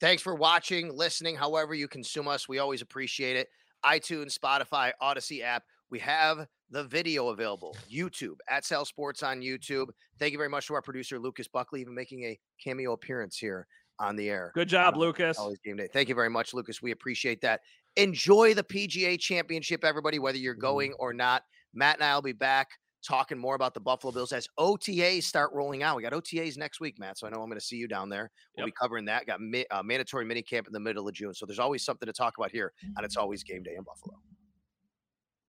Thanks 0.00 0.22
for 0.22 0.34
watching, 0.34 0.94
listening, 0.96 1.34
however 1.34 1.74
you 1.74 1.88
consume 1.88 2.28
us. 2.28 2.48
We 2.48 2.58
always 2.58 2.82
appreciate 2.82 3.36
it. 3.36 3.48
iTunes, 3.84 4.38
Spotify, 4.38 4.92
Audacy 5.02 5.42
app. 5.42 5.64
We 5.90 5.98
have 6.00 6.46
the 6.70 6.84
video 6.84 7.28
available. 7.28 7.76
YouTube 7.90 8.36
at 8.48 8.64
Sal 8.64 8.84
Sports 8.84 9.22
on 9.22 9.40
YouTube. 9.40 9.88
Thank 10.18 10.32
you 10.32 10.38
very 10.38 10.48
much 10.48 10.66
to 10.68 10.74
our 10.74 10.82
producer 10.82 11.18
Lucas 11.18 11.48
Buckley, 11.48 11.80
even 11.80 11.94
making 11.94 12.24
a 12.24 12.38
cameo 12.62 12.92
appearance 12.92 13.36
here 13.36 13.66
on 13.98 14.16
the 14.16 14.28
air. 14.28 14.52
Good 14.54 14.68
job, 14.68 14.94
uh, 14.94 14.98
Lucas. 14.98 15.38
Always 15.38 15.58
game 15.64 15.76
day. 15.76 15.88
Thank 15.92 16.08
you 16.08 16.14
very 16.14 16.30
much, 16.30 16.54
Lucas. 16.54 16.82
We 16.82 16.90
appreciate 16.90 17.40
that. 17.42 17.60
Enjoy 17.96 18.54
the 18.54 18.64
PGA 18.64 19.18
Championship, 19.18 19.84
everybody, 19.84 20.18
whether 20.18 20.38
you're 20.38 20.54
mm-hmm. 20.54 20.60
going 20.60 20.92
or 20.98 21.12
not. 21.12 21.42
Matt 21.74 21.96
and 21.96 22.04
I 22.04 22.14
will 22.14 22.22
be 22.22 22.32
back 22.32 22.68
talking 23.06 23.38
more 23.38 23.54
about 23.54 23.74
the 23.74 23.80
Buffalo 23.80 24.12
Bills 24.12 24.32
as 24.32 24.48
OTAs 24.58 25.24
start 25.24 25.50
rolling 25.52 25.82
out. 25.82 25.96
We 25.96 26.02
got 26.02 26.12
OTAs 26.12 26.56
next 26.56 26.80
week, 26.80 26.98
Matt. 26.98 27.18
So 27.18 27.26
I 27.26 27.30
know 27.30 27.40
I'm 27.40 27.48
going 27.48 27.60
to 27.60 27.64
see 27.64 27.76
you 27.76 27.86
down 27.86 28.08
there. 28.08 28.30
We'll 28.56 28.66
Yep. 28.66 28.74
be 28.74 28.76
covering 28.80 29.04
that. 29.06 29.26
Got 29.26 29.40
mi- 29.40 29.66
uh, 29.70 29.82
mandatory 29.82 30.24
mini 30.24 30.42
camp 30.42 30.66
in 30.66 30.72
the 30.72 30.80
middle 30.80 31.06
of 31.06 31.14
June. 31.14 31.34
So 31.34 31.44
there's 31.46 31.58
always 31.58 31.84
something 31.84 32.06
to 32.06 32.12
talk 32.12 32.38
about 32.38 32.50
here, 32.50 32.72
and 32.82 33.04
it's 33.04 33.14
mm-hmm. 33.14 33.22
always 33.22 33.44
game 33.44 33.62
day 33.62 33.74
in 33.76 33.82
Buffalo. 33.82 34.18